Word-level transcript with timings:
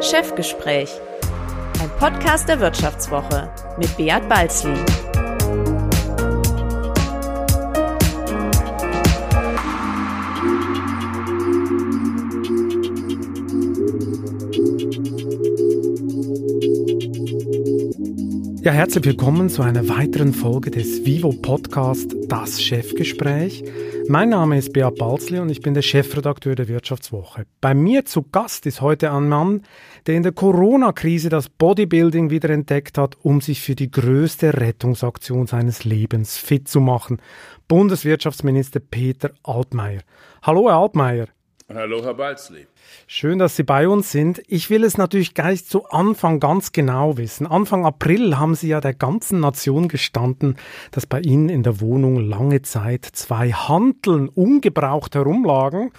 Chefgespräch, 0.00 0.90
ein 1.80 1.90
Podcast 1.98 2.48
der 2.48 2.60
Wirtschaftswoche 2.60 3.50
mit 3.78 3.96
Beat 3.96 4.28
Balzli. 4.28 4.74
Ja, 18.62 18.72
herzlich 18.72 19.04
willkommen 19.04 19.48
zu 19.48 19.62
einer 19.62 19.88
weiteren 19.88 20.34
Folge 20.34 20.70
des 20.70 21.06
Vivo 21.06 21.32
Podcast 21.32 22.14
Das 22.28 22.60
Chefgespräch. 22.62 23.64
Mein 24.08 24.28
Name 24.28 24.56
ist 24.56 24.72
Beat 24.72 24.96
Balzli 24.96 25.40
und 25.40 25.48
ich 25.48 25.60
bin 25.60 25.74
der 25.74 25.82
Chefredakteur 25.82 26.54
der 26.54 26.68
Wirtschaftswoche. 26.68 27.44
Bei 27.60 27.74
mir 27.74 28.04
zu 28.04 28.22
Gast 28.22 28.64
ist 28.66 28.80
heute 28.80 29.10
ein 29.10 29.28
Mann, 29.28 29.62
der 30.06 30.14
in 30.14 30.22
der 30.22 30.30
Corona-Krise 30.30 31.28
das 31.28 31.48
Bodybuilding 31.48 32.30
wieder 32.30 32.50
entdeckt 32.50 32.98
hat, 32.98 33.16
um 33.22 33.40
sich 33.40 33.60
für 33.60 33.74
die 33.74 33.90
größte 33.90 34.60
Rettungsaktion 34.60 35.48
seines 35.48 35.84
Lebens 35.84 36.38
fit 36.38 36.68
zu 36.68 36.80
machen. 36.80 37.20
Bundeswirtschaftsminister 37.66 38.78
Peter 38.78 39.32
Altmaier. 39.42 40.02
Hallo, 40.42 40.68
Herr 40.68 40.76
Altmaier. 40.76 41.26
Hallo, 41.74 42.04
Herr 42.04 42.14
Balzli. 42.14 42.68
Schön, 43.08 43.40
dass 43.40 43.56
Sie 43.56 43.64
bei 43.64 43.88
uns 43.88 44.12
sind. 44.12 44.40
Ich 44.46 44.70
will 44.70 44.84
es 44.84 44.98
natürlich 44.98 45.34
gleich 45.34 45.64
zu 45.66 45.88
Anfang 45.88 46.38
ganz 46.38 46.70
genau 46.70 47.18
wissen. 47.18 47.44
Anfang 47.44 47.84
April 47.84 48.38
haben 48.38 48.54
Sie 48.54 48.68
ja 48.68 48.80
der 48.80 48.94
ganzen 48.94 49.40
Nation 49.40 49.88
gestanden, 49.88 50.54
dass 50.92 51.06
bei 51.06 51.18
Ihnen 51.18 51.48
in 51.48 51.64
der 51.64 51.80
Wohnung 51.80 52.20
lange 52.20 52.62
Zeit 52.62 53.04
zwei 53.04 53.50
Hanteln 53.50 54.28
ungebraucht 54.28 55.16
herumlagen. 55.16 55.90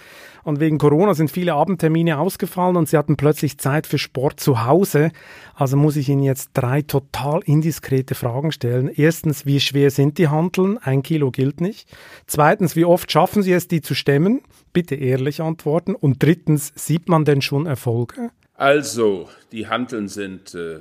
Und 0.48 0.60
wegen 0.60 0.78
Corona 0.78 1.12
sind 1.12 1.30
viele 1.30 1.52
Abendtermine 1.52 2.16
ausgefallen 2.18 2.76
und 2.76 2.88
Sie 2.88 2.96
hatten 2.96 3.18
plötzlich 3.18 3.58
Zeit 3.58 3.86
für 3.86 3.98
Sport 3.98 4.40
zu 4.40 4.64
Hause. 4.64 5.10
Also 5.54 5.76
muss 5.76 5.94
ich 5.96 6.08
Ihnen 6.08 6.22
jetzt 6.22 6.52
drei 6.54 6.80
total 6.80 7.42
indiskrete 7.44 8.14
Fragen 8.14 8.50
stellen. 8.50 8.88
Erstens, 8.88 9.44
wie 9.44 9.60
schwer 9.60 9.90
sind 9.90 10.16
die 10.16 10.28
Hanteln? 10.28 10.78
Ein 10.78 11.02
Kilo 11.02 11.30
gilt 11.30 11.60
nicht. 11.60 11.94
Zweitens, 12.26 12.76
wie 12.76 12.86
oft 12.86 13.12
schaffen 13.12 13.42
Sie 13.42 13.52
es, 13.52 13.68
die 13.68 13.82
zu 13.82 13.94
stemmen? 13.94 14.40
Bitte 14.72 14.94
ehrlich 14.94 15.42
antworten. 15.42 15.94
Und 15.94 16.22
drittens, 16.22 16.72
sieht 16.74 17.10
man 17.10 17.26
denn 17.26 17.42
schon 17.42 17.66
Erfolge? 17.66 18.30
Also, 18.54 19.28
die 19.52 19.66
Hanteln 19.66 20.08
sind 20.08 20.54
äh, 20.54 20.78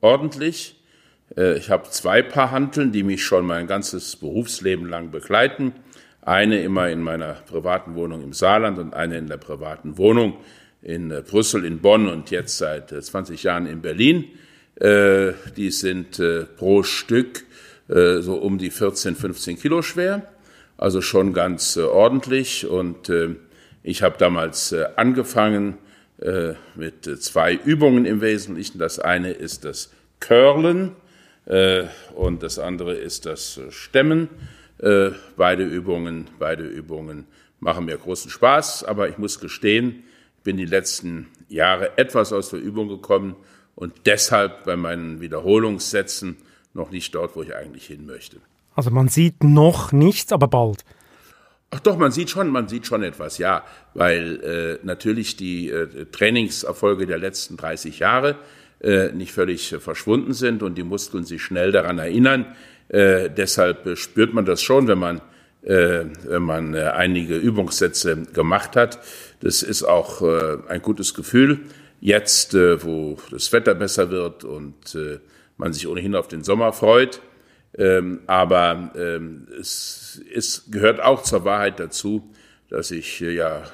ordentlich. 0.00 0.80
Äh, 1.36 1.58
ich 1.58 1.70
habe 1.70 1.90
zwei 1.90 2.22
Paar 2.22 2.52
Hanteln, 2.52 2.92
die 2.92 3.02
mich 3.02 3.24
schon 3.24 3.46
mein 3.46 3.66
ganzes 3.66 4.14
Berufsleben 4.14 4.88
lang 4.88 5.10
begleiten. 5.10 5.72
Eine 6.28 6.60
immer 6.60 6.90
in 6.90 7.00
meiner 7.00 7.32
privaten 7.32 7.94
Wohnung 7.94 8.22
im 8.22 8.34
Saarland 8.34 8.78
und 8.78 8.92
eine 8.92 9.16
in 9.16 9.28
der 9.28 9.38
privaten 9.38 9.96
Wohnung 9.96 10.36
in 10.82 11.10
äh, 11.10 11.22
Brüssel, 11.26 11.64
in 11.64 11.80
Bonn 11.80 12.06
und 12.06 12.30
jetzt 12.30 12.58
seit 12.58 12.90
20 12.90 13.42
äh, 13.42 13.46
Jahren 13.46 13.64
in 13.64 13.80
Berlin. 13.80 14.26
Äh, 14.74 15.32
die 15.56 15.70
sind 15.70 16.20
pro 16.56 16.82
Stück 16.82 17.44
so 17.88 18.34
um 18.34 18.58
die 18.58 18.70
14, 18.70 19.16
15 19.16 19.58
Kilo 19.58 19.80
schwer 19.80 20.28
also 20.76 21.00
schon 21.00 21.32
ganz 21.32 21.78
ordentlich. 21.78 22.66
Und 22.66 23.10
ich 23.82 24.02
habe 24.02 24.16
damals 24.18 24.74
angefangen 24.96 25.78
mit 26.74 27.22
zwei 27.22 27.54
Übungen 27.54 28.04
im 28.04 28.20
Wesentlichen. 28.20 28.78
Das 28.78 28.98
eine 28.98 29.30
ist 29.30 29.64
das 29.64 29.90
Curlen 30.20 30.92
und 31.46 32.42
das 32.42 32.58
andere 32.58 32.92
ist 32.92 33.24
das 33.24 33.58
Stemmen. 33.70 34.28
Beide 34.78 35.64
Übungen, 35.64 36.28
beide 36.38 36.64
Übungen 36.64 37.26
machen 37.60 37.86
mir 37.86 37.96
großen 37.96 38.30
Spaß, 38.30 38.84
aber 38.84 39.08
ich 39.08 39.18
muss 39.18 39.40
gestehen, 39.40 40.04
ich 40.36 40.44
bin 40.44 40.56
die 40.56 40.66
letzten 40.66 41.26
Jahre 41.48 41.98
etwas 41.98 42.32
aus 42.32 42.50
der 42.50 42.60
Übung 42.60 42.88
gekommen 42.88 43.34
und 43.74 43.92
deshalb 44.06 44.64
bei 44.64 44.76
meinen 44.76 45.20
Wiederholungssätzen 45.20 46.36
noch 46.74 46.90
nicht 46.90 47.14
dort, 47.14 47.36
wo 47.36 47.42
ich 47.42 47.54
eigentlich 47.54 47.86
hin 47.86 48.06
möchte. 48.06 48.38
Also 48.74 48.90
man 48.90 49.08
sieht 49.08 49.42
noch 49.42 49.92
nichts, 49.92 50.32
aber 50.32 50.46
bald. 50.46 50.84
Ach 51.70 51.80
doch, 51.80 51.98
man 51.98 52.12
sieht 52.12 52.30
schon, 52.30 52.48
man 52.48 52.68
sieht 52.68 52.86
schon 52.86 53.02
etwas, 53.02 53.38
ja, 53.38 53.64
weil 53.92 54.78
äh, 54.82 54.86
natürlich 54.86 55.36
die 55.36 55.68
äh, 55.68 56.06
Trainingserfolge 56.06 57.06
der 57.06 57.18
letzten 57.18 57.56
30 57.56 57.98
Jahre 57.98 58.36
äh, 58.80 59.12
nicht 59.12 59.32
völlig 59.32 59.72
äh, 59.72 59.80
verschwunden 59.80 60.32
sind 60.32 60.62
und 60.62 60.76
die 60.76 60.82
Muskeln 60.82 61.24
sich 61.24 61.42
schnell 61.42 61.72
daran 61.72 61.98
erinnern. 61.98 62.46
Äh, 62.88 63.28
deshalb 63.30 63.86
äh, 63.86 63.96
spürt 63.96 64.32
man 64.32 64.44
das 64.44 64.62
schon, 64.62 64.88
wenn 64.88 64.98
man, 64.98 65.20
äh, 65.62 66.04
wenn 66.24 66.42
man 66.42 66.74
äh, 66.74 66.84
einige 66.84 67.36
Übungssätze 67.36 68.16
gemacht 68.32 68.76
hat. 68.76 68.98
Das 69.40 69.62
ist 69.62 69.82
auch 69.82 70.22
äh, 70.22 70.58
ein 70.68 70.82
gutes 70.82 71.14
Gefühl. 71.14 71.60
Jetzt, 72.00 72.54
wo 72.54 73.18
das 73.32 73.52
Wetter 73.52 73.74
besser 73.74 74.12
wird 74.12 74.44
und 74.44 74.96
man 75.56 75.72
sich 75.72 75.88
ohnehin 75.88 76.14
auf 76.14 76.28
den 76.28 76.44
Sommer 76.44 76.72
freut, 76.72 77.20
ähm, 77.76 78.20
aber 78.28 78.92
ähm, 78.96 79.48
es, 79.58 80.22
es 80.32 80.66
gehört 80.70 81.00
auch 81.00 81.24
zur 81.24 81.44
Wahrheit 81.44 81.80
dazu, 81.80 82.32
dass 82.70 82.92
ich 82.92 83.18
ja 83.18 83.64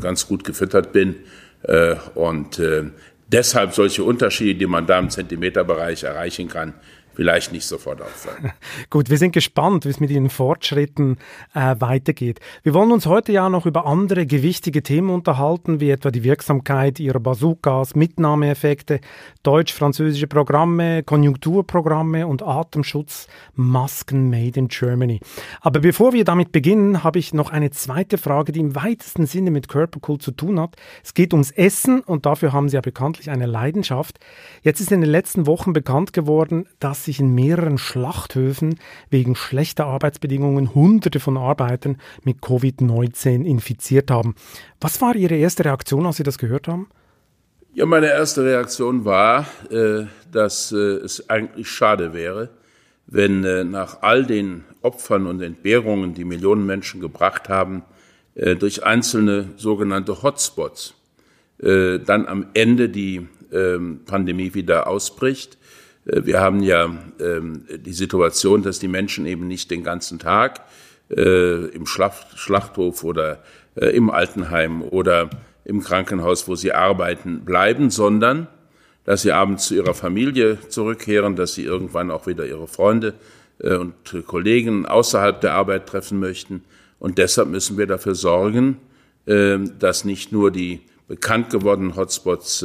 ganz 0.00 0.26
gut 0.26 0.44
gefüttert 0.44 0.92
bin 0.92 1.16
und 2.14 2.62
deshalb 3.26 3.74
solche 3.74 4.04
Unterschiede, 4.04 4.60
die 4.60 4.66
man 4.66 4.86
da 4.86 4.98
im 4.98 5.10
Zentimeterbereich 5.10 6.04
erreichen 6.04 6.48
kann, 6.48 6.72
vielleicht 7.14 7.52
nicht 7.52 7.66
sofort 7.66 8.02
auffallen. 8.02 8.52
Gut, 8.90 9.10
wir 9.10 9.18
sind 9.18 9.32
gespannt, 9.32 9.84
wie 9.84 9.90
es 9.90 10.00
mit 10.00 10.10
Ihren 10.10 10.30
Fortschritten 10.30 11.18
äh, 11.54 11.76
weitergeht. 11.78 12.40
Wir 12.62 12.74
wollen 12.74 12.92
uns 12.92 13.06
heute 13.06 13.32
ja 13.32 13.48
noch 13.48 13.66
über 13.66 13.86
andere 13.86 14.26
gewichtige 14.26 14.82
Themen 14.82 15.10
unterhalten, 15.10 15.80
wie 15.80 15.90
etwa 15.90 16.10
die 16.10 16.24
Wirksamkeit 16.24 17.00
Ihrer 17.00 17.20
Bazookas, 17.20 17.94
Mitnahmeeffekte, 17.94 19.00
deutsch-französische 19.42 20.26
Programme, 20.26 21.02
Konjunkturprogramme 21.02 22.26
und 22.26 22.42
Atemschutzmasken 22.42 24.30
made 24.30 24.58
in 24.58 24.68
Germany. 24.68 25.20
Aber 25.60 25.80
bevor 25.80 26.12
wir 26.12 26.24
damit 26.24 26.52
beginnen, 26.52 27.04
habe 27.04 27.18
ich 27.18 27.34
noch 27.34 27.50
eine 27.50 27.70
zweite 27.70 28.18
Frage, 28.18 28.52
die 28.52 28.60
im 28.60 28.74
weitesten 28.74 29.26
Sinne 29.26 29.50
mit 29.50 29.68
Körperkult 29.68 30.22
zu 30.22 30.32
tun 30.32 30.58
hat. 30.58 30.76
Es 31.02 31.14
geht 31.14 31.32
ums 31.32 31.50
Essen 31.50 32.00
und 32.00 32.26
dafür 32.26 32.52
haben 32.52 32.68
Sie 32.68 32.74
ja 32.74 32.80
bekanntlich 32.80 33.30
eine 33.30 33.46
Leidenschaft. 33.46 34.18
Jetzt 34.62 34.80
ist 34.80 34.92
in 34.92 35.00
den 35.00 35.10
letzten 35.10 35.46
Wochen 35.46 35.72
bekannt 35.72 36.12
geworden, 36.12 36.66
dass 36.78 37.03
sich 37.04 37.20
in 37.20 37.34
mehreren 37.34 37.78
Schlachthöfen 37.78 38.78
wegen 39.10 39.36
schlechter 39.36 39.86
Arbeitsbedingungen 39.86 40.74
Hunderte 40.74 41.20
von 41.20 41.36
Arbeitern 41.36 41.98
mit 42.22 42.38
Covid-19 42.38 43.44
infiziert 43.44 44.10
haben. 44.10 44.34
Was 44.80 45.00
war 45.00 45.14
Ihre 45.14 45.36
erste 45.36 45.64
Reaktion, 45.64 46.06
als 46.06 46.16
Sie 46.16 46.22
das 46.22 46.38
gehört 46.38 46.68
haben? 46.68 46.88
Ja, 47.74 47.86
meine 47.86 48.06
erste 48.06 48.44
Reaktion 48.44 49.04
war, 49.04 49.46
äh, 49.68 50.04
dass 50.30 50.70
äh, 50.70 50.76
es 50.76 51.28
eigentlich 51.28 51.68
schade 51.68 52.14
wäre, 52.14 52.50
wenn 53.08 53.42
äh, 53.42 53.64
nach 53.64 54.02
all 54.02 54.24
den 54.24 54.62
Opfern 54.80 55.26
und 55.26 55.42
Entbehrungen, 55.42 56.14
die 56.14 56.24
Millionen 56.24 56.66
Menschen 56.66 57.00
gebracht 57.00 57.48
haben, 57.48 57.82
durch 58.34 58.82
einzelne 58.82 59.50
sogenannte 59.56 60.24
Hotspots 60.24 60.94
dann 61.56 62.26
am 62.26 62.46
Ende 62.52 62.88
die 62.88 63.28
ähm, 63.52 64.00
Pandemie 64.04 64.54
wieder 64.54 64.88
ausbricht 64.88 65.56
wir 66.04 66.40
haben 66.40 66.62
ja 66.62 66.94
ähm, 67.18 67.64
die 67.74 67.92
Situation, 67.92 68.62
dass 68.62 68.78
die 68.78 68.88
Menschen 68.88 69.26
eben 69.26 69.46
nicht 69.46 69.70
den 69.70 69.82
ganzen 69.82 70.18
Tag 70.18 70.60
äh, 71.10 71.66
im 71.68 71.86
Schlachthof 71.86 73.04
oder 73.04 73.42
äh, 73.74 73.86
im 73.86 74.10
Altenheim 74.10 74.82
oder 74.82 75.30
im 75.64 75.82
Krankenhaus, 75.82 76.46
wo 76.46 76.56
sie 76.56 76.72
arbeiten, 76.72 77.44
bleiben, 77.44 77.90
sondern 77.90 78.48
dass 79.04 79.22
sie 79.22 79.32
abends 79.32 79.66
zu 79.66 79.74
ihrer 79.74 79.94
Familie 79.94 80.58
zurückkehren, 80.68 81.36
dass 81.36 81.54
sie 81.54 81.64
irgendwann 81.64 82.10
auch 82.10 82.26
wieder 82.26 82.46
ihre 82.46 82.66
Freunde 82.66 83.14
und 83.58 83.94
Kollegen 84.26 84.86
außerhalb 84.86 85.40
der 85.42 85.52
Arbeit 85.52 85.86
treffen 85.86 86.18
möchten. 86.18 86.64
Und 86.98 87.18
deshalb 87.18 87.48
müssen 87.48 87.76
wir 87.76 87.86
dafür 87.86 88.14
sorgen, 88.14 88.78
dass 89.26 90.04
nicht 90.06 90.32
nur 90.32 90.50
die 90.50 90.80
bekannt 91.06 91.50
gewordenen 91.50 91.96
Hotspots 91.96 92.64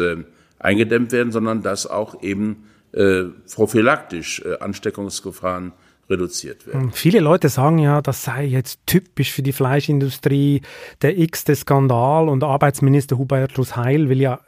eingedämmt 0.59 1.11
werden, 1.11 1.33
sondern 1.33 1.61
dass 1.61 1.85
auch 1.87 2.23
eben 2.23 2.68
äh, 2.93 3.25
prophylaktisch 3.53 4.41
äh, 4.45 4.57
Ansteckungsgefahren 4.59 5.73
reduziert 6.09 6.65
werden. 6.65 6.81
Hm, 6.81 6.91
viele 6.91 7.19
Leute 7.19 7.49
sagen 7.49 7.77
ja, 7.77 8.01
das 8.01 8.23
sei 8.23 8.45
jetzt 8.45 8.79
typisch 8.85 9.31
für 9.31 9.43
die 9.43 9.51
Fleischindustrie, 9.51 10.61
der 11.01 11.17
x-te 11.17 11.55
Skandal 11.55 12.29
und 12.29 12.43
Arbeitsminister 12.43 13.17
Hubertus 13.17 13.75
Heil 13.75 14.09
will 14.09 14.19
ja, 14.19 14.39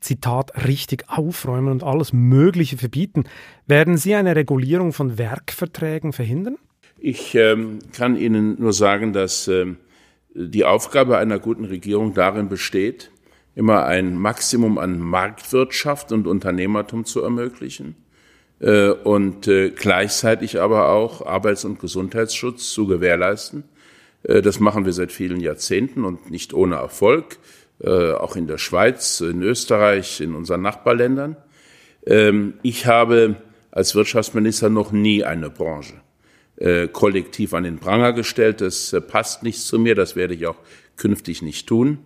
Zitat, 0.00 0.66
richtig 0.66 1.04
aufräumen 1.08 1.68
und 1.68 1.82
alles 1.82 2.12
Mögliche 2.12 2.76
verbieten. 2.76 3.24
Werden 3.66 3.96
Sie 3.96 4.14
eine 4.14 4.36
Regulierung 4.36 4.92
von 4.92 5.18
Werkverträgen 5.18 6.12
verhindern? 6.12 6.56
Ich 6.98 7.34
ähm, 7.34 7.78
kann 7.92 8.16
Ihnen 8.16 8.60
nur 8.60 8.72
sagen, 8.72 9.12
dass 9.12 9.48
ähm, 9.48 9.78
die 10.34 10.64
Aufgabe 10.64 11.18
einer 11.18 11.38
guten 11.38 11.64
Regierung 11.64 12.14
darin 12.14 12.48
besteht, 12.48 13.10
immer 13.56 13.86
ein 13.86 14.16
Maximum 14.16 14.78
an 14.78 15.00
Marktwirtschaft 15.00 16.12
und 16.12 16.28
Unternehmertum 16.28 17.04
zu 17.04 17.22
ermöglichen 17.22 17.96
äh, 18.60 18.90
und 18.90 19.48
äh, 19.48 19.70
gleichzeitig 19.70 20.60
aber 20.60 20.90
auch 20.90 21.26
Arbeits- 21.26 21.64
und 21.64 21.80
Gesundheitsschutz 21.80 22.70
zu 22.70 22.86
gewährleisten. 22.86 23.64
Äh, 24.22 24.42
das 24.42 24.60
machen 24.60 24.84
wir 24.84 24.92
seit 24.92 25.10
vielen 25.10 25.40
Jahrzehnten 25.40 26.04
und 26.04 26.30
nicht 26.30 26.54
ohne 26.54 26.76
Erfolg. 26.76 27.38
auch 27.78 28.36
in 28.36 28.46
der 28.46 28.56
Schweiz, 28.56 29.20
in 29.20 29.42
Österreich, 29.42 30.22
in 30.22 30.34
unseren 30.34 30.62
Nachbarländern. 30.62 31.36
Ähm, 32.06 32.54
ich 32.62 32.86
habe 32.86 33.36
als 33.70 33.94
Wirtschaftsminister 33.94 34.70
noch 34.70 34.92
nie 34.92 35.24
eine 35.24 35.50
Branche 35.50 36.00
kollektiv 36.94 37.52
an 37.52 37.64
den 37.64 37.78
Pranger 37.78 38.14
gestellt. 38.14 38.62
Das 38.62 38.96
passt 39.08 39.42
nicht 39.42 39.60
zu 39.60 39.78
mir, 39.78 39.94
das 39.94 40.16
werde 40.16 40.32
ich 40.32 40.46
auch 40.46 40.56
künftig 40.96 41.42
nicht 41.42 41.66
tun. 41.66 41.98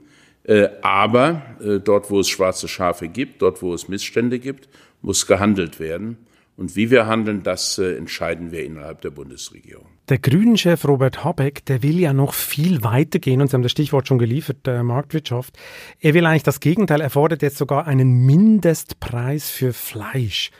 Äh, 0.45 0.69
aber 0.83 1.43
äh, 1.61 1.79
dort, 1.81 2.11
wo 2.11 2.21
es 2.21 2.29
schwarze 2.29 2.69
Schafe 2.69 3.09
gibt, 3.09 3.43
dort, 3.43 3.63
wo 3.63 3.75
es 3.75 3.89
Missstände 3.89 4.39
gibt, 4.39 4.69
muss 5.03 5.27
gehandelt 5.27 5.81
werden. 5.81 6.17
Und 6.57 6.77
wie 6.77 6.91
wir 6.91 7.07
handeln, 7.07 7.43
das 7.43 7.79
äh, 7.79 7.97
entscheiden 7.97 8.53
wir 8.53 8.65
innerhalb 8.65 9.01
der 9.01 9.11
Bundesregierung. 9.11 9.87
Der 10.11 10.19
Grünen-Chef 10.19 10.87
Robert 10.87 11.25
Habeck, 11.25 11.65
der 11.65 11.83
will 11.83 11.99
ja 11.99 12.13
noch 12.13 12.35
viel 12.35 12.83
weiter 12.83 13.19
gehen, 13.19 13.41
und 13.41 13.49
Sie 13.49 13.55
haben 13.55 13.63
das 13.63 13.73
Stichwort 13.73 14.07
schon 14.07 14.19
geliefert, 14.19 14.67
der 14.67 14.83
Marktwirtschaft. 14.83 15.57
Er 16.01 16.13
will 16.13 16.27
eigentlich 16.27 16.43
das 16.43 16.61
Gegenteil, 16.61 17.01
er 17.01 17.09
fordert 17.09 17.41
jetzt 17.41 17.57
sogar 17.57 17.87
einen 17.87 18.27
Mindestpreis 18.27 19.49
für 19.49 19.73
Fleisch. 19.73 20.51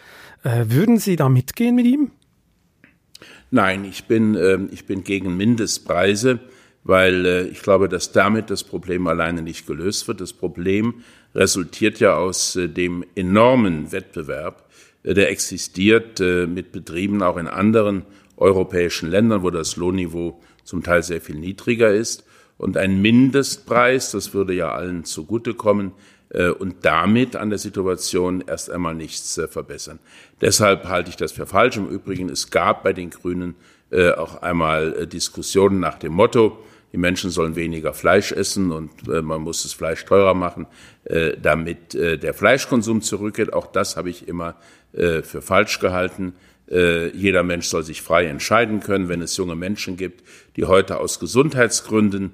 Äh, 0.43 0.67
würden 0.69 0.97
Sie 0.97 1.17
da 1.17 1.29
mitgehen 1.29 1.75
mit 1.75 1.85
ihm? 1.85 2.13
Nein, 3.51 3.85
ich 3.85 4.05
bin, 4.05 4.37
äh, 4.37 4.59
ich 4.71 4.87
bin 4.87 5.05
gegen 5.05 5.37
Mindestpreise, 5.37 6.41
weil 6.85 7.27
äh, 7.27 7.43
ich 7.49 7.63
glaube, 7.63 7.89
dass 7.89 8.13
damit 8.13 8.51
das 8.51 8.65
Problem 8.65 9.07
alleine 9.07 9.43
nicht 9.43 9.67
gelöst 9.67 10.09
wird. 10.09 10.21
Das 10.21 10.33
Problem 10.33 11.03
resultiert 11.35 12.01
ja 12.01 12.17
aus 12.17 12.57
äh, 12.57 12.69
dem 12.69 13.05
enormen 13.15 13.93
Wettbewerb 13.93 14.71
äh, 15.03 15.15
der 15.15 15.31
existiert 15.31 16.21
äh, 16.21 16.47
mit 16.47 16.73
Betrieben 16.73 17.23
auch 17.23 17.37
in 17.37 17.49
anderen 17.49 18.05
europäischen 18.37 19.11
Ländern, 19.11 19.43
wo 19.43 19.51
das 19.51 19.77
Lohnniveau 19.77 20.41
zum 20.65 20.83
Teil 20.83 21.03
sehr 21.03 21.21
viel 21.21 21.37
niedriger 21.37 21.91
ist. 21.93 22.25
Und 22.59 22.77
ein 22.77 23.01
Mindestpreis, 23.01 24.11
das 24.13 24.35
würde 24.35 24.53
ja 24.53 24.73
allen 24.73 25.05
zugutekommen 25.05 25.93
äh, 26.31 26.49
und 26.49 26.85
damit 26.85 27.37
an 27.37 27.51
der 27.51 27.59
Situation 27.59 28.45
erst 28.47 28.71
einmal 28.71 28.95
nichts 28.95 29.41
verbessern. 29.51 29.99
Deshalb 30.41 30.87
halte 30.89 31.11
ich 31.11 31.17
das 31.17 31.33
für 31.33 31.47
falsch. 31.47 31.77
Im 31.77 31.89
Übrigen, 31.89 32.29
es 32.29 32.51
gab 32.51 32.83
bei 32.83 32.93
den 32.93 33.11
Grünen 33.11 33.57
auch 34.19 34.41
einmal 34.41 35.09
Diskussionen 35.09 35.81
nach 35.81 35.99
dem 35.99 36.13
Motto, 36.13 36.63
die 36.93 36.99
Menschen 36.99 37.31
sollen 37.31 37.57
weniger 37.57 37.93
Fleisch 37.95 38.33
essen 38.33 38.73
und 38.73 38.91
äh, 39.09 39.23
man 39.23 39.43
muss 39.43 39.63
das 39.63 39.73
Fleisch 39.73 40.05
teurer 40.05 40.35
machen, 40.35 40.67
äh, 41.05 41.37
damit 41.41 41.95
äh, 41.95 42.19
der 42.19 42.35
Fleischkonsum 42.35 43.03
zurückgeht. 43.03 43.53
Auch 43.53 43.67
das 43.67 43.97
habe 43.97 44.11
ich 44.11 44.27
immer 44.27 44.57
äh, 44.93 45.23
für 45.23 45.43
falsch 45.43 45.79
gehalten. 45.79 46.35
Äh, 46.69 47.09
jeder 47.17 47.43
Mensch 47.43 47.67
soll 47.67 47.83
sich 47.85 48.03
frei 48.03 48.27
entscheiden 48.27 48.81
können, 48.81 49.09
wenn 49.09 49.23
es 49.23 49.37
junge 49.37 49.57
Menschen 49.57 49.97
gibt, 49.97 50.25
die 50.57 50.65
heute 50.65 50.99
aus 50.99 51.21
Gesundheitsgründen 51.21 52.33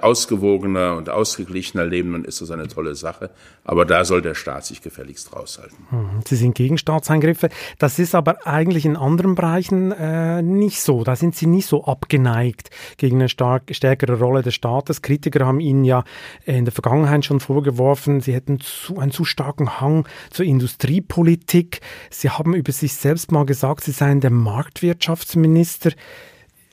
ausgewogener 0.00 0.96
und 0.96 1.08
ausgeglichener 1.08 1.84
leben, 1.84 2.12
dann 2.12 2.24
ist 2.24 2.40
das 2.40 2.50
eine 2.50 2.68
tolle 2.68 2.94
Sache. 2.94 3.30
Aber 3.64 3.84
da 3.84 4.04
soll 4.04 4.22
der 4.22 4.34
Staat 4.34 4.64
sich 4.64 4.80
gefälligst 4.80 5.34
raushalten. 5.34 5.76
Hm, 5.90 6.20
Sie 6.24 6.36
sind 6.36 6.54
gegen 6.54 6.78
Staatseingriffe. 6.78 7.48
Das 7.78 7.98
ist 7.98 8.14
aber 8.14 8.46
eigentlich 8.46 8.84
in 8.84 8.96
anderen 8.96 9.34
Bereichen 9.34 9.90
äh, 9.90 10.40
nicht 10.40 10.80
so. 10.80 11.02
Da 11.02 11.16
sind 11.16 11.34
Sie 11.34 11.46
nicht 11.46 11.66
so 11.66 11.84
abgeneigt 11.84 12.70
gegen 12.96 13.16
eine 13.16 13.28
stark, 13.28 13.74
stärkere 13.74 14.18
Rolle 14.18 14.42
des 14.42 14.54
Staates. 14.54 15.02
Kritiker 15.02 15.46
haben 15.46 15.60
Ihnen 15.60 15.84
ja 15.84 16.04
in 16.44 16.64
der 16.64 16.72
Vergangenheit 16.72 17.24
schon 17.24 17.40
vorgeworfen, 17.40 18.20
Sie 18.20 18.34
hätten 18.34 18.60
zu, 18.60 18.98
einen 18.98 19.10
zu 19.10 19.24
starken 19.24 19.80
Hang 19.80 20.06
zur 20.30 20.46
Industriepolitik. 20.46 21.80
Sie 22.10 22.30
haben 22.30 22.54
über 22.54 22.72
sich 22.72 22.94
selbst 22.94 23.32
mal 23.32 23.46
gesagt, 23.46 23.82
Sie 23.82 23.92
seien 23.92 24.20
der 24.20 24.30
Marktwirtschaftsminister. 24.30 25.90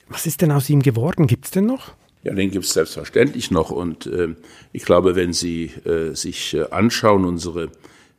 Was 0.09 0.25
ist 0.25 0.41
denn 0.41 0.51
aus 0.51 0.69
ihm 0.69 0.81
geworden? 0.81 1.27
Gibt 1.27 1.45
es 1.45 1.51
denn 1.51 1.65
noch? 1.65 1.93
Ja, 2.23 2.33
den 2.33 2.51
gibt 2.51 2.65
es 2.65 2.73
selbstverständlich 2.73 3.49
noch. 3.49 3.71
Und 3.71 4.05
äh, 4.07 4.35
ich 4.73 4.83
glaube, 4.83 5.15
wenn 5.15 5.33
Sie 5.33 5.65
äh, 5.85 6.13
sich 6.13 6.53
äh, 6.53 6.65
anschauen, 6.69 7.23
unsere 7.25 7.69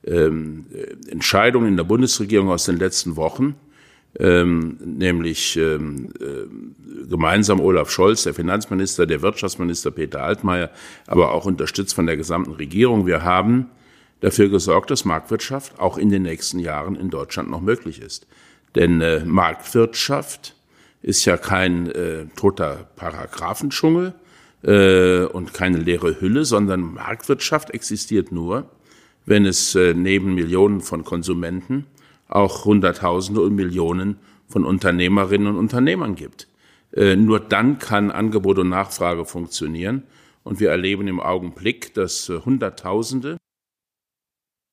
ähm, 0.04 0.66
äh, 0.72 1.10
Entscheidungen 1.10 1.68
in 1.68 1.76
der 1.76 1.84
Bundesregierung 1.84 2.48
aus 2.48 2.64
den 2.64 2.78
letzten 2.78 3.16
Wochen, 3.16 3.56
ähm, 4.18 4.78
nämlich 4.82 5.56
ähm, 5.56 6.12
äh, 6.18 7.06
gemeinsam 7.08 7.60
Olaf 7.60 7.90
Scholz, 7.90 8.24
der 8.24 8.34
Finanzminister, 8.34 9.06
der 9.06 9.22
Wirtschaftsminister 9.22 9.90
Peter 9.90 10.22
Altmaier, 10.22 10.70
aber 11.06 11.32
auch 11.32 11.44
unterstützt 11.44 11.94
von 11.94 12.06
der 12.06 12.16
gesamten 12.16 12.52
Regierung. 12.52 13.06
Wir 13.06 13.22
haben 13.22 13.70
dafür 14.20 14.48
gesorgt, 14.48 14.90
dass 14.90 15.04
Marktwirtschaft 15.04 15.78
auch 15.78 15.96
in 15.96 16.08
den 16.10 16.22
nächsten 16.22 16.58
Jahren 16.58 16.96
in 16.96 17.10
Deutschland 17.10 17.50
noch 17.50 17.60
möglich 17.60 18.00
ist. 18.00 18.26
Denn 18.74 19.00
äh, 19.00 19.24
Marktwirtschaft 19.24 20.56
ist 21.02 21.24
ja 21.24 21.36
kein 21.36 21.90
äh, 21.90 22.26
toter 22.36 22.88
Paragraphendschungel 22.96 24.14
äh, 24.62 25.24
und 25.24 25.54
keine 25.54 25.78
leere 25.78 26.20
Hülle, 26.20 26.44
sondern 26.44 26.80
Marktwirtschaft 26.94 27.70
existiert 27.70 28.32
nur, 28.32 28.70
wenn 29.24 29.46
es 29.46 29.74
äh, 29.74 29.94
neben 29.94 30.34
Millionen 30.34 30.80
von 30.80 31.04
Konsumenten 31.04 31.86
auch 32.28 32.64
Hunderttausende 32.64 33.40
und 33.40 33.54
Millionen 33.54 34.18
von 34.48 34.64
Unternehmerinnen 34.64 35.48
und 35.48 35.56
Unternehmern 35.56 36.14
gibt. 36.14 36.48
Äh, 36.92 37.16
nur 37.16 37.40
dann 37.40 37.78
kann 37.78 38.10
Angebot 38.10 38.58
und 38.58 38.68
Nachfrage 38.68 39.24
funktionieren. 39.24 40.04
Und 40.42 40.58
wir 40.58 40.70
erleben 40.70 41.06
im 41.08 41.20
Augenblick, 41.20 41.94
dass 41.94 42.28
äh, 42.28 42.40
Hunderttausende, 42.40 43.36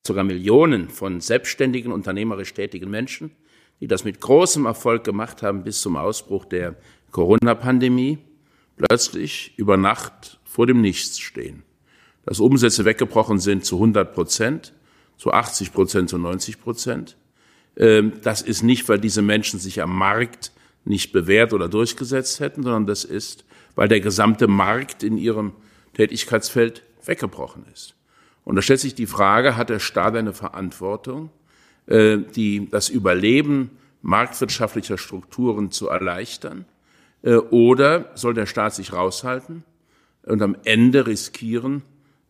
sogar 0.06 0.24
Millionen 0.24 0.90
von 0.90 1.20
selbstständigen, 1.20 1.92
unternehmerisch 1.92 2.54
tätigen 2.54 2.90
Menschen 2.90 3.32
die 3.80 3.88
das 3.88 4.04
mit 4.04 4.20
großem 4.22 4.66
Erfolg 4.66 5.04
gemacht 5.04 5.44
haben 5.44 5.64
bis 5.64 5.82
zum 5.82 5.96
Ausbruch 5.96 6.46
der 6.46 6.76
Corona-Pandemie, 7.12 8.20
plötzlich 8.78 9.54
über 9.58 9.78
Nacht 9.78 10.40
vor 10.44 10.68
dem 10.68 10.82
Nichts 10.82 11.20
stehen. 11.20 11.64
Dass 12.26 12.40
Umsätze 12.40 12.86
weggebrochen 12.86 13.40
sind 13.40 13.66
zu 13.66 13.76
100 13.76 14.14
Prozent, 14.14 14.74
zu 15.18 15.32
80 15.32 15.74
Prozent, 15.74 16.10
zu 16.10 16.18
90 16.18 16.62
Prozent. 16.62 17.18
Ähm, 17.76 18.14
das 18.24 18.42
ist 18.42 18.64
nicht, 18.64 18.88
weil 18.90 19.00
diese 19.00 19.22
Menschen 19.22 19.60
sich 19.60 19.82
am 19.82 19.96
Markt 19.96 20.52
nicht 20.86 21.12
bewährt 21.12 21.54
oder 21.54 21.68
durchgesetzt 21.68 22.40
hätten, 22.40 22.64
sondern 22.64 22.88
das 22.88 23.04
ist, 23.04 23.46
weil 23.76 23.88
der 23.88 24.00
gesamte 24.00 24.48
Markt 24.48 25.04
in 25.04 25.18
ihrem 25.18 25.54
Tätigkeitsfeld 25.94 26.84
weggebrochen 27.06 27.66
ist. 27.74 27.96
Und 28.44 28.56
da 28.56 28.62
stellt 28.62 28.80
sich 28.80 28.96
die 28.96 29.08
Frage, 29.08 29.58
hat 29.58 29.70
der 29.70 29.80
Staat 29.80 30.16
eine 30.16 30.34
Verantwortung, 30.34 31.30
die, 31.90 32.68
das 32.70 32.90
Überleben 32.90 33.72
marktwirtschaftlicher 34.02 34.98
Strukturen 34.98 35.72
zu 35.72 35.88
erleichtern? 35.88 36.66
Äh, 37.22 37.36
oder 37.36 38.12
soll 38.16 38.34
der 38.34 38.46
Staat 38.46 38.76
sich 38.76 38.94
raushalten 38.94 39.64
und 40.24 40.42
am 40.42 40.56
Ende 40.64 41.08
riskieren, 41.08 41.84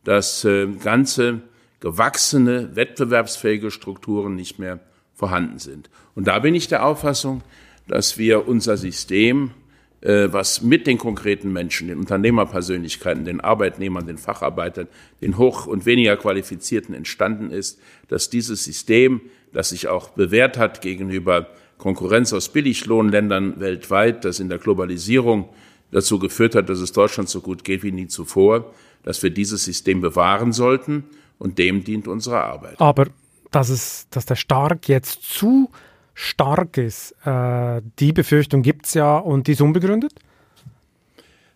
dass 0.04 0.44
äh, 0.44 0.66
ganze 0.66 1.42
gewachsene, 1.80 2.74
wettbewerbsfähige 2.74 3.70
Strukturen 3.70 4.34
nicht 4.34 4.58
mehr 4.58 4.80
vorhanden 5.14 5.58
sind? 5.58 5.90
Und 6.14 6.26
da 6.26 6.38
bin 6.38 6.54
ich 6.54 6.68
der 6.68 6.84
Auffassung, 6.84 7.42
dass 7.86 8.18
wir 8.18 8.48
unser 8.48 8.76
System 8.76 9.52
äh, 10.00 10.32
was 10.32 10.62
mit 10.62 10.86
den 10.86 10.98
konkreten 10.98 11.52
Menschen, 11.52 11.88
den 11.88 11.98
Unternehmerpersönlichkeiten, 11.98 13.24
den 13.24 13.40
Arbeitnehmern, 13.40 14.06
den 14.06 14.18
Facharbeitern, 14.18 14.86
den 15.20 15.38
hoch 15.38 15.66
und 15.66 15.86
weniger 15.86 16.16
qualifizierten 16.16 16.94
entstanden 16.94 17.50
ist, 17.50 17.80
dass 18.06 18.30
dieses 18.30 18.62
System, 18.62 19.20
das 19.52 19.70
sich 19.70 19.88
auch 19.88 20.10
bewährt 20.10 20.58
hat 20.58 20.80
gegenüber 20.80 21.48
Konkurrenz 21.78 22.32
aus 22.32 22.48
Billiglohnländern 22.48 23.60
weltweit, 23.60 24.24
das 24.24 24.40
in 24.40 24.48
der 24.48 24.58
Globalisierung 24.58 25.48
dazu 25.90 26.18
geführt 26.18 26.54
hat, 26.54 26.68
dass 26.68 26.80
es 26.80 26.92
Deutschland 26.92 27.28
so 27.28 27.40
gut 27.40 27.64
geht 27.64 27.82
wie 27.82 27.92
nie 27.92 28.08
zuvor, 28.08 28.72
dass 29.04 29.22
wir 29.22 29.30
dieses 29.30 29.64
System 29.64 30.00
bewahren 30.00 30.52
sollten 30.52 31.04
und 31.38 31.58
dem 31.58 31.84
dient 31.84 32.08
unsere 32.08 32.42
Arbeit. 32.42 32.80
Aber 32.80 33.06
dass 33.50 33.68
es, 33.68 34.06
dass 34.10 34.26
der 34.26 34.36
Stark 34.36 34.88
jetzt 34.88 35.22
zu 35.22 35.70
stark 36.18 36.76
ist. 36.76 37.14
Äh, 37.24 37.80
die 38.00 38.12
Befürchtung 38.12 38.62
gibt 38.62 38.86
es 38.86 38.94
ja 38.94 39.16
und 39.16 39.46
die 39.46 39.52
ist 39.52 39.60
unbegründet? 39.60 40.12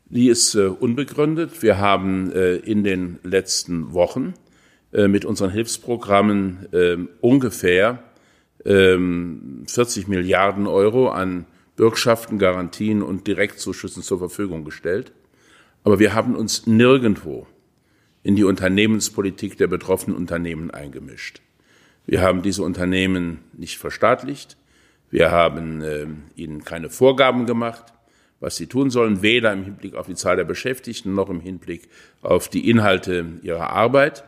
Die 0.08 0.28
ist 0.28 0.54
äh, 0.54 0.66
unbegründet. 0.66 1.62
Wir 1.62 1.78
haben 1.78 2.30
äh, 2.32 2.54
in 2.56 2.84
den 2.84 3.18
letzten 3.24 3.92
Wochen 3.92 4.34
mit 4.92 5.24
unseren 5.24 5.50
Hilfsprogrammen 5.50 6.68
ähm, 6.72 7.08
ungefähr 7.20 8.02
40 8.64 8.66
ähm, 8.66 9.64
Milliarden 10.06 10.66
Euro 10.66 11.08
an 11.08 11.46
Bürgschaften, 11.76 12.38
Garantien 12.38 13.02
und 13.02 13.26
Direktzuschüssen 13.26 14.02
zur 14.02 14.18
Verfügung 14.18 14.64
gestellt. 14.64 15.12
Aber 15.84 15.98
wir 15.98 16.14
haben 16.14 16.36
uns 16.36 16.66
nirgendwo 16.66 17.46
in 18.22 18.36
die 18.36 18.44
Unternehmenspolitik 18.44 19.56
der 19.58 19.66
betroffenen 19.66 20.16
Unternehmen 20.16 20.70
eingemischt. 20.70 21.40
Wir 22.06 22.20
haben 22.20 22.42
diese 22.42 22.62
Unternehmen 22.62 23.40
nicht 23.52 23.78
verstaatlicht. 23.78 24.56
Wir 25.10 25.30
haben 25.30 25.82
äh, 25.82 26.06
ihnen 26.36 26.64
keine 26.64 26.88
Vorgaben 26.88 27.46
gemacht, 27.46 27.92
was 28.40 28.56
sie 28.56 28.66
tun 28.66 28.90
sollen, 28.90 29.22
weder 29.22 29.52
im 29.52 29.64
Hinblick 29.64 29.94
auf 29.94 30.06
die 30.06 30.14
Zahl 30.14 30.36
der 30.36 30.44
Beschäftigten 30.44 31.14
noch 31.14 31.30
im 31.30 31.40
Hinblick 31.40 31.88
auf 32.22 32.48
die 32.48 32.68
Inhalte 32.68 33.26
ihrer 33.42 33.70
Arbeit. 33.70 34.24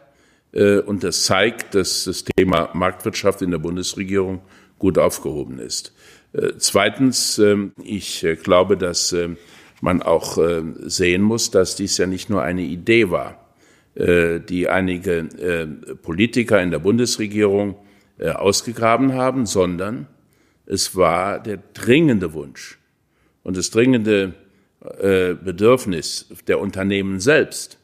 Äh, 0.55 0.79
und 0.79 1.05
das 1.05 1.25
zeigt, 1.25 1.75
dass 1.75 2.05
das 2.05 2.25
Thema 2.25 2.71
Marktwirtschaft 2.73 3.43
in 3.43 3.51
der 3.51 3.59
Bundesregierung 3.59 4.41
gut 4.79 4.99
aufgehoben 4.99 5.59
ist. 5.59 5.93
Äh, 6.33 6.53
zweitens, 6.59 7.39
ähm, 7.39 7.73
ich 7.83 8.25
äh, 8.25 8.37
glaube, 8.37 8.77
dass 8.77 9.13
ähm, 9.13 9.37
man 9.81 10.03
auch 10.03 10.39
äh, 10.39 10.63
sehen 10.83 11.23
muss, 11.23 11.51
dass 11.51 11.77
dies 11.77 11.99
ja 11.99 12.07
nicht 12.07 12.31
nur 12.31 12.43
eine 12.43 12.63
Idee 12.63 13.11
war 13.11 13.41
die 13.97 14.69
einige 14.69 15.29
Politiker 16.03 16.61
in 16.61 16.73
der 16.73 16.81
Bundesregierung 16.81 17.77
ausgegraben 18.19 19.13
haben, 19.13 19.47
sondern 19.47 20.09
es 20.67 20.97
war 20.97 21.39
der 21.41 21.61
dringende 21.75 22.33
Wunsch 22.33 22.81
und 23.45 23.57
das 23.57 23.71
dringende 23.71 24.35
Bedürfnis 24.81 26.27
der 26.49 26.59
Unternehmen 26.59 27.21
selbst, 27.21 27.79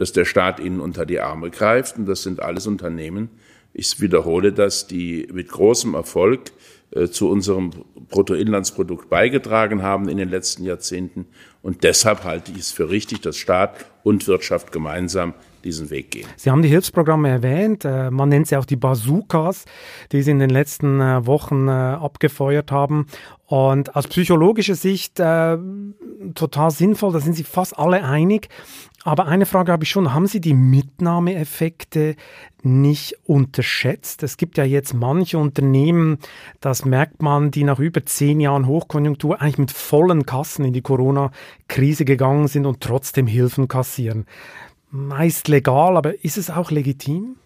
dass 0.00 0.12
der 0.12 0.24
Staat 0.24 0.60
ihnen 0.60 0.80
unter 0.80 1.04
die 1.04 1.20
Arme 1.20 1.50
greift. 1.50 1.98
Und 1.98 2.06
das 2.06 2.22
sind 2.22 2.40
alles 2.40 2.66
Unternehmen, 2.66 3.28
ich 3.74 4.00
wiederhole 4.00 4.50
das, 4.50 4.86
die 4.86 5.28
mit 5.30 5.48
großem 5.48 5.92
Erfolg 5.92 6.52
äh, 6.90 7.08
zu 7.08 7.28
unserem 7.28 7.70
Bruttoinlandsprodukt 8.08 9.10
beigetragen 9.10 9.82
haben 9.82 10.08
in 10.08 10.16
den 10.16 10.30
letzten 10.30 10.64
Jahrzehnten. 10.64 11.26
Und 11.60 11.84
deshalb 11.84 12.24
halte 12.24 12.50
ich 12.50 12.60
es 12.60 12.70
für 12.72 12.88
richtig, 12.88 13.20
dass 13.20 13.36
Staat 13.36 13.84
und 14.02 14.26
Wirtschaft 14.26 14.72
gemeinsam 14.72 15.34
diesen 15.64 15.90
Weg 15.90 16.10
gehen. 16.10 16.26
Sie 16.36 16.50
haben 16.50 16.62
die 16.62 16.68
Hilfsprogramme 16.68 17.28
erwähnt. 17.28 17.84
Äh, 17.84 18.10
man 18.10 18.28
nennt 18.28 18.48
sie 18.48 18.56
auch 18.56 18.64
die 18.64 18.76
Bazookas, 18.76 19.64
die 20.12 20.22
Sie 20.22 20.30
in 20.30 20.38
den 20.38 20.50
letzten 20.50 21.00
äh, 21.00 21.26
Wochen 21.26 21.68
abgefeuert 21.68 22.72
haben. 22.72 23.06
Und 23.46 23.96
aus 23.96 24.06
psychologischer 24.06 24.76
Sicht 24.76 25.18
äh, 25.18 25.58
total 26.34 26.70
sinnvoll, 26.70 27.12
da 27.12 27.20
sind 27.20 27.34
Sie 27.34 27.42
fast 27.42 27.76
alle 27.78 28.04
einig. 28.04 28.48
Aber 29.02 29.26
eine 29.26 29.46
Frage 29.46 29.72
habe 29.72 29.82
ich 29.82 29.90
schon, 29.90 30.12
haben 30.12 30.26
Sie 30.26 30.40
die 30.40 30.54
Mitnahmeeffekte 30.54 32.16
nicht 32.62 33.16
unterschätzt? 33.24 34.22
Es 34.22 34.36
gibt 34.36 34.58
ja 34.58 34.64
jetzt 34.64 34.92
manche 34.92 35.38
Unternehmen, 35.38 36.18
das 36.60 36.84
merkt 36.84 37.22
man, 37.22 37.50
die 37.50 37.64
nach 37.64 37.78
über 37.78 38.04
zehn 38.04 38.40
Jahren 38.40 38.66
Hochkonjunktur 38.66 39.40
eigentlich 39.40 39.58
mit 39.58 39.70
vollen 39.70 40.26
Kassen 40.26 40.66
in 40.66 40.74
die 40.74 40.82
Corona-Krise 40.82 42.04
gegangen 42.04 42.46
sind 42.46 42.66
und 42.66 42.82
trotzdem 42.82 43.26
Hilfen 43.26 43.68
kassieren. 43.68 44.26
Meist 44.90 45.48
legal, 45.48 45.96
aber 45.96 46.24
ist 46.24 46.36
es 46.36 46.50
auch 46.50 46.70
legitim? 46.70 47.36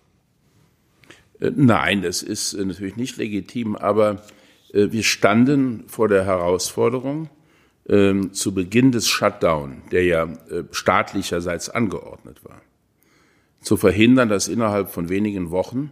Äh, 1.40 1.52
nein, 1.54 2.02
das 2.02 2.22
ist 2.22 2.54
äh, 2.54 2.64
natürlich 2.64 2.96
nicht 2.96 3.16
legitim, 3.16 3.76
aber 3.76 4.22
äh, 4.72 4.90
wir 4.90 5.02
standen 5.02 5.84
vor 5.86 6.08
der 6.08 6.24
Herausforderung, 6.24 7.28
ähm, 7.86 8.32
zu 8.32 8.54
Beginn 8.54 8.92
des 8.92 9.08
Shutdown, 9.08 9.82
der 9.92 10.04
ja 10.04 10.28
staatlicherseits 10.70 11.68
angeordnet 11.68 12.42
war, 12.42 12.62
zu 13.60 13.76
verhindern, 13.76 14.30
dass 14.30 14.48
innerhalb 14.48 14.90
von 14.90 15.08
wenigen 15.08 15.50
Wochen 15.50 15.90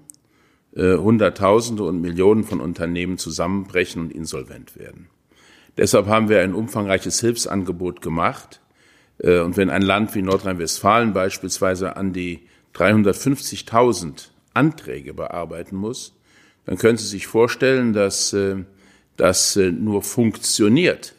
Hunderttausende 0.75 1.83
und 1.83 2.01
Millionen 2.01 2.45
von 2.45 2.63
Unternehmen 2.63 3.19
zusammenbrechen 3.19 4.01
und 4.01 4.11
insolvent 4.11 4.79
werden. 4.79 5.11
Deshalb 5.77 6.07
haben 6.07 6.31
wir 6.31 6.41
ein 6.41 6.55
umfangreiches 6.55 7.21
Hilfsangebot 7.21 8.01
gemacht. 8.01 8.62
Äh, 9.19 9.41
und 9.41 9.57
wenn 9.57 9.71
ein 9.71 9.83
Land 9.83 10.15
wie 10.15 10.23
Nordrhein-Westfalen 10.23 11.13
beispielsweise 11.13 11.97
an 11.97 12.13
die 12.13 12.41
350.000 12.75 14.29
Anträge 14.55 15.15
bearbeiten 15.15 15.77
muss, 15.77 16.15
dann 16.65 16.79
können 16.79 16.99
Sie 16.99 17.07
sich 17.07 17.27
vorstellen, 17.27 17.93
dass 17.93 18.33
äh, 18.33 18.57
das 19.17 19.57
äh, 19.57 19.71
nur 19.71 20.03
funktioniert, 20.03 21.15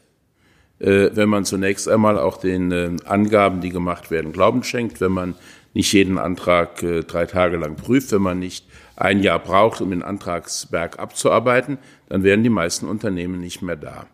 wenn 0.80 1.30
man 1.30 1.46
zunächst 1.46 1.88
einmal 1.88 2.20
auch 2.20 2.36
den 2.36 3.00
Angaben, 3.06 3.62
die 3.62 3.70
gemacht 3.70 4.12
werden, 4.12 4.34
Glauben 4.34 4.64
schenkt, 4.64 5.00
wenn 5.00 5.14
man 5.14 5.36
nicht 5.74 5.94
jeden 5.94 6.18
Antrag 6.18 6.84
drei 7.08 7.26
Tage 7.26 7.56
lang 7.56 7.78
prüft, 7.78 8.12
wenn 8.12 8.24
man 8.24 8.40
nicht 8.40 8.68
ein 8.98 9.24
Jahr 9.24 9.40
braucht, 9.40 9.80
um 9.80 9.92
den 9.92 10.04
Antragsberg 10.04 11.00
abzuarbeiten, 11.00 11.78
dann 12.10 12.24
wären 12.24 12.44
die 12.44 12.50
meisten 12.50 12.86
Unternehmen 12.86 13.40
nicht 13.40 13.62
mehr 13.62 13.78
da. 13.78 14.08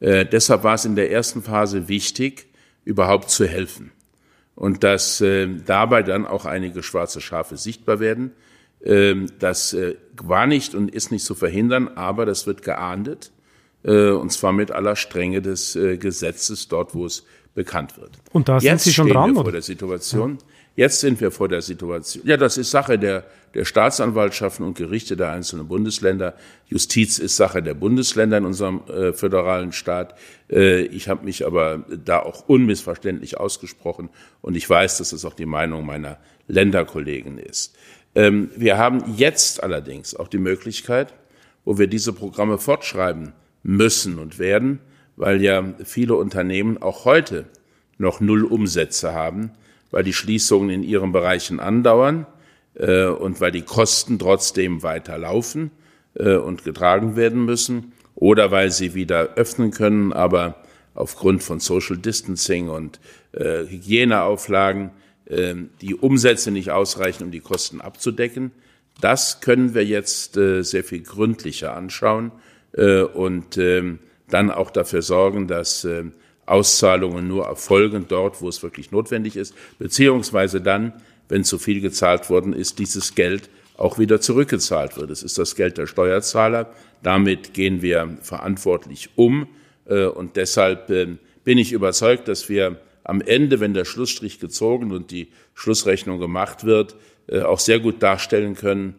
Deshalb 0.00 0.62
war 0.62 0.74
es 0.74 0.84
in 0.84 0.94
der 0.94 1.10
ersten 1.10 1.40
Phase 1.40 1.88
wichtig, 1.88 2.49
überhaupt 2.84 3.30
zu 3.30 3.46
helfen. 3.46 3.92
Und 4.54 4.84
dass 4.84 5.20
äh, 5.20 5.48
dabei 5.64 6.02
dann 6.02 6.26
auch 6.26 6.44
einige 6.44 6.82
schwarze 6.82 7.20
Schafe 7.20 7.56
sichtbar 7.56 8.00
werden. 8.00 8.32
Ähm, 8.84 9.26
das 9.38 9.72
äh, 9.72 9.96
war 10.22 10.46
nicht 10.46 10.74
und 10.74 10.90
ist 10.90 11.10
nicht 11.10 11.24
zu 11.24 11.34
verhindern, 11.34 11.88
aber 11.88 12.26
das 12.26 12.46
wird 12.46 12.62
geahndet. 12.62 13.32
Äh, 13.82 14.10
und 14.10 14.32
zwar 14.32 14.52
mit 14.52 14.70
aller 14.70 14.96
Strenge 14.96 15.40
des 15.40 15.76
äh, 15.76 15.96
Gesetzes 15.96 16.68
dort, 16.68 16.94
wo 16.94 17.06
es 17.06 17.24
bekannt 17.54 17.96
wird. 17.98 18.10
Und 18.32 18.48
da 18.48 18.60
sind 18.60 18.80
Sie 18.80 18.92
schon 18.92 19.08
dran? 19.08 19.30
Wir 19.30 19.36
oder? 19.36 19.42
vor 19.44 19.52
der 19.52 19.62
Situation. 19.62 20.38
Ja. 20.40 20.46
Jetzt 20.76 21.00
sind 21.00 21.20
wir 21.20 21.30
vor 21.30 21.48
der 21.48 21.62
Situation. 21.62 22.26
Ja, 22.26 22.36
das 22.36 22.56
ist 22.56 22.70
Sache 22.70 22.98
der, 22.98 23.24
der 23.54 23.64
Staatsanwaltschaften 23.64 24.64
und 24.64 24.78
Gerichte 24.78 25.16
der 25.16 25.32
einzelnen 25.32 25.66
Bundesländer. 25.66 26.34
Justiz 26.66 27.18
ist 27.18 27.36
Sache 27.36 27.62
der 27.62 27.74
Bundesländer 27.74 28.38
in 28.38 28.44
unserem 28.44 28.82
äh, 28.88 29.12
föderalen 29.12 29.72
Staat. 29.72 30.14
Äh, 30.48 30.82
ich 30.82 31.08
habe 31.08 31.24
mich 31.24 31.44
aber 31.44 31.84
da 32.04 32.20
auch 32.20 32.48
unmissverständlich 32.48 33.38
ausgesprochen 33.38 34.10
und 34.40 34.56
ich 34.56 34.70
weiß, 34.70 34.98
dass 34.98 35.12
es 35.12 35.24
auch 35.24 35.34
die 35.34 35.46
Meinung 35.46 35.84
meiner 35.84 36.18
Länderkollegen 36.46 37.38
ist. 37.38 37.76
Ähm, 38.14 38.50
wir 38.56 38.78
haben 38.78 39.14
jetzt 39.16 39.62
allerdings 39.62 40.14
auch 40.14 40.28
die 40.28 40.38
Möglichkeit, 40.38 41.14
wo 41.64 41.78
wir 41.78 41.88
diese 41.88 42.12
Programme 42.12 42.58
fortschreiben, 42.58 43.32
müssen 43.62 44.18
und 44.18 44.38
werden, 44.38 44.80
weil 45.16 45.42
ja 45.42 45.74
viele 45.84 46.14
Unternehmen 46.14 46.78
auch 46.80 47.04
heute 47.04 47.44
noch 47.98 48.20
null 48.20 48.44
Umsätze 48.44 49.12
haben, 49.12 49.52
weil 49.90 50.04
die 50.04 50.12
Schließungen 50.12 50.70
in 50.70 50.82
ihren 50.82 51.12
Bereichen 51.12 51.60
andauern 51.60 52.26
äh, 52.74 53.06
und 53.06 53.40
weil 53.40 53.52
die 53.52 53.62
Kosten 53.62 54.18
trotzdem 54.18 54.82
weiterlaufen 54.82 55.70
äh, 56.14 56.36
und 56.36 56.64
getragen 56.64 57.16
werden 57.16 57.44
müssen 57.44 57.92
oder 58.14 58.50
weil 58.50 58.70
sie 58.70 58.94
wieder 58.94 59.34
öffnen 59.36 59.70
können, 59.70 60.12
aber 60.12 60.56
aufgrund 60.94 61.42
von 61.42 61.60
Social 61.60 61.96
Distancing 61.96 62.68
und 62.68 63.00
äh, 63.32 63.64
Hygieneauflagen 63.66 64.90
äh, 65.26 65.54
die 65.80 65.94
Umsätze 65.94 66.50
nicht 66.50 66.70
ausreichen, 66.70 67.24
um 67.24 67.30
die 67.30 67.40
Kosten 67.40 67.80
abzudecken. 67.80 68.52
Das 69.00 69.40
können 69.40 69.74
wir 69.74 69.84
jetzt 69.84 70.36
äh, 70.36 70.62
sehr 70.62 70.84
viel 70.84 71.02
gründlicher 71.02 71.74
anschauen 71.74 72.32
äh, 72.72 73.02
und 73.02 73.56
ähm, 73.56 74.00
dann 74.28 74.50
auch 74.50 74.70
dafür 74.70 75.02
sorgen, 75.02 75.48
dass 75.48 75.84
äh, 75.84 76.04
Auszahlungen 76.46 77.28
nur 77.28 77.46
erfolgen 77.46 78.06
dort, 78.08 78.40
wo 78.40 78.48
es 78.48 78.62
wirklich 78.62 78.90
notwendig 78.90 79.36
ist, 79.36 79.54
beziehungsweise 79.78 80.60
dann, 80.60 80.92
wenn 81.28 81.44
zu 81.44 81.58
viel 81.58 81.80
gezahlt 81.80 82.28
worden 82.28 82.52
ist, 82.52 82.78
dieses 82.78 83.14
Geld 83.14 83.48
auch 83.76 83.98
wieder 83.98 84.20
zurückgezahlt 84.20 84.96
wird. 84.96 85.10
Es 85.10 85.22
ist 85.22 85.38
das 85.38 85.56
Geld 85.56 85.78
der 85.78 85.86
Steuerzahler. 85.86 86.70
Damit 87.02 87.54
gehen 87.54 87.80
wir 87.82 88.18
verantwortlich 88.20 89.10
um. 89.16 89.46
Äh, 89.86 90.04
und 90.04 90.36
deshalb 90.36 90.90
ähm, 90.90 91.18
bin 91.44 91.56
ich 91.56 91.72
überzeugt, 91.72 92.28
dass 92.28 92.48
wir 92.48 92.80
am 93.04 93.22
Ende, 93.22 93.58
wenn 93.60 93.72
der 93.72 93.86
Schlussstrich 93.86 94.38
gezogen 94.38 94.92
und 94.92 95.10
die 95.10 95.28
Schlussrechnung 95.54 96.20
gemacht 96.20 96.64
wird, 96.64 96.96
äh, 97.26 97.40
auch 97.40 97.58
sehr 97.58 97.80
gut 97.80 98.02
darstellen 98.02 98.54
können, 98.54 98.94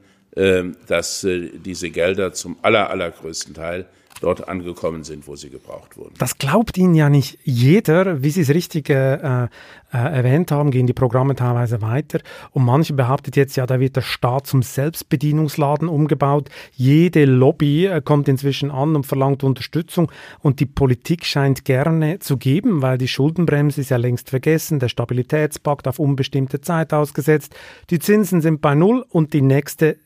dass 0.88 1.26
äh, 1.26 1.50
diese 1.54 1.90
Gelder 1.90 2.32
zum 2.32 2.56
aller, 2.62 2.90
allergrößten 2.90 3.54
Teil 3.54 3.86
dort 4.22 4.48
angekommen 4.48 5.04
sind, 5.04 5.28
wo 5.28 5.36
sie 5.36 5.50
gebraucht 5.50 5.98
wurden. 5.98 6.14
Das 6.18 6.38
glaubt 6.38 6.78
Ihnen 6.78 6.96
ja 6.96 7.10
nicht 7.10 7.40
jeder. 7.44 8.24
Wie 8.24 8.30
Sie 8.30 8.42
es 8.42 8.50
richtig 8.50 8.90
äh, 8.90 9.16
äh, 9.16 9.48
erwähnt 9.92 10.52
haben, 10.52 10.72
gehen 10.72 10.88
die 10.88 10.94
Programme 10.94 11.36
teilweise 11.36 11.82
weiter. 11.82 12.20
Und 12.52 12.64
manche 12.64 12.94
behauptet 12.94 13.36
jetzt, 13.36 13.56
ja, 13.58 13.66
da 13.66 13.80
wird 13.80 13.96
der 13.96 14.02
Staat 14.02 14.48
zum 14.48 14.62
Selbstbedienungsladen 14.64 15.90
umgebaut. 15.90 16.50
Jede 16.74 17.26
Lobby 17.26 17.88
äh, 17.88 18.02
kommt 18.02 18.28
inzwischen 18.28 18.72
an 18.72 18.96
und 18.96 19.06
verlangt 19.06 19.44
Unterstützung. 19.44 20.12
Und 20.40 20.60
die 20.60 20.66
Politik 20.66 21.26
scheint 21.26 21.66
gerne 21.66 22.20
zu 22.20 22.38
geben, 22.38 22.82
weil 22.82 22.98
die 22.98 23.08
Schuldenbremse 23.08 23.82
ist 23.82 23.90
ja 23.90 23.98
längst 23.98 24.30
vergessen, 24.30 24.80
der 24.80 24.90
Stabilitätspakt 24.90 25.88
auf 25.88 26.00
unbestimmte 26.00 26.62
Zeit 26.62 26.94
ausgesetzt. 26.94 27.56
Die 27.90 28.00
Zinsen 28.00 28.42
sind 28.42 28.62
bei 28.62 28.76
Null 28.76 29.06
und 29.10 29.34
die 29.34 29.42
nächste 29.42 29.98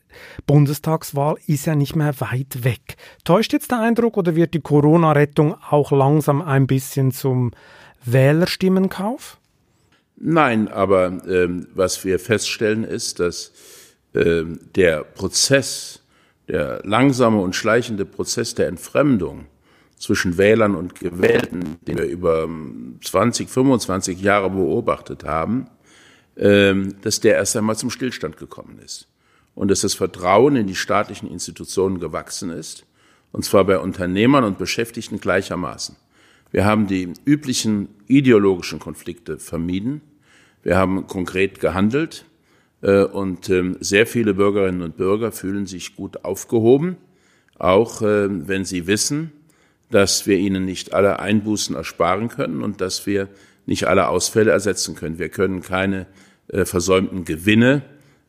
Bundestagswahl 0.46 1.36
ist 1.46 1.66
ja 1.66 1.74
nicht 1.74 1.96
mehr 1.96 2.14
weit 2.20 2.64
weg. 2.64 2.96
Täuscht 3.24 3.52
jetzt 3.52 3.70
der 3.70 3.80
Eindruck 3.80 4.16
oder 4.16 4.34
wird 4.36 4.54
die 4.54 4.60
Corona-Rettung 4.60 5.56
auch 5.70 5.92
langsam 5.92 6.42
ein 6.42 6.66
bisschen 6.66 7.12
zum 7.12 7.52
Wählerstimmenkauf? 8.04 9.38
Nein, 10.16 10.68
aber 10.68 11.22
ähm, 11.28 11.66
was 11.74 12.04
wir 12.04 12.18
feststellen 12.18 12.84
ist, 12.84 13.20
dass 13.20 13.52
ähm, 14.14 14.60
der 14.74 15.04
Prozess, 15.04 16.00
der 16.48 16.80
langsame 16.84 17.40
und 17.40 17.54
schleichende 17.54 18.06
Prozess 18.06 18.54
der 18.54 18.68
Entfremdung 18.68 19.46
zwischen 19.98 20.38
Wählern 20.38 20.74
und 20.74 20.98
Gewählten, 20.98 21.76
den 21.82 21.98
wir 21.98 22.06
über 22.06 22.48
20, 23.02 23.46
ähm, 23.46 23.52
25 23.52 24.20
Jahre 24.20 24.50
beobachtet 24.50 25.24
haben, 25.24 25.68
ähm, 26.36 26.94
dass 27.02 27.20
der 27.20 27.34
erst 27.34 27.56
einmal 27.56 27.76
zum 27.76 27.90
Stillstand 27.90 28.36
gekommen 28.36 28.78
ist 28.82 29.08
und 29.56 29.68
dass 29.70 29.80
das 29.80 29.94
Vertrauen 29.94 30.54
in 30.54 30.68
die 30.68 30.76
staatlichen 30.76 31.28
Institutionen 31.28 31.98
gewachsen 31.98 32.50
ist, 32.50 32.86
und 33.32 33.44
zwar 33.44 33.64
bei 33.64 33.78
Unternehmern 33.78 34.44
und 34.44 34.58
Beschäftigten 34.58 35.18
gleichermaßen. 35.18 35.96
Wir 36.52 36.64
haben 36.64 36.86
die 36.86 37.12
üblichen 37.24 37.88
ideologischen 38.06 38.78
Konflikte 38.78 39.38
vermieden. 39.38 40.00
Wir 40.62 40.76
haben 40.76 41.06
konkret 41.06 41.58
gehandelt 41.58 42.24
äh, 42.82 43.02
und 43.02 43.50
ähm, 43.50 43.76
sehr 43.80 44.06
viele 44.06 44.34
Bürgerinnen 44.34 44.82
und 44.82 44.96
Bürger 44.96 45.32
fühlen 45.32 45.66
sich 45.66 45.96
gut 45.96 46.24
aufgehoben, 46.24 46.96
auch 47.58 48.02
äh, 48.02 48.28
wenn 48.48 48.64
sie 48.64 48.86
wissen, 48.86 49.32
dass 49.90 50.26
wir 50.26 50.36
ihnen 50.36 50.64
nicht 50.64 50.92
alle 50.92 51.18
Einbußen 51.18 51.74
ersparen 51.74 52.28
können 52.28 52.62
und 52.62 52.80
dass 52.80 53.06
wir 53.06 53.28
nicht 53.64 53.86
alle 53.86 54.08
Ausfälle 54.08 54.50
ersetzen 54.50 54.94
können. 54.94 55.18
Wir 55.18 55.28
können 55.28 55.62
keine 55.62 56.06
äh, 56.48 56.64
versäumten 56.64 57.24
Gewinne 57.24 57.82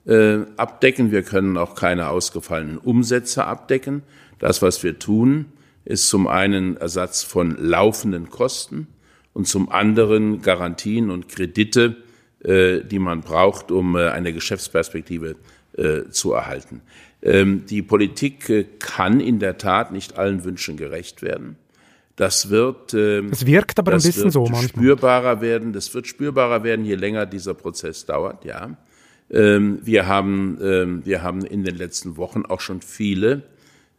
äh, 0.08 0.40
abdecken. 0.56 1.12
Wir 1.12 1.24
können 1.24 1.58
auch 1.58 1.76
keine 1.76 2.10
ausgefallenen 2.10 2.78
Umsätze 2.78 3.46
abdecken. 3.46 4.04
Das, 4.40 4.62
was 4.62 4.84
wir 4.84 4.98
tun, 5.00 5.46
ist 5.86 6.08
zum 6.10 6.28
einen 6.28 6.78
Ersatz 6.78 7.24
von 7.24 7.58
laufenden 7.58 8.30
Kosten 8.30 8.88
und 9.34 9.48
zum 9.48 9.70
anderen 9.70 10.42
Garantien 10.42 11.10
und 11.10 11.28
Kredite, 11.28 11.98
äh, 12.44 12.82
die 12.82 13.00
man 13.00 13.22
braucht, 13.22 13.72
um 13.72 13.96
äh, 13.96 14.10
eine 14.10 14.34
Geschäftsperspektive 14.34 15.36
zu 16.10 16.34
erhalten. 16.34 16.82
Ähm, 17.22 17.68
die 17.68 17.84
Politik 17.84 18.80
kann 18.80 19.20
in 19.20 19.38
der 19.38 19.60
Tat 19.60 19.92
nicht 19.92 20.18
allen 20.18 20.44
Wünschen 20.44 20.76
gerecht 20.76 21.22
werden. 21.22 21.56
Das 22.18 22.50
wird, 22.50 22.96
ähm, 22.96 23.30
es 23.32 23.46
wirkt 23.46 23.78
aber 23.78 23.92
ein 23.92 24.02
bisschen 24.02 24.32
so 24.32 24.42
manchmal. 24.42 24.64
spürbarer 24.64 25.40
werden. 25.40 25.72
Das 25.72 25.94
wird 25.94 26.08
spürbarer 26.08 26.64
werden, 26.64 26.84
je 26.84 26.96
länger 26.96 27.28
dieser 27.28 27.54
Prozess 27.54 28.08
dauert. 28.08 28.44
Ja, 28.44 28.76
wir 29.30 30.08
haben, 30.08 30.58
ähm, 30.62 31.06
wir 31.06 31.22
haben 31.22 31.44
in 31.44 31.64
den 31.64 31.76
letzten 31.76 32.16
Wochen 32.16 32.46
auch 32.46 32.62
schon 32.62 32.82
viele 32.82 33.44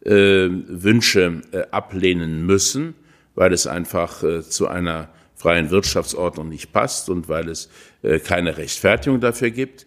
äh, 0.05 0.49
Wünsche 0.51 1.43
äh, 1.53 1.65
ablehnen 1.71 2.47
müssen, 2.47 2.95
weil 3.35 3.53
es 3.53 3.67
einfach 3.67 4.23
äh, 4.23 4.43
zu 4.43 4.69
einer 4.69 5.09
freien 5.35 5.71
Wirtschaftsordnung 5.71 6.49
nicht 6.49 6.73
passt 6.73 7.11
und 7.11 7.29
weil 7.29 7.49
es 7.49 7.69
äh, 8.03 8.19
keine 8.19 8.57
Rechtfertigung 8.57 9.21
dafür 9.21 9.51
gibt. 9.51 9.87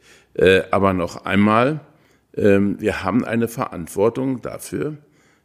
Aber 0.72 0.94
noch 0.94 1.26
einmal, 1.26 1.82
ähm, 2.38 2.80
wir 2.80 3.04
haben 3.04 3.26
eine 3.26 3.50
Verantwortung 3.50 4.42
dafür, 4.42 4.96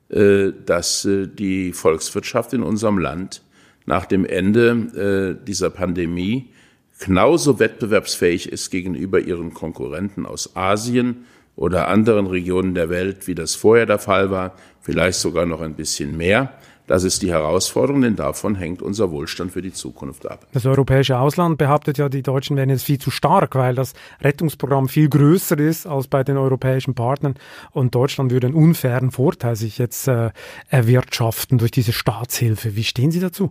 dass 0.08 1.08
die 1.10 1.72
Volkswirtschaft 1.72 2.52
in 2.52 2.62
unserem 2.62 2.98
Land 2.98 3.42
nach 3.84 4.06
dem 4.06 4.24
Ende 4.24 5.36
dieser 5.44 5.70
Pandemie 5.70 6.52
genauso 6.98 7.58
wettbewerbsfähig 7.58 8.50
ist 8.50 8.70
gegenüber 8.70 9.20
ihren 9.20 9.54
Konkurrenten 9.54 10.26
aus 10.26 10.56
Asien 10.56 11.26
oder 11.56 11.88
anderen 11.88 12.26
Regionen 12.26 12.74
der 12.74 12.90
Welt, 12.90 13.26
wie 13.26 13.34
das 13.34 13.54
vorher 13.54 13.86
der 13.86 13.98
Fall 13.98 14.30
war, 14.30 14.52
vielleicht 14.80 15.18
sogar 15.18 15.46
noch 15.46 15.62
ein 15.62 15.74
bisschen 15.74 16.16
mehr. 16.16 16.52
Das 16.86 17.02
ist 17.02 17.22
die 17.22 17.32
Herausforderung, 17.32 18.02
denn 18.02 18.14
davon 18.14 18.54
hängt 18.54 18.80
unser 18.80 19.10
Wohlstand 19.10 19.50
für 19.52 19.62
die 19.62 19.72
Zukunft 19.72 20.30
ab. 20.30 20.46
Das 20.52 20.66
europäische 20.66 21.18
Ausland 21.18 21.58
behauptet 21.58 21.98
ja, 21.98 22.08
die 22.08 22.22
Deutschen 22.22 22.56
wären 22.56 22.70
jetzt 22.70 22.84
viel 22.84 22.98
zu 22.98 23.10
stark, 23.10 23.56
weil 23.56 23.74
das 23.74 23.94
Rettungsprogramm 24.20 24.88
viel 24.88 25.08
größer 25.08 25.58
ist 25.58 25.86
als 25.86 26.06
bei 26.06 26.22
den 26.22 26.36
europäischen 26.36 26.94
Partnern 26.94 27.34
und 27.72 27.94
Deutschland 27.94 28.30
würde 28.30 28.46
einen 28.46 28.54
unfairen 28.54 29.10
Vorteil 29.10 29.56
sich 29.56 29.78
jetzt 29.78 30.06
äh, 30.06 30.30
erwirtschaften 30.68 31.58
durch 31.58 31.72
diese 31.72 31.92
Staatshilfe. 31.92 32.76
Wie 32.76 32.84
stehen 32.84 33.10
Sie 33.10 33.20
dazu? 33.20 33.50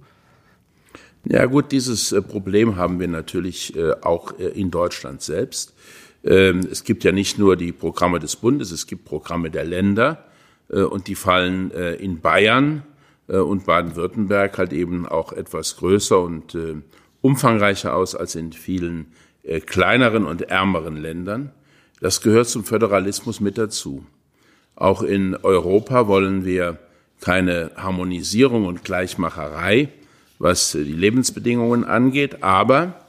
Ja 1.28 1.48
gut, 1.48 1.72
dieses 1.72 2.12
äh, 2.12 2.22
Problem 2.22 2.76
haben 2.76 3.00
wir 3.00 3.08
natürlich 3.08 3.76
äh, 3.76 3.94
auch 4.02 4.38
äh, 4.38 4.50
in 4.50 4.70
Deutschland 4.70 5.24
selbst. 5.24 5.74
Ähm, 6.24 6.60
es 6.72 6.84
gibt 6.84 7.04
ja 7.04 7.12
nicht 7.12 7.40
nur 7.40 7.56
die 7.56 7.72
Programme 7.72 8.20
des 8.20 8.36
Bundes, 8.36 8.72
es 8.72 8.86
gibt 8.86 9.06
Programme 9.06 9.50
der 9.50 9.66
Länder 9.66 10.26
und 10.68 11.08
die 11.08 11.14
fallen 11.14 11.70
in 11.70 12.22
Bayern 12.22 12.82
und 13.28 13.68
Baden-Württemberg 13.68 14.58
halt 14.58 14.74
eben 14.74 15.06
auch 15.08 15.32
etwas 15.32 15.78
größer 15.78 16.20
und 16.20 16.58
umfangreicher 17.22 17.96
aus 17.96 18.16
als 18.16 18.34
in 18.34 18.52
vielen 18.52 19.12
kleineren 19.68 20.26
und 20.26 20.42
ärmeren 20.42 20.98
Ländern. 20.98 21.52
Das 22.02 22.20
gehört 22.22 22.48
zum 22.48 22.64
Föderalismus 22.64 23.42
mit 23.42 23.60
dazu. 23.60 24.08
Auch 24.76 25.04
in 25.04 25.36
Europa 25.36 26.08
wollen 26.08 26.46
wir 26.46 26.80
keine 27.22 27.70
Harmonisierung 27.76 28.66
und 28.66 28.84
Gleichmacherei, 28.84 29.90
was 30.40 30.72
die 30.72 30.84
Lebensbedingungen 30.84 31.84
angeht, 31.84 32.44
aber 32.44 33.02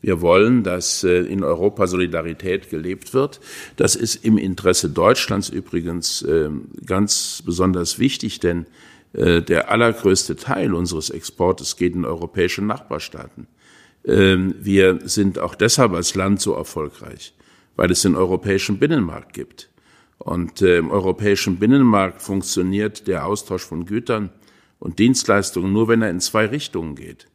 wir 0.00 0.20
wollen, 0.20 0.64
dass 0.64 1.04
in 1.04 1.44
Europa 1.44 1.86
Solidarität 1.86 2.70
gelebt 2.70 3.14
wird. 3.14 3.40
Das 3.76 3.94
ist 3.94 4.24
im 4.24 4.36
Interesse 4.36 4.90
Deutschlands 4.90 5.48
übrigens 5.48 6.22
ähm, 6.28 6.68
ganz 6.84 7.40
besonders 7.46 8.00
wichtig, 8.00 8.40
denn 8.40 8.66
äh, 9.12 9.42
der 9.42 9.70
allergrößte 9.70 10.36
Teil 10.36 10.74
unseres 10.74 11.10
Exportes 11.10 11.76
geht 11.76 11.94
in 11.94 12.04
europäische 12.04 12.62
Nachbarstaaten. 12.62 13.46
Ähm, 14.04 14.54
wir 14.60 15.00
sind 15.04 15.38
auch 15.38 15.54
deshalb 15.54 15.92
als 15.92 16.14
Land 16.14 16.40
so 16.40 16.54
erfolgreich, 16.54 17.34
weil 17.76 17.90
es 17.90 18.02
den 18.02 18.16
europäischen 18.16 18.78
Binnenmarkt 18.78 19.34
gibt. 19.34 19.68
Und 20.18 20.62
äh, 20.62 20.78
im 20.78 20.90
europäischen 20.90 21.58
Binnenmarkt 21.58 22.22
funktioniert 22.22 23.06
der 23.06 23.26
Austausch 23.26 23.62
von 23.62 23.86
Gütern 23.86 24.30
und 24.82 24.98
Dienstleistungen 24.98 25.72
nur, 25.72 25.86
wenn 25.86 26.02
er 26.02 26.10
in 26.10 26.20
zwei 26.20 26.46
Richtungen 26.46 26.96
geht. 26.96 27.28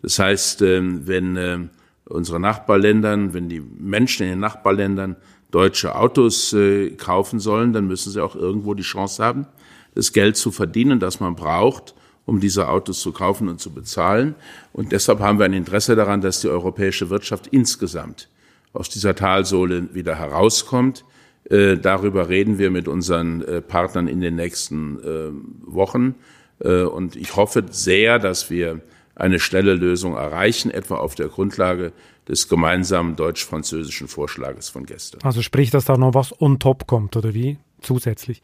Das 0.00 0.18
heißt, 0.18 0.62
ähm, 0.62 1.06
wenn 1.06 1.36
äh, 1.36 1.58
unsere 2.06 2.40
Nachbarländern, 2.40 3.34
wenn 3.34 3.48
die 3.48 3.60
Menschen 3.60 4.24
in 4.24 4.30
den 4.30 4.40
Nachbarländern 4.40 5.16
deutsche 5.50 5.94
Autos 5.94 6.54
kaufen 6.96 7.38
sollen, 7.38 7.72
dann 7.72 7.86
müssen 7.86 8.10
sie 8.10 8.20
auch 8.20 8.34
irgendwo 8.34 8.74
die 8.74 8.82
Chance 8.82 9.22
haben, 9.22 9.46
das 9.94 10.12
Geld 10.12 10.36
zu 10.36 10.50
verdienen, 10.50 10.98
das 10.98 11.20
man 11.20 11.36
braucht, 11.36 11.94
um 12.26 12.40
diese 12.40 12.68
Autos 12.68 13.00
zu 13.00 13.12
kaufen 13.12 13.48
und 13.48 13.60
zu 13.60 13.70
bezahlen. 13.70 14.34
Und 14.72 14.90
deshalb 14.90 15.20
haben 15.20 15.38
wir 15.38 15.44
ein 15.44 15.52
Interesse 15.52 15.94
daran, 15.94 16.20
dass 16.20 16.40
die 16.40 16.48
europäische 16.48 17.08
Wirtschaft 17.08 17.46
insgesamt 17.48 18.28
aus 18.72 18.88
dieser 18.88 19.14
Talsohle 19.14 19.94
wieder 19.94 20.16
herauskommt. 20.16 21.04
Äh, 21.48 21.76
darüber 21.76 22.28
reden 22.28 22.58
wir 22.58 22.70
mit 22.70 22.88
unseren 22.88 23.42
äh, 23.42 23.60
Partnern 23.60 24.08
in 24.08 24.20
den 24.20 24.34
nächsten 24.36 24.98
äh, 24.98 25.30
Wochen. 25.62 26.16
Äh, 26.60 26.82
und 26.82 27.16
ich 27.16 27.36
hoffe 27.36 27.64
sehr, 27.70 28.18
dass 28.18 28.50
wir 28.50 28.80
eine 29.14 29.38
schnelle 29.38 29.74
Lösung 29.74 30.14
erreichen, 30.14 30.70
etwa 30.70 30.96
auf 30.96 31.14
der 31.14 31.28
Grundlage 31.28 31.92
des 32.28 32.48
gemeinsamen 32.48 33.16
deutsch-französischen 33.16 34.08
Vorschlages 34.08 34.68
von 34.68 34.86
gestern. 34.86 35.20
Also 35.22 35.42
sprich, 35.42 35.70
dass 35.70 35.84
da 35.84 35.96
noch 35.96 36.14
was 36.14 36.40
on 36.40 36.58
top 36.58 36.86
kommt, 36.86 37.16
oder 37.16 37.34
wie? 37.34 37.58
Zusätzlich? 37.80 38.42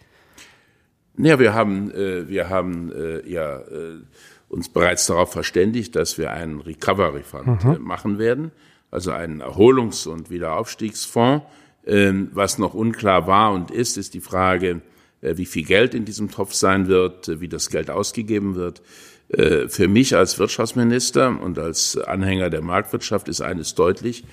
Ja, 1.19 1.39
wir 1.39 1.55
haben, 1.55 1.91
äh, 1.91 2.29
wir 2.29 2.49
haben 2.49 2.93
äh, 2.93 3.29
ja 3.29 3.59
äh, 3.59 4.01
uns 4.49 4.69
bereits 4.69 5.07
darauf 5.07 5.33
verständigt, 5.33 5.97
dass 5.97 6.19
wir 6.19 6.31
einen 6.31 6.61
Recovery 6.61 7.23
Fund 7.23 7.65
mhm. 7.65 7.83
machen 7.83 8.19
werden, 8.19 8.53
also 8.91 9.13
einen 9.13 9.41
Erholungs- 9.41 10.07
und 10.07 10.31
Wiederaufstiegsfonds. 10.31 11.45
Ähm, 11.87 12.29
was 12.35 12.59
noch 12.59 12.75
unklar 12.75 13.27
war 13.27 13.53
und 13.53 13.71
ist, 13.71 13.97
ist 13.97 14.13
die 14.13 14.21
Frage, 14.21 14.83
wie 15.23 15.47
viel 15.47 15.65
Geld 15.65 15.95
in 15.95 16.05
diesem 16.05 16.31
Topf 16.31 16.55
sein 16.55 16.89
wird, 16.89 17.29
äh, 17.29 17.41
wie 17.41 17.49
das 17.49 17.71
Geld 17.71 17.91
ausgegeben 17.91 18.55
wird. 18.55 18.83
Äh, 19.29 19.69
für 19.69 19.87
mich 19.87 20.17
als 20.17 20.39
Wirtschaftsminister 20.39 21.41
und 21.41 21.59
als 21.59 21.99
Anhänger 21.99 22.51
der 22.51 22.63
Marktwirtschaft 22.63 23.29
ist 23.29 23.41
eines 23.41 23.75
deutlich, 23.75 24.25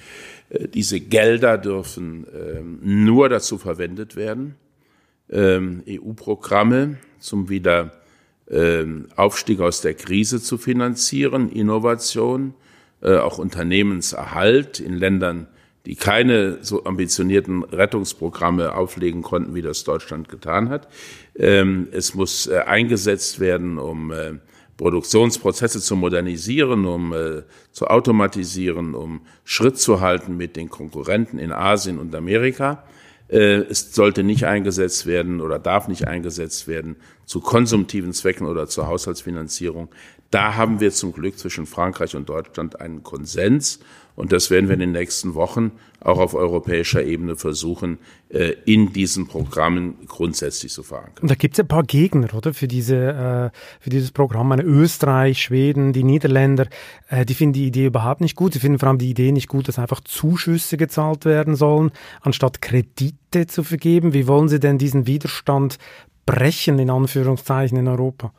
äh, 0.50 0.68
diese 0.68 1.00
Gelder 1.00 1.58
dürfen 1.58 2.26
ähm, 2.34 2.80
nur 2.82 3.30
dazu 3.30 3.58
verwendet 3.58 4.16
werden, 4.16 4.56
ähm, 5.30 5.84
EU-Programme 5.88 6.98
zum 7.20 7.50
Wiederaufstieg 7.50 9.60
ähm, 9.60 9.64
aus 9.64 9.82
der 9.82 9.94
Krise 9.94 10.42
zu 10.42 10.58
finanzieren, 10.58 11.52
Innovation, 11.52 12.54
äh, 13.02 13.18
auch 13.18 13.38
Unternehmenserhalt 13.38 14.80
in 14.80 14.94
Ländern, 14.94 15.48
die 15.88 15.96
keine 15.96 16.58
so 16.64 16.84
ambitionierten 16.84 17.64
Rettungsprogramme 17.64 18.76
auflegen 18.76 19.22
konnten, 19.22 19.56
wie 19.56 19.62
das 19.62 19.86
Deutschland 19.86 20.28
getan 20.28 20.68
hat. 20.68 20.90
Ähm, 21.34 21.88
es 21.94 22.14
muss 22.14 22.48
äh, 22.48 22.60
eingesetzt 22.60 23.40
werden, 23.40 23.78
um 23.78 24.12
äh, 24.12 24.34
Produktionsprozesse 24.76 25.80
zu 25.80 25.96
modernisieren, 25.96 26.86
um 26.86 27.14
äh, 27.14 27.44
zu 27.72 27.88
automatisieren, 27.88 28.96
um 28.96 29.22
Schritt 29.46 29.80
zu 29.80 30.02
halten 30.02 30.36
mit 30.36 30.58
den 30.58 30.70
Konkurrenten 30.70 31.40
in 31.40 31.54
Asien 31.54 32.00
und 32.00 32.14
Amerika. 32.14 32.84
Es 33.30 33.94
sollte 33.94 34.24
nicht 34.24 34.46
eingesetzt 34.46 35.06
werden 35.06 35.42
oder 35.42 35.60
darf 35.60 35.90
nicht 35.90 36.08
eingesetzt 36.08 36.70
werden 36.70 36.96
zu 37.26 37.42
konsumtiven 37.42 38.14
Zwecken 38.14 38.48
oder 38.48 38.68
zur 38.68 38.88
Haushaltsfinanzierung. 38.88 39.90
Da 40.32 40.56
haben 40.56 40.80
wir 40.80 40.92
zum 40.92 41.12
Glück 41.12 41.38
zwischen 41.38 41.66
Frankreich 41.66 42.16
und 42.16 42.30
Deutschland 42.30 42.80
einen 42.80 43.04
Konsens. 43.04 43.80
Und 44.18 44.32
das 44.32 44.50
werden 44.50 44.68
wir 44.68 44.74
in 44.74 44.80
den 44.80 44.94
nächsten 44.94 45.36
Wochen 45.36 45.74
auch 46.02 46.18
auf 46.18 46.34
europäischer 46.34 47.04
Ebene 47.04 47.36
versuchen, 47.36 48.00
äh, 48.30 48.54
in 48.66 48.92
diesen 48.92 49.28
Programmen 49.28 49.96
grundsätzlich 50.08 50.72
zu 50.72 50.82
verankern. 50.82 51.22
Und 51.22 51.30
da 51.30 51.36
gibt 51.36 51.54
es 51.54 51.60
ein 51.60 51.68
paar 51.68 51.84
Gegner, 51.84 52.34
oder, 52.34 52.52
für, 52.52 52.68
diese, 52.68 52.96
äh, 52.96 53.58
für 53.80 53.92
dieses 53.92 54.12
Programm. 54.12 54.52
Eine 54.52 54.64
Österreich, 54.64 55.40
Schweden, 55.40 55.94
die 55.94 56.04
Niederländer, 56.04 56.66
äh, 57.10 57.26
die 57.26 57.36
finden 57.36 57.54
die 57.54 57.68
Idee 57.68 57.86
überhaupt 57.86 58.22
nicht 58.22 58.36
gut. 58.36 58.54
Sie 58.54 58.60
finden 58.60 58.80
vor 58.80 58.90
allem 58.90 58.98
die 58.98 59.12
Idee 59.12 59.32
nicht 59.32 59.50
gut, 59.50 59.68
dass 59.68 59.78
einfach 59.78 60.02
Zuschüsse 60.02 60.78
gezahlt 60.78 61.26
werden 61.26 61.56
sollen, 61.56 61.92
anstatt 62.22 62.60
Kredite 62.60 63.46
zu 63.46 63.62
vergeben. 63.62 64.16
Wie 64.16 64.26
wollen 64.26 64.50
Sie 64.50 64.60
denn 64.60 64.80
diesen 64.80 65.06
Widerstand 65.06 65.78
brechen, 66.26 66.80
in 66.80 66.90
Anführungszeichen, 66.90 67.78
in 67.78 67.88
Europa? 67.88 68.34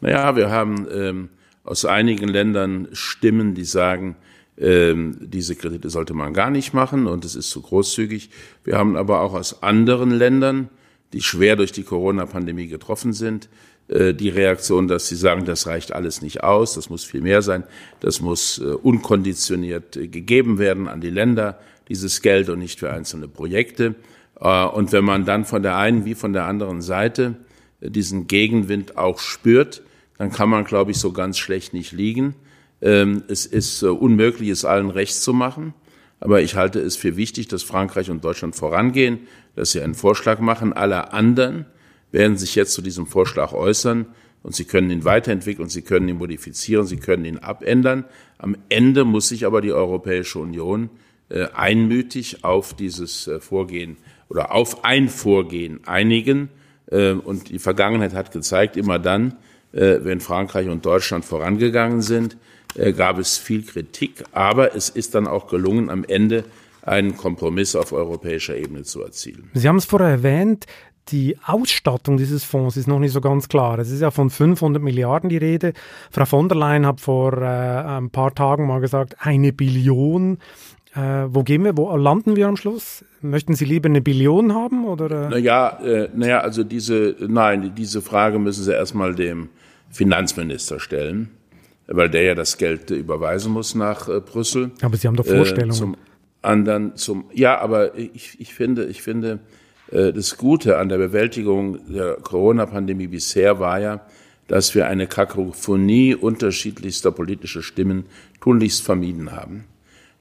Naja, 0.00 0.34
wir 0.34 0.50
haben 0.50 0.86
ähm, 0.90 1.28
aus 1.62 1.84
einigen 1.84 2.28
Ländern 2.28 2.88
Stimmen, 2.92 3.54
die 3.54 3.64
sagen, 3.64 4.16
ähm, 4.62 5.16
diese 5.20 5.56
Kredite 5.56 5.90
sollte 5.90 6.14
man 6.14 6.32
gar 6.32 6.50
nicht 6.50 6.72
machen 6.72 7.08
und 7.08 7.24
es 7.24 7.34
ist 7.34 7.50
zu 7.50 7.60
großzügig. 7.60 8.30
Wir 8.62 8.78
haben 8.78 8.96
aber 8.96 9.20
auch 9.20 9.34
aus 9.34 9.62
anderen 9.62 10.12
Ländern, 10.12 10.68
die 11.12 11.20
schwer 11.20 11.56
durch 11.56 11.72
die 11.72 11.82
Corona-Pandemie 11.82 12.68
getroffen 12.68 13.12
sind, 13.12 13.48
äh, 13.88 14.14
die 14.14 14.28
Reaktion, 14.28 14.86
dass 14.86 15.08
sie 15.08 15.16
sagen, 15.16 15.44
das 15.44 15.66
reicht 15.66 15.92
alles 15.92 16.22
nicht 16.22 16.44
aus, 16.44 16.74
das 16.74 16.90
muss 16.90 17.02
viel 17.04 17.22
mehr 17.22 17.42
sein, 17.42 17.64
das 17.98 18.20
muss 18.20 18.58
äh, 18.58 18.66
unkonditioniert 18.66 19.96
äh, 19.96 20.06
gegeben 20.06 20.58
werden 20.58 20.86
an 20.86 21.00
die 21.00 21.10
Länder, 21.10 21.58
dieses 21.88 22.22
Geld 22.22 22.48
und 22.48 22.60
nicht 22.60 22.78
für 22.78 22.92
einzelne 22.92 23.26
Projekte. 23.26 23.96
Und 24.36 24.90
wenn 24.90 25.04
man 25.04 25.24
dann 25.24 25.44
von 25.44 25.62
der 25.62 25.76
einen 25.76 26.04
wie 26.04 26.14
von 26.16 26.32
der 26.32 26.46
anderen 26.46 26.80
Seite 26.80 27.36
diesen 27.80 28.26
Gegenwind 28.26 28.96
auch 28.96 29.20
spürt, 29.20 29.82
dann 30.18 30.32
kann 30.32 30.48
man, 30.48 30.64
glaube 30.64 30.90
ich, 30.90 30.98
so 30.98 31.12
ganz 31.12 31.38
schlecht 31.38 31.74
nicht 31.74 31.92
liegen. 31.92 32.34
Ähm, 32.82 33.22
es 33.28 33.46
ist 33.46 33.82
unmöglich, 33.82 34.50
es 34.50 34.64
allen 34.64 34.90
recht 34.90 35.14
zu 35.14 35.32
machen. 35.32 35.72
Aber 36.20 36.40
ich 36.40 36.54
halte 36.54 36.80
es 36.80 36.96
für 36.96 37.16
wichtig, 37.16 37.48
dass 37.48 37.62
Frankreich 37.62 38.10
und 38.10 38.24
Deutschland 38.24 38.54
vorangehen, 38.54 39.20
dass 39.56 39.72
sie 39.72 39.80
einen 39.80 39.94
Vorschlag 39.94 40.38
machen. 40.38 40.72
Alle 40.72 41.12
anderen 41.12 41.66
werden 42.12 42.36
sich 42.36 42.54
jetzt 42.54 42.74
zu 42.74 42.82
diesem 42.82 43.06
Vorschlag 43.06 43.52
äußern 43.52 44.06
und 44.42 44.54
Sie 44.54 44.64
können 44.64 44.90
ihn 44.90 45.04
weiterentwickeln, 45.04 45.68
Sie 45.68 45.82
können 45.82 46.08
ihn 46.08 46.18
modifizieren, 46.18 46.86
Sie 46.86 46.98
können 46.98 47.24
ihn 47.24 47.38
abändern. 47.38 48.04
Am 48.38 48.56
Ende 48.68 49.04
muss 49.04 49.28
sich 49.28 49.46
aber 49.46 49.60
die 49.60 49.72
Europäische 49.72 50.38
Union 50.38 50.90
äh, 51.28 51.46
einmütig 51.54 52.44
auf 52.44 52.74
dieses 52.74 53.26
äh, 53.26 53.40
Vorgehen 53.40 53.96
oder 54.28 54.52
auf 54.52 54.84
ein 54.84 55.08
Vorgehen 55.08 55.80
einigen. 55.86 56.50
Äh, 56.90 57.12
und 57.12 57.50
die 57.50 57.58
Vergangenheit 57.58 58.14
hat 58.14 58.32
gezeigt, 58.32 58.76
immer 58.76 58.98
dann, 58.98 59.36
äh, 59.72 59.98
wenn 60.02 60.20
Frankreich 60.20 60.68
und 60.68 60.84
Deutschland 60.84 61.24
vorangegangen 61.24 62.02
sind, 62.02 62.34
äh, 62.34 62.51
gab 62.96 63.18
es 63.18 63.38
viel 63.38 63.64
Kritik, 63.64 64.24
aber 64.32 64.74
es 64.74 64.88
ist 64.88 65.14
dann 65.14 65.26
auch 65.26 65.48
gelungen, 65.48 65.90
am 65.90 66.04
Ende 66.04 66.44
einen 66.82 67.16
Kompromiss 67.16 67.76
auf 67.76 67.92
europäischer 67.92 68.56
Ebene 68.56 68.82
zu 68.82 69.02
erzielen. 69.02 69.50
Sie 69.54 69.68
haben 69.68 69.76
es 69.76 69.84
vorher 69.84 70.08
erwähnt, 70.08 70.66
die 71.08 71.36
Ausstattung 71.44 72.16
dieses 72.16 72.44
Fonds 72.44 72.76
ist 72.76 72.86
noch 72.86 72.98
nicht 72.98 73.12
so 73.12 73.20
ganz 73.20 73.48
klar. 73.48 73.78
Es 73.78 73.90
ist 73.90 74.00
ja 74.00 74.10
von 74.10 74.30
500 74.30 74.82
Milliarden 74.82 75.28
die 75.28 75.36
Rede. 75.36 75.72
Frau 76.10 76.24
von 76.24 76.48
der 76.48 76.56
Leyen 76.56 76.86
hat 76.86 77.00
vor 77.00 77.34
äh, 77.38 77.44
ein 77.44 78.10
paar 78.10 78.34
Tagen 78.34 78.66
mal 78.66 78.80
gesagt, 78.80 79.16
eine 79.18 79.52
Billion. 79.52 80.38
Äh, 80.94 81.24
wo 81.28 81.42
gehen 81.42 81.64
wir? 81.64 81.76
Wo 81.76 81.94
landen 81.96 82.36
wir 82.36 82.46
am 82.46 82.56
Schluss? 82.56 83.04
Möchten 83.20 83.54
Sie 83.54 83.64
lieber 83.64 83.88
eine 83.88 84.00
Billion 84.00 84.54
haben 84.54 84.84
oder? 84.84 85.26
Äh? 85.26 85.28
Naja, 85.30 85.80
äh, 85.82 86.08
naja, 86.14 86.40
also 86.40 86.62
diese, 86.62 87.16
nein, 87.20 87.72
diese 87.76 88.00
Frage 88.00 88.38
müssen 88.38 88.62
Sie 88.62 88.72
erstmal 88.72 89.14
dem 89.14 89.48
Finanzminister 89.90 90.78
stellen, 90.78 91.30
weil 91.92 92.10
der 92.10 92.22
ja 92.22 92.34
das 92.34 92.58
Geld 92.58 92.90
überweisen 92.90 93.52
muss 93.52 93.74
nach 93.74 94.08
äh, 94.08 94.20
Brüssel. 94.20 94.70
Aber 94.82 94.96
Sie 94.96 95.06
haben 95.06 95.16
doch 95.16 95.26
Vorstellungen. 95.26 95.72
Äh, 95.72 95.76
zum 95.76 95.96
anderen, 96.42 96.96
zum, 96.96 97.24
ja, 97.32 97.58
aber 97.58 97.96
ich, 97.96 98.40
ich 98.40 98.54
finde, 98.54 98.86
ich 98.86 99.02
finde, 99.02 99.40
äh, 99.90 100.12
das 100.12 100.36
Gute 100.36 100.78
an 100.78 100.88
der 100.88 100.98
Bewältigung 100.98 101.78
der 101.92 102.14
Corona-Pandemie 102.14 103.08
bisher 103.08 103.60
war 103.60 103.80
ja, 103.80 104.00
dass 104.48 104.74
wir 104.74 104.86
eine 104.88 105.06
Kakophonie 105.06 106.14
unterschiedlichster 106.14 107.12
politischer 107.12 107.62
Stimmen 107.62 108.06
tunlichst 108.40 108.82
vermieden 108.82 109.32
haben. 109.32 109.64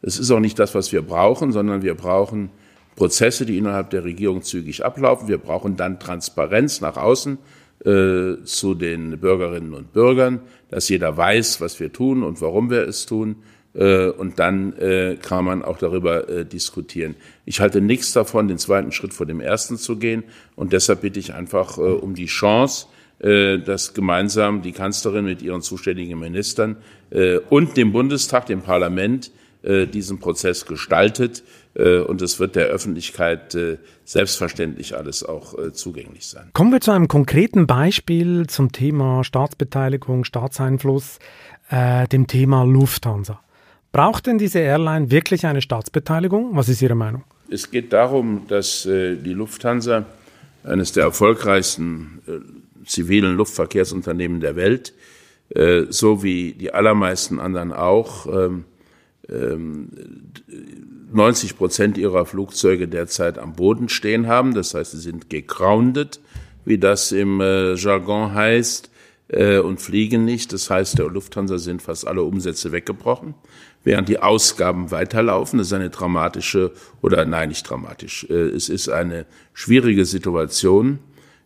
Es 0.01 0.19
ist 0.19 0.31
auch 0.31 0.39
nicht 0.39 0.57
das, 0.59 0.73
was 0.75 0.91
wir 0.91 1.01
brauchen, 1.01 1.51
sondern 1.51 1.81
wir 1.81 1.95
brauchen 1.95 2.49
Prozesse, 2.95 3.45
die 3.45 3.57
innerhalb 3.57 3.89
der 3.89 4.03
Regierung 4.03 4.41
zügig 4.41 4.83
ablaufen. 4.85 5.27
Wir 5.27 5.37
brauchen 5.37 5.75
dann 5.75 5.99
Transparenz 5.99 6.81
nach 6.81 6.97
außen 6.97 7.37
äh, 7.83 8.43
zu 8.43 8.75
den 8.75 9.17
Bürgerinnen 9.17 9.73
und 9.73 9.91
Bürgern, 9.91 10.41
dass 10.69 10.87
jeder 10.87 11.17
weiß, 11.17 11.61
was 11.61 11.79
wir 11.79 11.91
tun 11.91 12.21
und 12.21 12.39
warum 12.39 12.69
wir 12.69 12.87
es 12.87 13.07
tun. 13.07 13.37
Äh, 13.73 14.09
und 14.09 14.37
dann 14.37 14.77
äh, 14.77 15.17
kann 15.19 15.45
man 15.45 15.63
auch 15.63 15.79
darüber 15.79 16.43
diskutieren. 16.43 17.15
Ich 17.45 17.59
halte 17.59 17.81
nichts 17.81 18.13
davon, 18.13 18.47
den 18.47 18.59
zweiten 18.59 18.91
Schritt 18.91 19.15
vor 19.15 19.25
dem 19.25 19.39
ersten 19.39 19.77
zu 19.77 19.97
gehen. 19.97 20.23
Und 20.55 20.73
deshalb 20.73 21.01
bitte 21.01 21.19
ich 21.19 21.33
einfach 21.33 21.77
um 21.77 22.13
die 22.13 22.27
Chance, 22.27 22.85
dass 23.19 23.93
gemeinsam 23.93 24.61
die 24.61 24.71
Kanzlerin 24.71 25.25
mit 25.25 25.41
ihren 25.41 25.61
zuständigen 25.61 26.19
Ministern 26.19 26.77
und 27.49 27.77
dem 27.77 27.91
Bundestag, 27.91 28.47
dem 28.47 28.61
Parlament, 28.61 29.31
diesen 29.63 30.19
Prozess 30.19 30.65
gestaltet. 30.65 31.43
Und 31.73 32.21
es 32.21 32.39
wird 32.39 32.57
der 32.57 32.65
Öffentlichkeit 32.65 33.57
selbstverständlich 34.03 34.97
alles 34.97 35.23
auch 35.23 35.71
zugänglich 35.71 36.27
sein. 36.27 36.49
Kommen 36.51 36.73
wir 36.73 36.81
zu 36.81 36.91
einem 36.91 37.07
konkreten 37.07 37.65
Beispiel 37.65 38.45
zum 38.47 38.73
Thema 38.73 39.23
Staatsbeteiligung, 39.23 40.25
Staatseinfluss, 40.25 41.19
dem 42.11 42.27
Thema 42.27 42.65
Lufthansa. 42.65 43.39
Braucht 43.91 44.27
denn 44.27 44.37
diese 44.37 44.59
Airline 44.59 45.11
wirklich 45.11 45.45
eine 45.45 45.61
Staatsbeteiligung? 45.61 46.55
Was 46.55 46.69
ist 46.69 46.81
Ihre 46.81 46.95
Meinung? 46.95 47.23
Es 47.49 47.69
geht 47.69 47.91
darum, 47.91 48.45
dass 48.47 48.85
äh, 48.85 49.17
die 49.17 49.33
Lufthansa, 49.33 50.05
eines 50.63 50.93
der 50.93 51.03
erfolgreichsten 51.03 52.21
äh, 52.25 52.85
zivilen 52.85 53.35
Luftverkehrsunternehmen 53.35 54.39
der 54.39 54.55
Welt, 54.55 54.93
äh, 55.49 55.83
so 55.89 56.23
wie 56.23 56.53
die 56.53 56.73
allermeisten 56.73 57.39
anderen 57.39 57.73
auch, 57.73 58.25
90 58.25 58.45
ähm, 58.45 58.65
ähm, 59.29 59.89
Prozent 61.57 61.97
ihrer 61.97 62.25
Flugzeuge 62.25 62.87
derzeit 62.87 63.37
am 63.37 63.53
Boden 63.53 63.89
stehen 63.89 64.27
haben. 64.27 64.53
Das 64.53 64.73
heißt, 64.73 64.91
sie 64.91 64.99
sind 64.99 65.29
gegroundet, 65.29 66.19
wie 66.65 66.77
das 66.77 67.11
im 67.11 67.41
äh, 67.41 67.75
Jargon 67.75 68.33
heißt, 68.33 68.89
äh, 69.29 69.59
und 69.59 69.81
fliegen 69.81 70.25
nicht. 70.25 70.53
Das 70.53 70.69
heißt, 70.69 70.99
der 70.99 71.07
Lufthansa 71.07 71.57
sind 71.57 71.81
fast 71.81 72.07
alle 72.07 72.23
Umsätze 72.23 72.71
weggebrochen 72.71 73.35
während 73.83 74.09
die 74.09 74.19
Ausgaben 74.19 74.91
weiterlaufen. 74.91 75.57
Das 75.57 75.67
ist 75.67 75.73
eine 75.73 75.89
dramatische, 75.89 76.71
oder 77.01 77.25
nein, 77.25 77.49
nicht 77.49 77.69
dramatisch. 77.69 78.25
Äh, 78.29 78.33
es 78.33 78.69
ist 78.69 78.89
eine 78.89 79.25
schwierige 79.53 80.05
Situation. 80.05 80.99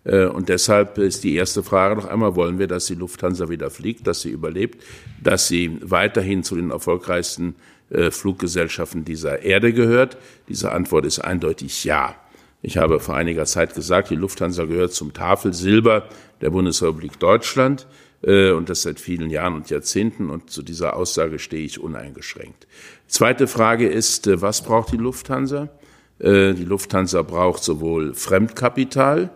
Äh, 0.05 0.25
und 0.25 0.49
deshalb 0.49 0.97
ist 0.97 1.23
die 1.23 1.35
erste 1.35 1.63
Frage 1.63 1.95
noch 1.95 2.05
einmal, 2.05 2.35
wollen 2.35 2.59
wir, 2.59 2.67
dass 2.67 2.85
die 2.85 2.95
Lufthansa 2.95 3.49
wieder 3.49 3.69
fliegt, 3.69 4.07
dass 4.07 4.21
sie 4.21 4.29
überlebt, 4.29 4.81
dass 5.21 5.47
sie 5.47 5.77
weiterhin 5.81 6.43
zu 6.43 6.55
den 6.55 6.71
erfolgreichsten 6.71 7.55
äh, 7.89 8.11
Fluggesellschaften 8.11 9.03
dieser 9.03 9.41
Erde 9.41 9.73
gehört? 9.73 10.17
Diese 10.47 10.71
Antwort 10.71 11.05
ist 11.05 11.19
eindeutig 11.19 11.83
ja. 11.83 12.15
Ich 12.61 12.77
habe 12.77 12.99
vor 12.99 13.15
einiger 13.15 13.45
Zeit 13.45 13.75
gesagt, 13.75 14.09
die 14.09 14.15
Lufthansa 14.15 14.65
gehört 14.65 14.93
zum 14.93 15.13
Tafelsilber 15.13 16.07
der 16.41 16.51
Bundesrepublik 16.51 17.19
Deutschland. 17.19 17.85
Äh, 18.21 18.51
und 18.51 18.69
das 18.69 18.83
seit 18.83 18.99
vielen 18.99 19.29
Jahren 19.29 19.55
und 19.55 19.69
Jahrzehnten. 19.69 20.29
Und 20.29 20.49
zu 20.49 20.61
dieser 20.61 20.95
Aussage 20.95 21.39
stehe 21.39 21.65
ich 21.65 21.79
uneingeschränkt. 21.79 22.67
Zweite 23.07 23.47
Frage 23.47 23.87
ist, 23.87 24.29
was 24.41 24.63
braucht 24.63 24.91
die 24.91 24.97
Lufthansa? 24.97 25.69
Die 26.17 26.63
Lufthansa 26.63 27.23
braucht 27.23 27.61
sowohl 27.61 28.13
Fremdkapital, 28.13 29.31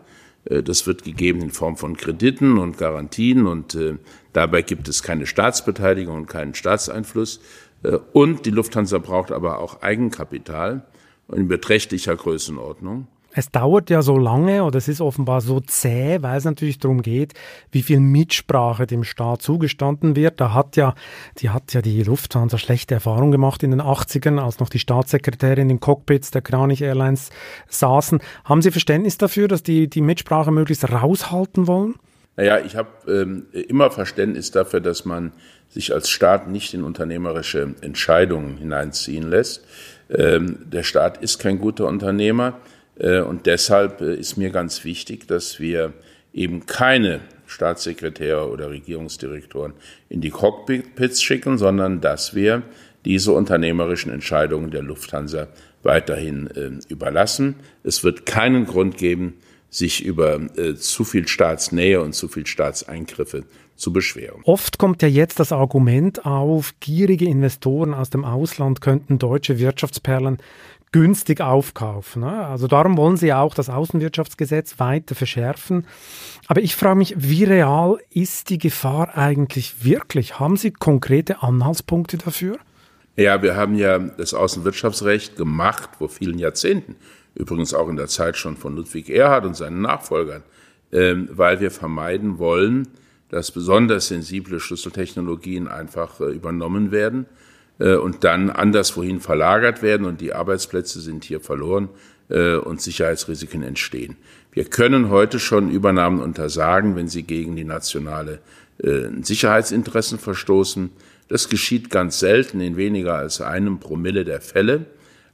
das 0.45 0.87
wird 0.87 1.03
gegeben 1.03 1.41
in 1.41 1.51
Form 1.51 1.77
von 1.77 1.97
Krediten 1.97 2.57
und 2.57 2.77
Garantien 2.77 3.45
und 3.45 3.77
dabei 4.33 4.61
gibt 4.61 4.87
es 4.87 5.03
keine 5.03 5.25
Staatsbeteiligung 5.25 6.15
und 6.15 6.27
keinen 6.27 6.53
Staatseinfluss. 6.53 7.41
Und 8.13 8.45
die 8.45 8.51
Lufthansa 8.51 8.97
braucht 8.97 9.31
aber 9.31 9.59
auch 9.59 9.81
Eigenkapital 9.81 10.85
in 11.31 11.47
beträchtlicher 11.47 12.15
Größenordnung 12.15 13.07
es 13.33 13.51
dauert 13.51 13.89
ja 13.89 14.01
so 14.01 14.17
lange 14.17 14.63
oder 14.63 14.77
es 14.77 14.87
ist 14.87 15.01
offenbar 15.01 15.41
so 15.41 15.59
zäh, 15.59 16.17
weil 16.21 16.37
es 16.37 16.45
natürlich 16.45 16.79
darum 16.79 17.01
geht, 17.01 17.33
wie 17.71 17.83
viel 17.83 17.99
Mitsprache 17.99 18.87
dem 18.87 19.03
Staat 19.03 19.41
zugestanden 19.41 20.15
wird. 20.15 20.41
Da 20.41 20.53
hat 20.53 20.75
ja, 20.75 20.95
die 21.37 21.49
hat 21.49 21.73
ja 21.73 21.81
die 21.81 22.03
Lufthansa 22.03 22.57
schlechte 22.57 22.95
Erfahrungen 22.95 23.31
gemacht 23.31 23.61
in 23.63 23.71
den 23.71 23.81
80ern, 23.81 24.39
als 24.39 24.59
noch 24.59 24.69
die 24.69 24.79
Staatssekretärin 24.79 25.63
in 25.63 25.67
den 25.69 25.79
Cockpits 25.79 26.31
der 26.31 26.41
Kranich 26.41 26.81
Airlines 26.81 27.29
saßen. 27.67 28.19
Haben 28.45 28.61
Sie 28.61 28.71
Verständnis 28.71 29.17
dafür, 29.17 29.47
dass 29.47 29.63
die 29.63 29.89
die 29.89 30.01
Mitsprache 30.01 30.51
möglichst 30.51 30.91
raushalten 30.91 31.67
wollen? 31.67 31.95
Naja, 32.35 32.59
ich 32.59 32.75
habe 32.75 32.89
ähm, 33.07 33.47
immer 33.51 33.91
Verständnis 33.91 34.51
dafür, 34.51 34.79
dass 34.79 35.03
man 35.03 35.33
sich 35.67 35.93
als 35.93 36.09
Staat 36.09 36.47
nicht 36.47 36.73
in 36.73 36.83
unternehmerische 36.83 37.75
Entscheidungen 37.81 38.57
hineinziehen 38.57 39.29
lässt. 39.29 39.65
Ähm, 40.09 40.57
der 40.71 40.83
Staat 40.83 41.17
ist 41.21 41.39
kein 41.39 41.59
guter 41.59 41.85
Unternehmer. 41.85 42.55
Äh, 42.99 43.21
und 43.21 43.45
deshalb 43.45 44.01
äh, 44.01 44.15
ist 44.15 44.37
mir 44.37 44.51
ganz 44.51 44.83
wichtig, 44.83 45.27
dass 45.27 45.59
wir 45.59 45.93
eben 46.33 46.65
keine 46.65 47.21
Staatssekretäre 47.47 48.49
oder 48.49 48.69
Regierungsdirektoren 48.69 49.73
in 50.07 50.21
die 50.21 50.29
Cockpits 50.29 51.21
schicken, 51.23 51.57
sondern 51.57 52.01
dass 52.01 52.35
wir 52.35 52.61
diese 53.05 53.31
unternehmerischen 53.31 54.11
Entscheidungen 54.11 54.71
der 54.71 54.83
Lufthansa 54.83 55.47
weiterhin 55.81 56.47
äh, 56.47 56.71
überlassen. 56.89 57.55
Es 57.83 58.03
wird 58.03 58.25
keinen 58.25 58.65
Grund 58.65 58.97
geben, 58.97 59.35
sich 59.69 60.03
über 60.03 60.39
äh, 60.57 60.75
zu 60.75 61.03
viel 61.03 61.27
Staatsnähe 61.27 62.01
und 62.01 62.13
zu 62.13 62.27
viel 62.27 62.45
Staatseingriffe 62.45 63.43
zu 63.75 63.93
beschweren. 63.93 64.41
Oft 64.43 64.77
kommt 64.77 65.01
ja 65.01 65.07
jetzt 65.07 65.39
das 65.39 65.51
Argument 65.51 66.25
auf, 66.25 66.73
gierige 66.79 67.25
Investoren 67.25 67.93
aus 67.93 68.09
dem 68.09 68.25
Ausland 68.25 68.81
könnten 68.81 69.19
deutsche 69.19 69.57
Wirtschaftsperlen 69.57 70.39
günstig 70.91 71.41
aufkaufen. 71.41 72.21
Ne? 72.21 72.47
Also 72.47 72.67
darum 72.67 72.97
wollen 72.97 73.17
sie 73.17 73.33
auch 73.33 73.53
das 73.53 73.69
Außenwirtschaftsgesetz 73.69 74.79
weiter 74.79 75.15
verschärfen. 75.15 75.85
Aber 76.47 76.61
ich 76.61 76.75
frage 76.75 76.97
mich, 76.97 77.15
wie 77.17 77.43
real 77.43 77.97
ist 78.09 78.49
die 78.49 78.57
Gefahr 78.57 79.17
eigentlich 79.17 79.83
wirklich? 79.83 80.39
Haben 80.39 80.57
Sie 80.57 80.71
konkrete 80.71 81.43
Anhaltspunkte 81.43 82.17
dafür? 82.17 82.57
Ja, 83.15 83.41
wir 83.41 83.55
haben 83.55 83.75
ja 83.75 83.99
das 83.99 84.33
Außenwirtschaftsrecht 84.33 85.35
gemacht 85.35 85.89
vor 85.97 86.09
vielen 86.09 86.39
Jahrzehnten. 86.39 86.95
Übrigens 87.35 87.73
auch 87.73 87.89
in 87.89 87.97
der 87.97 88.07
Zeit 88.07 88.37
schon 88.37 88.57
von 88.57 88.75
Ludwig 88.75 89.09
Erhard 89.09 89.45
und 89.45 89.55
seinen 89.55 89.81
Nachfolgern 89.81 90.43
ähm, 90.91 91.29
weil 91.31 91.59
wir 91.59 91.71
vermeiden 91.71 92.39
wollen, 92.39 92.87
dass 93.29 93.51
besonders 93.51 94.07
sensible 94.07 94.59
Schlüsseltechnologien 94.59 95.67
einfach 95.67 96.19
äh, 96.19 96.31
übernommen 96.31 96.91
werden 96.91 97.25
und 97.79 98.23
dann 98.25 98.49
anderswohin 98.49 99.21
verlagert 99.21 99.81
werden 99.81 100.05
und 100.05 100.19
die 100.19 100.33
Arbeitsplätze 100.33 100.99
sind 100.99 101.23
hier 101.23 101.39
verloren 101.39 101.89
äh, 102.29 102.55
und 102.55 102.81
Sicherheitsrisiken 102.81 103.63
entstehen. 103.63 104.17
Wir 104.51 104.65
können 104.65 105.09
heute 105.09 105.39
schon 105.39 105.71
Übernahmen 105.71 106.19
untersagen, 106.19 106.95
wenn 106.95 107.07
sie 107.07 107.23
gegen 107.23 107.55
die 107.55 107.63
nationale 107.63 108.39
Sicherheitsinteressen 109.21 110.19
verstoßen. 110.19 110.89
Das 111.27 111.49
geschieht 111.49 111.89
ganz 111.89 112.19
selten 112.19 112.61
in 112.61 112.77
weniger 112.77 113.15
als 113.15 113.41
einem 113.41 113.81
Promille 113.81 114.23
der 114.23 114.39
Fälle. 114.39 114.85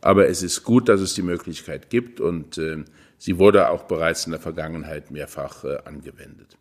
Aber 0.01 0.27
es 0.27 0.41
ist 0.41 0.63
gut, 0.63 0.89
dass 0.89 0.99
es 0.99 1.13
die 1.13 1.21
Möglichkeit 1.21 1.91
gibt 1.91 2.19
und 2.19 2.59
sie 3.19 3.37
wurde 3.37 3.69
auch 3.69 3.83
bereits 3.83 4.25
in 4.25 4.31
der 4.31 4.41
Vergangenheit 4.41 5.11
mehrfach 5.11 5.63
angewendet. 5.85 6.57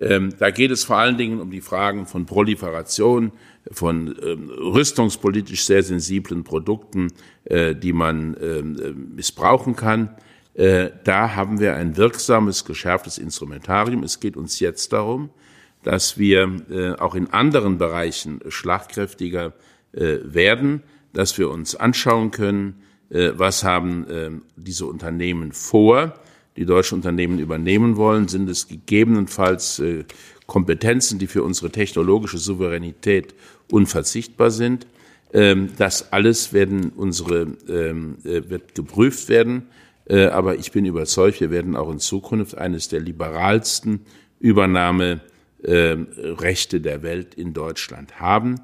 Ähm, 0.00 0.34
da 0.38 0.50
geht 0.50 0.70
es 0.70 0.84
vor 0.84 0.98
allen 0.98 1.16
Dingen 1.16 1.40
um 1.40 1.50
die 1.50 1.60
Fragen 1.60 2.06
von 2.06 2.26
Proliferation, 2.26 3.32
von 3.70 4.14
ähm, 4.22 4.50
rüstungspolitisch 4.50 5.64
sehr 5.64 5.82
sensiblen 5.82 6.44
Produkten, 6.44 7.12
äh, 7.44 7.74
die 7.74 7.92
man 7.92 8.36
ähm, 8.40 8.76
äh, 8.80 8.90
missbrauchen 8.90 9.76
kann. 9.76 10.16
Äh, 10.54 10.90
da 11.04 11.34
haben 11.36 11.60
wir 11.60 11.76
ein 11.76 11.96
wirksames, 11.96 12.64
geschärftes 12.64 13.18
Instrumentarium. 13.18 14.02
Es 14.02 14.20
geht 14.20 14.36
uns 14.36 14.60
jetzt 14.60 14.92
darum, 14.92 15.30
dass 15.82 16.18
wir 16.18 16.62
äh, 16.70 16.92
auch 16.92 17.14
in 17.14 17.30
anderen 17.30 17.78
Bereichen 17.78 18.40
schlagkräftiger 18.48 19.52
äh, 19.92 20.18
werden, 20.22 20.82
dass 21.12 21.38
wir 21.38 21.50
uns 21.50 21.76
anschauen 21.76 22.30
können, 22.30 22.82
äh, 23.10 23.30
was 23.34 23.64
haben 23.64 24.42
diese 24.56 24.86
Unternehmen 24.86 25.52
vor, 25.52 26.14
die 26.58 26.66
deutsche 26.66 26.96
Unternehmen 26.96 27.38
übernehmen 27.38 27.96
wollen, 27.96 28.26
sind 28.26 28.50
es 28.50 28.66
gegebenenfalls 28.66 29.78
äh, 29.78 30.04
Kompetenzen, 30.48 31.18
die 31.18 31.26
für 31.26 31.42
unsere 31.42 31.70
technologische 31.70 32.38
Souveränität 32.38 33.34
unverzichtbar 33.70 34.50
sind. 34.50 34.86
Ähm, 35.34 35.68
das 35.76 36.10
alles 36.10 36.54
werden 36.54 36.90
unsere, 36.96 37.48
ähm, 37.68 38.16
äh, 38.24 38.48
wird 38.48 38.74
geprüft 38.74 39.28
werden. 39.28 39.68
Äh, 40.06 40.28
aber 40.28 40.56
ich 40.56 40.72
bin 40.72 40.86
überzeugt, 40.86 41.40
wir 41.40 41.50
werden 41.50 41.76
auch 41.76 41.92
in 41.92 41.98
Zukunft 41.98 42.56
eines 42.56 42.88
der 42.88 43.00
liberalsten 43.00 44.06
Übernahmerechte 44.40 46.76
ähm, 46.76 46.82
der 46.82 47.02
Welt 47.02 47.34
in 47.34 47.52
Deutschland 47.52 48.18
haben. 48.18 48.54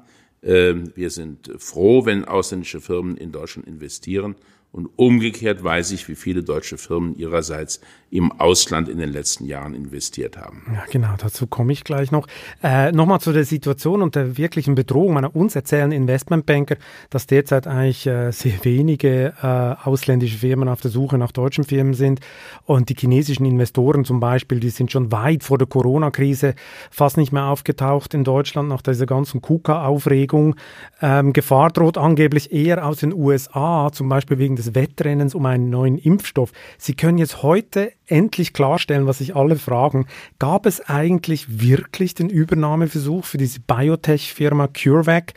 Wir 0.41 1.09
sind 1.09 1.51
froh, 1.57 2.05
wenn 2.05 2.23
ausländische 2.23 2.79
Firmen 2.79 3.17
in 3.17 3.31
Deutschland 3.31 3.67
investieren 3.67 4.35
und 4.75 4.89
umgekehrt 4.97 5.63
weiß 5.63 5.91
ich, 5.91 6.09
wie 6.09 6.15
viele 6.15 6.43
deutsche 6.43 6.77
Firmen 6.77 7.15
ihrerseits 7.15 7.79
im 8.09 8.33
Ausland 8.33 8.89
in 8.89 8.97
den 8.97 9.09
letzten 9.09 9.45
Jahren 9.45 9.73
investiert 9.73 10.37
haben. 10.37 10.63
Ja, 10.73 10.83
genau, 10.91 11.13
dazu 11.17 11.47
komme 11.47 11.71
ich 11.71 11.85
gleich 11.85 12.11
noch. 12.11 12.27
Äh, 12.61 12.91
Nochmal 12.91 13.21
zu 13.21 13.31
der 13.31 13.45
Situation 13.45 14.01
und 14.01 14.15
der 14.15 14.37
wirklichen 14.37 14.75
Bedrohung 14.75 15.13
meiner 15.13 15.33
uns 15.33 15.55
erzählen 15.55 15.93
Investmentbanker, 15.93 16.75
dass 17.09 17.25
derzeit 17.25 17.67
eigentlich 17.67 18.05
äh, 18.05 18.31
sehr 18.31 18.63
wenige 18.63 19.33
äh, 19.41 19.87
ausländische 19.87 20.37
Firmen 20.37 20.67
auf 20.67 20.81
der 20.81 20.91
Suche 20.91 21.17
nach 21.17 21.31
deutschen 21.31 21.63
Firmen 21.63 21.93
sind 21.93 22.19
und 22.65 22.89
die 22.89 22.95
chinesischen 22.99 23.45
Investoren 23.45 24.03
zum 24.03 24.19
Beispiel, 24.19 24.59
die 24.59 24.71
sind 24.71 24.91
schon 24.91 25.09
weit 25.13 25.43
vor 25.43 25.57
der 25.57 25.67
Corona-Krise 25.67 26.53
fast 26.91 27.15
nicht 27.15 27.31
mehr 27.31 27.45
aufgetaucht 27.45 28.13
in 28.13 28.25
Deutschland 28.25 28.67
nach 28.67 28.81
dieser 28.81 29.05
ganzen 29.05 29.41
KUKA-Aufregung. 29.41 30.55
Ähm, 31.01 31.31
Gefahr 31.31 31.71
droht 31.71 31.97
angeblich 31.97 32.51
eher 32.51 32.85
aus 32.85 32.97
den 32.97 33.13
USA, 33.13 33.89
zum 33.93 34.09
Beispiel 34.09 34.37
wegen 34.37 34.57
des 34.57 34.64
des 34.65 34.75
Wettrennens 34.75 35.35
um 35.35 35.45
einen 35.45 35.69
neuen 35.69 35.97
Impfstoff. 35.97 36.51
Sie 36.77 36.95
können 36.95 37.17
jetzt 37.17 37.43
heute 37.43 37.91
endlich 38.07 38.53
klarstellen, 38.53 39.07
was 39.07 39.19
sich 39.19 39.35
alle 39.35 39.55
fragen. 39.55 40.07
Gab 40.39 40.65
es 40.65 40.81
eigentlich 40.81 41.61
wirklich 41.61 42.13
den 42.13 42.29
Übernahmeversuch 42.29 43.25
für 43.25 43.37
diese 43.37 43.59
Biotech-Firma 43.61 44.67
CureVac? 44.67 45.33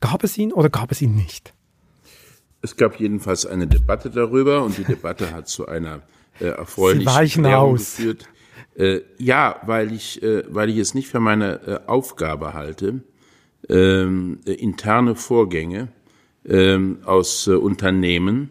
Gab 0.00 0.24
es 0.24 0.38
ihn 0.38 0.52
oder 0.52 0.70
gab 0.70 0.92
es 0.92 1.02
ihn 1.02 1.14
nicht? 1.14 1.54
Es 2.62 2.76
gab 2.76 2.98
jedenfalls 2.98 3.46
eine 3.46 3.66
Debatte 3.66 4.10
darüber 4.10 4.64
und 4.64 4.78
die 4.78 4.84
Debatte 4.84 5.32
hat 5.32 5.48
zu 5.48 5.66
einer 5.66 6.02
äh, 6.40 6.46
erfreulichen 6.46 7.46
aus. 7.46 7.96
geführt. 7.96 8.28
Äh, 8.76 9.00
ja, 9.18 9.60
weil 9.66 9.92
ich, 9.92 10.22
äh, 10.22 10.42
weil 10.48 10.68
ich 10.70 10.78
es 10.78 10.94
nicht 10.94 11.08
für 11.08 11.20
meine 11.20 11.60
äh, 11.66 11.88
Aufgabe 11.88 12.54
halte, 12.54 13.02
ähm, 13.68 14.40
äh, 14.46 14.52
interne 14.52 15.14
Vorgänge 15.14 15.88
ähm, 16.46 16.98
aus 17.04 17.46
äh, 17.46 17.52
Unternehmen 17.52 18.50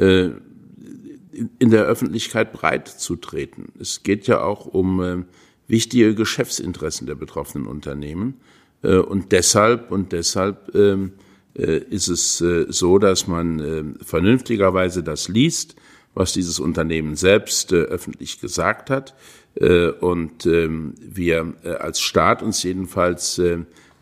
äh, 0.00 0.30
in 1.58 1.70
der 1.70 1.84
Öffentlichkeit 1.84 2.52
breit 2.52 2.88
zu 2.88 3.16
treten. 3.16 3.72
Es 3.78 4.02
geht 4.02 4.26
ja 4.26 4.42
auch 4.42 4.66
um 4.66 5.02
äh, 5.02 5.24
wichtige 5.68 6.14
Geschäftsinteressen 6.14 7.06
der 7.06 7.14
betroffenen 7.14 7.66
Unternehmen. 7.66 8.40
Äh, 8.82 8.96
und 8.96 9.32
deshalb, 9.32 9.90
und 9.90 10.12
deshalb 10.12 10.74
ähm, 10.74 11.12
ist 11.52 12.06
es 12.06 12.38
so, 12.38 12.98
dass 13.00 13.26
man 13.26 13.96
vernünftigerweise 14.02 15.02
das 15.02 15.26
liest, 15.26 15.74
was 16.14 16.32
dieses 16.32 16.60
Unternehmen 16.60 17.16
selbst 17.16 17.72
öffentlich 17.72 18.40
gesagt 18.40 18.88
hat. 18.88 19.16
Und 20.00 20.46
ähm, 20.46 20.94
wir 21.00 21.54
als 21.80 22.00
Staat 22.00 22.44
uns 22.44 22.62
jedenfalls 22.62 23.40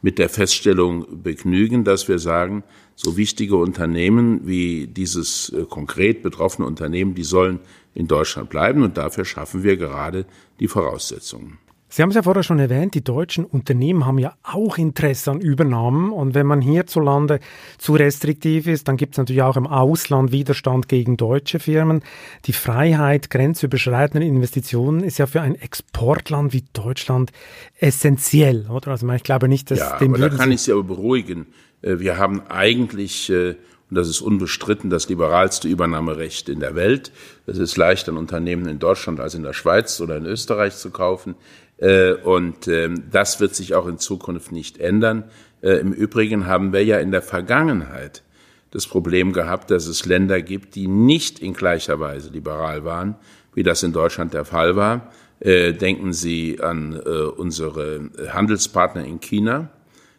mit 0.03 0.19
der 0.19 0.29
Feststellung 0.29 1.23
begnügen, 1.23 1.85
dass 1.85 2.09
wir 2.09 2.19
sagen, 2.19 2.63
so 2.95 3.17
wichtige 3.17 3.57
Unternehmen 3.57 4.47
wie 4.47 4.87
dieses 4.87 5.51
äh, 5.51 5.65
konkret 5.65 6.23
betroffene 6.23 6.67
Unternehmen, 6.67 7.15
die 7.15 7.25
sollen 7.25 7.61
in 7.95 8.07
Deutschland 8.07 8.51
bleiben 8.51 8.83
und 8.83 8.97
dafür 8.97 9.25
schaffen 9.25 9.63
wir 9.63 9.77
gerade 9.77 10.27
die 10.61 10.69
Voraussetzungen. 10.69 11.59
Sie 11.91 12.03
haben 12.03 12.11
es 12.11 12.17
ja 12.17 12.23
vorher 12.23 12.43
schon 12.43 12.59
erwähnt, 12.59 12.95
die 12.95 13.03
deutschen 13.03 13.47
Unternehmen 13.47 14.05
haben 14.05 14.19
ja 14.19 14.35
auch 14.43 14.77
Interesse 14.77 15.31
an 15.31 15.41
Übernahmen. 15.41 16.13
Und 16.13 16.35
wenn 16.35 16.47
man 16.47 16.61
hierzulande 16.61 17.41
zu 17.79 17.95
restriktiv 17.95 18.67
ist, 18.67 18.89
dann 18.89 18.99
gibt 18.99 19.15
es 19.15 19.19
natürlich 19.19 19.43
auch 19.43 19.57
im 19.57 19.67
Ausland 19.67 20.31
Widerstand 20.31 20.89
gegen 20.89 21.17
deutsche 21.17 21.59
Firmen. 21.59 22.03
Die 22.45 22.53
Freiheit 22.53 23.31
grenzüberschreitender 23.31 24.27
Investitionen 24.27 25.03
ist 25.03 25.19
ja 25.19 25.27
für 25.27 25.41
ein 25.41 25.55
Exportland 25.55 26.53
wie 26.53 26.65
Deutschland 26.75 27.33
essentiell, 27.79 28.67
oder? 28.69 28.89
Also 28.89 29.09
ich 29.09 29.23
glaube 29.23 29.49
nicht, 29.49 29.71
dass 29.71 29.79
ja, 29.79 29.99
dem 29.99 30.15
aber 30.15 30.29
da 30.29 30.37
kann 30.37 30.53
ich 30.53 30.61
Sie 30.61 30.73
aber 30.73 30.85
beruhigen. 30.85 31.47
Äh, 31.81 32.01
wir 32.01 32.19
haben 32.19 32.43
eigentlich, 32.49 33.31
äh, 33.31 33.57
und 33.91 33.97
das 33.97 34.09
ist 34.09 34.21
unbestritten, 34.21 34.91
das 34.91 35.09
liberalste 35.09 35.69
Übernahmerecht 35.69 36.51
in 36.51 36.61
der 36.61 36.75
Welt. 36.75 37.13
Es 37.47 37.57
ist 37.57 37.79
leicht, 37.79 38.11
ein 38.11 38.19
Unternehmen 38.19 38.69
in 38.69 38.79
Deutschland 38.79 39.21
als 39.21 39.35
in 39.35 39.43
der 39.43 39.55
Schweiz 39.55 39.99
oder 40.03 40.19
in 40.19 40.27
Österreich 40.27 40.77
zu 40.77 40.91
kaufen. 40.91 41.35
Äh, 41.79 42.13
und 42.13 42.69
ähm, 42.69 43.05
das 43.11 43.41
wird 43.41 43.55
sich 43.55 43.75
auch 43.75 43.87
in 43.87 43.99
Zukunft 43.99 44.53
nicht 44.53 44.79
ändern. 44.79 45.25
Im 45.61 45.93
Übrigen 45.93 46.47
haben 46.47 46.73
wir 46.73 46.85
ja 46.85 47.01
in 47.01 47.11
der 47.11 47.21
Vergangenheit 47.21 48.23
das 48.71 48.87
Problem 48.87 49.33
gehabt, 49.33 49.73
dass 49.73 49.89
es 49.89 50.07
Länder 50.07 50.41
gibt, 50.41 50.77
die 50.77 50.87
nicht 50.87 51.41
in 51.41 51.53
gleicher 51.53 51.99
Weise 51.99 52.31
liberal 52.31 52.85
waren, 52.85 53.17
wie 53.55 53.65
das 53.65 53.83
in 53.83 53.93
Deutschland 53.93 54.35
der 54.35 54.45
Fall 54.45 54.77
war. 54.77 55.11
Denken 55.41 56.13
Sie 56.13 56.61
an 56.61 56.95
unsere 56.97 58.09
Handelspartner 58.29 59.05
in 59.05 59.19
China 59.19 59.69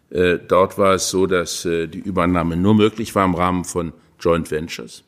äh, 0.09 0.39
dort 0.39 0.77
war 0.77 0.95
es 0.95 1.09
so, 1.09 1.27
dass 1.27 1.65
äh, 1.65 1.87
die 1.87 1.99
Übernahme 1.99 2.55
nur 2.57 2.73
möglich 2.73 3.13
war 3.15 3.25
im 3.25 3.35
Rahmen 3.35 3.63
von 3.63 3.93
Joint 4.19 4.49
Ventures. 4.49 5.03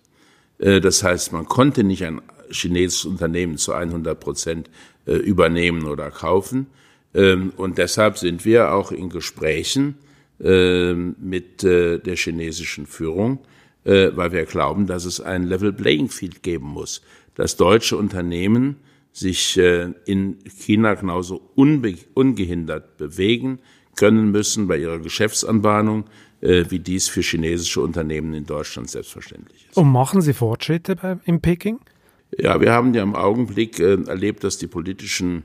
Äh, 0.60 0.80
das 0.80 1.04
heißt, 1.04 1.34
man 1.34 1.46
konnte 1.46 1.84
nicht 1.84 2.04
ein 2.06 2.22
chinesisches 2.52 3.06
Unternehmen 3.06 3.58
zu 3.58 3.74
100 3.74 4.20
Prozent 4.20 4.70
übernehmen 5.17 5.86
oder 5.86 6.12
kaufen. 6.12 6.67
Ähm, 7.13 7.54
und 7.58 7.78
deshalb 7.78 8.17
sind 8.17 8.45
wir 8.45 8.74
auch 8.74 8.91
in 8.91 9.10
Gesprächen 9.10 9.95
ähm, 10.41 11.15
mit 11.19 11.63
der 11.63 12.15
chinesischen 12.15 12.86
Führung, 12.88 13.39
weil 13.84 14.32
wir 14.32 14.45
glauben, 14.45 14.86
dass 14.86 15.06
es 15.06 15.19
ein 15.19 15.43
Level 15.43 15.74
Playing 15.74 16.10
Field 16.10 16.43
geben 16.43 16.67
muss, 16.67 17.02
dass 17.34 17.58
deutsche 17.58 17.97
Unternehmen 17.97 18.76
sich 19.12 19.58
in 19.58 20.38
China 20.47 20.93
genauso 20.93 21.41
ungehindert 21.56 22.97
bewegen 22.97 23.60
können 23.95 24.32
müssen 24.32 24.67
bei 24.67 24.78
ihrer 24.78 25.00
Geschäftsanbahnung, 25.00 26.06
äh, 26.41 26.65
wie 26.69 26.80
dies 26.80 27.08
für 27.08 27.21
chinesische 27.21 27.82
Unternehmen 27.82 28.34
in 28.34 28.45
Deutschland 28.45 28.89
selbstverständlich 28.89 29.67
ist. 29.69 29.78
Und 29.78 29.91
machen 29.91 30.21
Sie 30.21 30.34
Fortschritte 30.34 30.95
bei, 30.95 31.17
in 31.26 31.39
Peking? 31.41 31.80
Ja, 32.38 32.62
wir 32.62 32.72
haben 32.72 32.94
ja 32.94 33.04
im 33.04 33.15
Augenblick 33.15 33.80
äh, 33.80 34.02
erlebt, 34.04 34.44
dass 34.44 34.58
die 34.58 34.67
politischen 34.67 35.44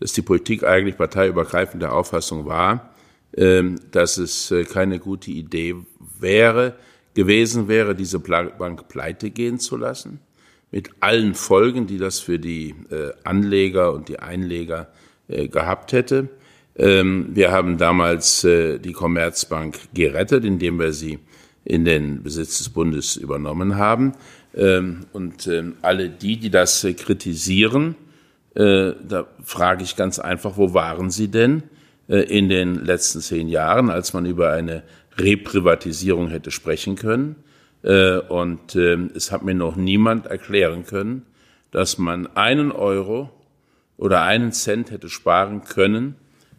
dass 0.00 0.12
die 0.12 0.22
Politik 0.22 0.64
eigentlich 0.64 0.96
parteiübergreifende 0.96 1.92
Auffassung 1.92 2.46
war, 2.46 2.90
ähm, 3.36 3.76
dass 3.92 4.18
es 4.18 4.50
äh, 4.50 4.64
keine 4.64 4.98
gute 4.98 5.30
Idee 5.30 5.76
wäre, 6.18 6.74
gewesen 7.14 7.68
wäre, 7.68 7.94
diese 7.94 8.18
Bank 8.18 8.88
pleite 8.88 9.30
gehen 9.30 9.58
zu 9.60 9.76
lassen, 9.76 10.20
mit 10.70 10.90
allen 11.00 11.34
Folgen, 11.34 11.86
die 11.86 11.98
das 11.98 12.20
für 12.20 12.38
die 12.38 12.74
äh, 12.90 13.12
Anleger 13.24 13.92
und 13.92 14.08
die 14.08 14.18
Einleger 14.18 14.88
äh, 15.28 15.48
gehabt 15.48 15.92
hätte. 15.92 16.28
Ähm, 16.76 17.28
wir 17.32 17.52
haben 17.52 17.78
damals 17.78 18.42
die 18.42 18.92
Commerzbank 18.92 19.78
gerettet, 19.94 20.44
indem 20.44 20.78
wir 20.78 20.92
sie 20.92 21.18
in 21.64 21.84
den 21.84 22.22
Besitz 22.22 22.58
des 22.58 22.68
Bundes 22.68 23.16
übernommen 23.16 23.76
haben. 23.76 24.12
Ähm, 24.54 25.06
und 25.12 25.50
alle 25.82 26.10
die, 26.10 26.38
die 26.38 26.50
das 26.50 26.86
kritisieren, 26.96 27.94
da 28.54 29.26
frage 29.44 29.84
ich 29.84 29.96
ganz 29.96 30.18
einfach, 30.18 30.56
wo 30.56 30.72
waren 30.72 31.10
sie 31.10 31.28
denn? 31.28 31.62
Äh, 32.08 32.20
in 32.20 32.48
den 32.48 32.84
letzten 32.84 33.20
zehn 33.20 33.48
Jahren, 33.48 33.90
als 33.90 34.12
man 34.12 34.26
über 34.26 34.52
eine 34.52 34.82
Reprivatisierung 35.18 36.28
hätte 36.28 36.50
sprechen 36.50 36.96
können. 36.96 37.36
Äh, 37.86 38.18
und 38.18 38.74
ähm, 38.74 39.10
es 39.14 39.30
hat 39.30 39.44
mir 39.44 39.54
noch 39.54 39.76
niemand 39.76 40.26
erklären 40.26 40.84
können, 40.84 41.24
dass 41.70 41.98
man 41.98 42.26
einen 42.36 42.72
Euro 42.72 43.30
oder 43.96 44.22
einen 44.22 44.52
Cent 44.52 44.90
hätte 44.90 45.08
sparen 45.08 45.62
können, 45.62 46.16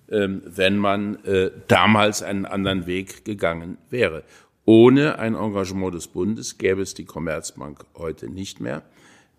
ähm, 0.09 0.41
wenn 0.45 0.77
man 0.77 1.23
äh, 1.25 1.51
damals 1.67 2.23
einen 2.23 2.45
anderen 2.45 2.87
Weg 2.87 3.25
gegangen 3.25 3.77
wäre. 3.89 4.23
Ohne 4.63 5.19
ein 5.19 5.35
Engagement 5.35 5.93
des 5.93 6.07
Bundes 6.07 6.57
gäbe 6.57 6.81
es 6.81 6.93
die 6.93 7.05
Commerzbank 7.05 7.85
heute 7.95 8.29
nicht 8.29 8.59
mehr. 8.59 8.83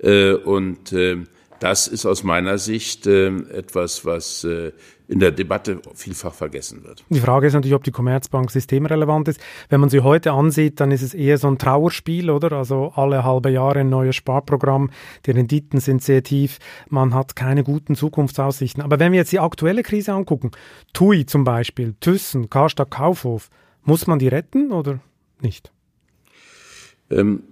Und 0.01 0.92
ähm, 0.92 1.27
das 1.61 1.88
ist 1.88 2.07
aus 2.07 2.22
meiner 2.22 2.59
Sicht 2.59 3.07
äh, 3.07 3.29
etwas, 3.29 4.05
was 4.05 4.44
äh, 4.44 4.72
in 5.08 5.20
der 5.20 5.32
Debatte 5.32 5.80
vielfach 5.94 6.34
vergessen 6.34 6.84
wird. 6.84 7.02
Die 7.08 7.20
Frage 7.20 7.46
ist 7.46 7.54
natürlich, 7.54 7.74
ob 7.74 7.82
die 7.82 7.90
Commerzbank 7.90 8.50
systemrelevant 8.50 9.28
ist. 9.28 9.40
Wenn 9.70 9.80
man 9.80 9.88
sie 9.88 10.00
heute 10.00 10.32
ansieht, 10.32 10.80
dann 10.80 10.90
ist 10.90 11.00
es 11.00 11.14
eher 11.14 11.38
so 11.38 11.48
ein 11.48 11.56
Trauerspiel, 11.56 12.28
oder? 12.28 12.52
Also 12.52 12.92
alle 12.94 13.24
halbe 13.24 13.48
Jahre 13.50 13.80
ein 13.80 13.88
neues 13.88 14.16
Sparprogramm, 14.16 14.90
die 15.24 15.30
Renditen 15.30 15.80
sind 15.80 16.02
sehr 16.02 16.22
tief, 16.22 16.58
man 16.90 17.14
hat 17.14 17.36
keine 17.36 17.64
guten 17.64 17.96
Zukunftsaussichten. 17.96 18.82
Aber 18.82 19.00
wenn 19.00 19.12
wir 19.12 19.20
jetzt 19.20 19.32
die 19.32 19.40
aktuelle 19.40 19.82
Krise 19.82 20.12
angucken, 20.12 20.50
TUI 20.92 21.24
zum 21.24 21.42
Beispiel, 21.42 21.94
Thyssen, 22.00 22.50
Karstadt 22.50 22.90
Kaufhof, 22.90 23.48
muss 23.84 24.06
man 24.06 24.18
die 24.18 24.28
retten 24.28 24.72
oder 24.72 25.00
nicht? 25.40 25.72
Ähm, 27.10 27.42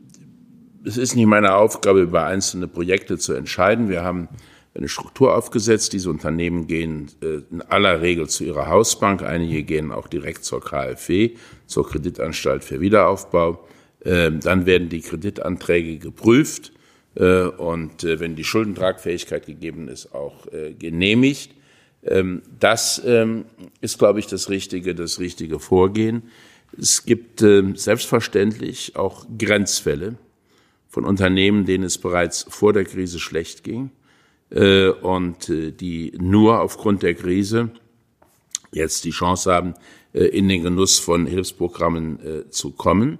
es 0.84 0.98
ist 0.98 1.16
nicht 1.16 1.26
meine 1.26 1.54
Aufgabe, 1.54 2.02
über 2.02 2.26
einzelne 2.26 2.68
Projekte 2.68 3.16
zu 3.16 3.32
entscheiden. 3.32 3.88
Wir 3.88 4.04
haben 4.04 4.28
eine 4.76 4.88
Struktur 4.88 5.34
aufgesetzt. 5.34 5.92
Diese 5.92 6.10
Unternehmen 6.10 6.66
gehen 6.66 7.10
äh, 7.22 7.40
in 7.50 7.62
aller 7.62 8.00
Regel 8.00 8.28
zu 8.28 8.44
ihrer 8.44 8.68
Hausbank. 8.68 9.22
Einige 9.22 9.62
gehen 9.62 9.92
auch 9.92 10.08
direkt 10.08 10.44
zur 10.44 10.60
KfW, 10.60 11.32
zur 11.66 11.88
Kreditanstalt 11.88 12.64
für 12.64 12.80
Wiederaufbau. 12.80 13.66
Ähm, 14.04 14.40
dann 14.40 14.66
werden 14.66 14.88
die 14.88 15.00
Kreditanträge 15.00 15.98
geprüft 15.98 16.72
äh, 17.14 17.42
und 17.44 18.04
äh, 18.04 18.20
wenn 18.20 18.36
die 18.36 18.44
Schuldentragfähigkeit 18.44 19.46
gegeben 19.46 19.88
ist, 19.88 20.14
auch 20.14 20.46
genehmigt. 20.78 21.52
Ähm, 22.04 22.42
das 22.60 23.02
ähm, 23.04 23.46
ist, 23.80 23.98
glaube 23.98 24.20
ich, 24.20 24.26
das 24.26 24.48
richtige, 24.50 24.94
das 24.94 25.18
richtige 25.18 25.58
Vorgehen. 25.58 26.24
Es 26.78 27.06
gibt 27.06 27.40
selbstverständlich 27.40 28.96
auch 28.96 29.24
Grenzfälle 29.38 30.16
von 30.88 31.04
Unternehmen, 31.04 31.64
denen 31.64 31.84
es 31.84 31.96
bereits 31.96 32.44
vor 32.50 32.74
der 32.74 32.84
Krise 32.84 33.18
schlecht 33.18 33.64
ging 33.64 33.90
und 34.50 35.48
äh, 35.48 35.72
die 35.72 36.12
nur 36.18 36.60
aufgrund 36.60 37.02
der 37.02 37.14
Krise 37.14 37.70
jetzt 38.72 39.04
die 39.04 39.10
Chance 39.10 39.52
haben, 39.52 39.74
äh, 40.16 40.24
in 40.26 40.48
den 40.48 40.62
Genuss 40.62 40.98
von 40.98 41.26
Hilfsprogrammen 41.26 42.20
äh, 42.20 42.50
zu 42.50 42.70
kommen. 42.70 43.18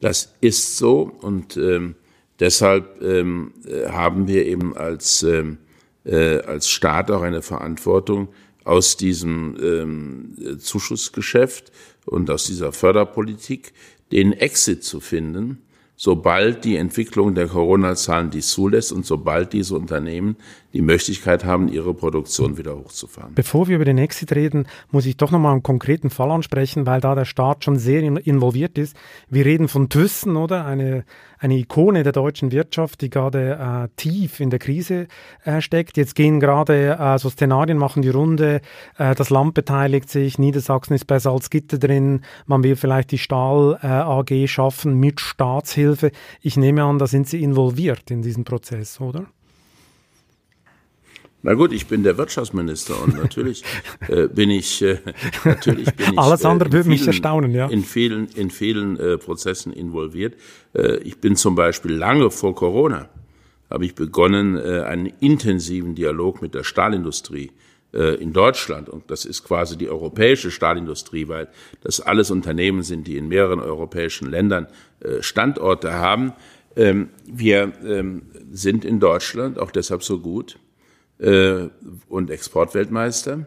Das 0.00 0.34
ist 0.40 0.76
so 0.76 1.12
und 1.20 1.56
ähm, 1.56 1.96
deshalb 2.40 3.02
ähm, 3.02 3.52
äh, 3.66 3.88
haben 3.88 4.28
wir 4.28 4.46
eben 4.46 4.76
als, 4.76 5.22
ähm, 5.22 5.58
äh, 6.04 6.38
als 6.38 6.68
Staat 6.68 7.10
auch 7.10 7.22
eine 7.22 7.42
Verantwortung, 7.42 8.28
aus 8.64 8.98
diesem 8.98 10.58
Zuschussgeschäft 10.58 11.72
und 12.04 12.30
aus 12.30 12.44
dieser 12.44 12.70
Förderpolitik 12.70 13.72
den 14.12 14.34
Exit 14.34 14.84
zu 14.84 15.00
finden, 15.00 15.62
sobald 15.96 16.66
die 16.66 16.76
Entwicklung 16.76 17.34
der 17.34 17.48
Corona-Zahlen 17.48 18.28
dies 18.28 18.50
zulässt 18.50 18.92
und 18.92 19.06
sobald 19.06 19.54
diese 19.54 19.74
Unternehmen 19.74 20.36
die 20.78 20.82
Möglichkeit 20.82 21.44
haben, 21.44 21.66
ihre 21.66 21.92
Produktion 21.92 22.56
wieder 22.56 22.76
hochzufahren. 22.76 23.34
Bevor 23.34 23.66
wir 23.66 23.74
über 23.74 23.84
den 23.84 23.98
Exit 23.98 24.30
reden, 24.30 24.68
muss 24.92 25.06
ich 25.06 25.16
doch 25.16 25.32
nochmal 25.32 25.50
einen 25.50 25.64
konkreten 25.64 26.08
Fall 26.08 26.30
ansprechen, 26.30 26.86
weil 26.86 27.00
da 27.00 27.16
der 27.16 27.24
Staat 27.24 27.64
schon 27.64 27.78
sehr 27.78 28.00
involviert 28.00 28.78
ist. 28.78 28.96
Wir 29.28 29.44
reden 29.44 29.66
von 29.66 29.88
Thyssen, 29.88 30.36
oder? 30.36 30.66
Eine, 30.66 31.04
eine 31.40 31.56
Ikone 31.56 32.04
der 32.04 32.12
deutschen 32.12 32.52
Wirtschaft, 32.52 33.00
die 33.00 33.10
gerade 33.10 33.88
äh, 33.88 33.88
tief 33.96 34.38
in 34.38 34.50
der 34.50 34.60
Krise 34.60 35.08
äh, 35.42 35.60
steckt. 35.60 35.96
Jetzt 35.96 36.14
gehen 36.14 36.38
gerade 36.38 36.96
äh, 36.96 37.18
so 37.18 37.28
Szenarien, 37.28 37.76
machen 37.76 38.02
die 38.02 38.10
Runde, 38.10 38.60
äh, 38.98 39.16
das 39.16 39.30
Land 39.30 39.54
beteiligt 39.54 40.08
sich, 40.08 40.38
Niedersachsen 40.38 40.94
ist 40.94 41.08
bei 41.08 41.18
Salzgitter 41.18 41.78
drin, 41.78 42.20
man 42.46 42.62
will 42.62 42.76
vielleicht 42.76 43.10
die 43.10 43.18
Stahl 43.18 43.80
äh, 43.82 43.88
AG 43.88 44.46
schaffen 44.46 44.94
mit 44.94 45.20
Staatshilfe. 45.20 46.12
Ich 46.40 46.56
nehme 46.56 46.84
an, 46.84 47.00
da 47.00 47.08
sind 47.08 47.28
Sie 47.28 47.42
involviert 47.42 48.12
in 48.12 48.22
diesen 48.22 48.44
Prozess, 48.44 49.00
oder? 49.00 49.26
Na 51.42 51.54
gut, 51.54 51.72
ich 51.72 51.86
bin 51.86 52.02
der 52.02 52.18
Wirtschaftsminister 52.18 53.00
und 53.02 53.16
natürlich 53.16 53.62
äh, 54.08 54.26
bin 54.26 54.50
ich 54.50 54.82
äh, 54.82 54.98
natürlich 55.44 55.94
bin 55.94 56.12
ich 56.12 56.18
alles 56.18 56.44
andere 56.44 56.68
äh, 56.68 56.72
würde 56.72 56.88
mich 56.88 57.06
erstaunen, 57.06 57.52
ja. 57.52 57.68
In 57.68 57.84
vielen 57.84 58.26
in 58.34 58.50
vielen 58.50 58.98
äh, 58.98 59.18
Prozessen 59.18 59.72
involviert. 59.72 60.34
Äh, 60.74 60.96
ich 60.98 61.18
bin 61.18 61.36
zum 61.36 61.54
Beispiel 61.54 61.92
lange 61.92 62.30
vor 62.30 62.54
Corona 62.54 63.08
habe 63.70 63.84
ich 63.84 63.94
begonnen 63.94 64.56
äh, 64.56 64.82
einen 64.82 65.12
intensiven 65.20 65.94
Dialog 65.94 66.42
mit 66.42 66.54
der 66.54 66.64
Stahlindustrie 66.64 67.52
äh, 67.92 68.14
in 68.14 68.32
Deutschland 68.32 68.88
und 68.88 69.10
das 69.10 69.24
ist 69.24 69.44
quasi 69.44 69.76
die 69.76 69.88
europäische 69.88 70.50
Stahlindustrie, 70.50 71.28
weil 71.28 71.48
das 71.82 72.00
alles 72.00 72.30
Unternehmen 72.30 72.82
sind, 72.82 73.06
die 73.06 73.16
in 73.16 73.28
mehreren 73.28 73.60
europäischen 73.60 74.30
Ländern 74.30 74.66
äh, 75.00 75.22
Standorte 75.22 75.92
haben. 75.94 76.32
Ähm, 76.76 77.10
wir 77.26 77.72
ähm, 77.84 78.22
sind 78.50 78.84
in 78.84 79.00
Deutschland 79.00 79.58
auch 79.58 79.70
deshalb 79.70 80.02
so 80.02 80.20
gut 80.20 80.58
äh, 81.18 81.68
und 82.08 82.30
Exportweltmeister, 82.30 83.46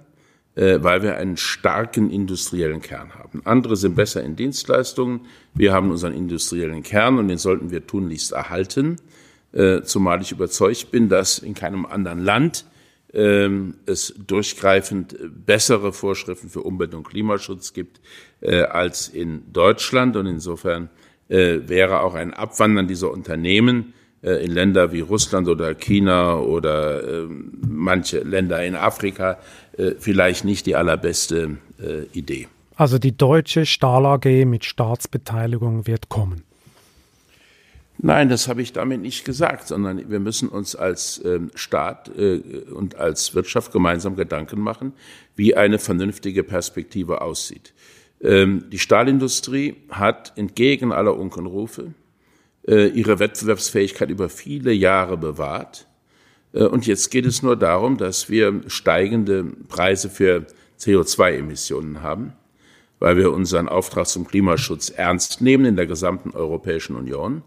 äh, 0.55 0.80
weil 0.82 1.03
wir 1.03 1.17
einen 1.17 1.38
starken 1.38 2.09
industriellen 2.09 2.82
Kern 2.82 3.15
haben. 3.15 3.41
Andere 3.45 3.76
sind 3.76 3.95
besser 3.95 4.24
in 4.24 4.36
Dienstleistungen. 4.36 5.22
Wir 5.53 5.74
haben 5.74 5.91
unseren 5.91 6.13
industriellen 6.13 6.84
Kern 6.84 7.17
und 7.17 7.28
den 7.28 7.38
sollten 7.38 7.72
wir 7.72 7.86
tunlichst 7.88 8.32
erhalten. 8.32 8.97
äh, 9.53 9.82
zumal 9.84 10.22
ich 10.22 10.32
überzeugt 10.32 10.91
bin, 10.91 11.09
dass 11.09 11.39
in 11.39 11.53
keinem 11.53 11.86
anderen 11.86 12.24
Land 12.24 12.65
ähm, 13.13 13.76
es 13.86 14.13
durchgreifend 14.26 15.17
bessere 15.45 15.91
Vorschriften 15.91 16.49
für 16.49 16.61
Umwelt- 16.61 16.93
und 16.93 17.03
Klimaschutz 17.03 17.74
gibt 17.74 17.99
äh, 18.39 18.61
als 18.61 19.09
in 19.09 19.51
Deutschland. 19.51 20.15
Und 20.15 20.28
insofern 20.28 20.89
äh, 21.28 21.59
wäre 21.65 22.01
auch 22.01 22.13
ein 22.13 22.34
Abwandern 22.34 22.88
dieser 22.88 23.11
Unternehmen 23.11 23.93
in 24.22 24.51
Länder 24.51 24.91
wie 24.91 24.99
Russland 24.99 25.47
oder 25.47 25.74
China 25.74 26.38
oder 26.38 27.24
äh, 27.24 27.28
manche 27.67 28.19
Länder 28.19 28.63
in 28.63 28.76
Afrika 28.76 29.39
äh, 29.78 29.91
vielleicht 29.97 30.45
nicht 30.45 30.65
die 30.65 30.76
allerbeste 30.76 31.57
äh, 31.82 32.03
Idee. 32.17 32.47
Also 32.76 32.99
die 32.99 33.15
deutsche 33.15 33.65
Stahl 33.65 34.05
AG 34.05 34.26
mit 34.45 34.65
Staatsbeteiligung 34.65 35.88
wird 35.88 36.09
kommen. 36.09 36.43
Nein, 38.03 38.30
das 38.30 38.47
habe 38.47 38.63
ich 38.63 38.74
damit 38.74 39.01
nicht 39.01 39.26
gesagt, 39.26 39.67
sondern 39.67 40.09
wir 40.09 40.19
müssen 40.19 40.49
uns 40.49 40.76
als 40.76 41.22
ähm, 41.24 41.51
Staat 41.53 42.09
äh, 42.17 42.41
und 42.74 42.95
als 42.95 43.36
Wirtschaft 43.36 43.72
gemeinsam 43.72 44.15
Gedanken 44.15 44.59
machen, 44.59 44.93
wie 45.36 45.55
eine 45.55 45.78
vernünftige 45.78 46.43
Perspektive 46.43 47.22
aussieht. 47.22 47.74
Ähm, 48.19 48.65
die 48.72 48.80
Stahlindustrie 48.80 49.76
hat 49.89 50.34
entgegen 50.36 50.91
aller 50.91 51.15
Unkenrufe 51.15 51.82
äh, 51.84 52.00
ihre 52.64 53.20
Wettbewerbsfähigkeit 53.20 54.09
über 54.09 54.30
viele 54.30 54.72
Jahre 54.72 55.18
bewahrt. 55.18 55.88
Äh, 56.53 56.64
und 56.64 56.88
jetzt 56.88 57.09
geht 57.09 57.26
es 57.26 57.41
nur 57.41 57.55
darum, 57.55 57.97
dass 57.97 58.30
wir 58.30 58.62
steigende 58.68 59.45
Preise 59.68 60.09
für 60.09 60.45
CO2-Emissionen 60.80 62.01
haben, 62.01 62.34
weil 62.99 63.18
wir 63.18 63.32
unseren 63.32 63.70
Auftrag 63.70 64.07
zum 64.07 64.28
Klimaschutz 64.28 64.89
ernst 64.89 65.41
nehmen 65.41 65.66
in 65.66 65.76
der 65.76 65.88
gesamten 65.88 66.32
Europäischen 66.32 66.95
Union 66.95 67.43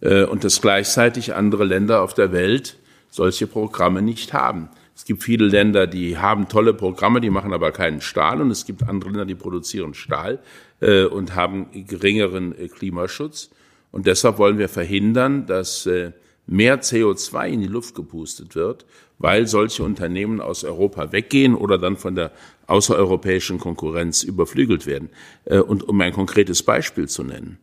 äh, 0.00 0.24
und 0.24 0.44
dass 0.44 0.60
gleichzeitig 0.60 1.34
andere 1.34 1.64
Länder 1.64 2.02
auf 2.02 2.14
der 2.14 2.32
Welt 2.32 2.78
solche 3.10 3.46
Programme 3.46 4.02
nicht 4.02 4.32
haben. 4.32 4.68
Es 4.94 5.04
gibt 5.04 5.22
viele 5.22 5.46
Länder, 5.46 5.86
die 5.86 6.16
haben 6.16 6.48
tolle 6.48 6.72
Programme, 6.72 7.20
die 7.20 7.28
machen 7.28 7.52
aber 7.52 7.70
keinen 7.70 8.00
Stahl 8.00 8.40
und 8.40 8.50
es 8.50 8.64
gibt 8.64 8.82
andere 8.88 9.10
Länder, 9.10 9.26
die 9.26 9.34
produzieren 9.34 9.94
Stahl 9.94 10.38
äh, 10.80 11.04
und 11.04 11.34
haben 11.34 11.68
geringeren 11.86 12.58
äh, 12.58 12.68
Klimaschutz. 12.68 13.50
Und 13.96 14.06
deshalb 14.06 14.36
wollen 14.36 14.58
wir 14.58 14.68
verhindern, 14.68 15.46
dass 15.46 15.86
äh, 15.86 16.12
mehr 16.46 16.82
CO2 16.82 17.48
in 17.48 17.62
die 17.62 17.66
Luft 17.66 17.94
gepustet 17.94 18.54
wird, 18.54 18.84
weil 19.18 19.46
solche 19.46 19.84
Unternehmen 19.84 20.42
aus 20.42 20.64
Europa 20.64 21.12
weggehen 21.12 21.54
oder 21.54 21.78
dann 21.78 21.96
von 21.96 22.14
der 22.14 22.30
außereuropäischen 22.66 23.58
Konkurrenz 23.58 24.22
überflügelt 24.22 24.84
werden. 24.84 25.08
Äh, 25.46 25.60
und 25.60 25.88
um 25.88 25.98
ein 26.02 26.12
konkretes 26.12 26.62
Beispiel 26.62 27.08
zu 27.08 27.24
nennen. 27.24 27.56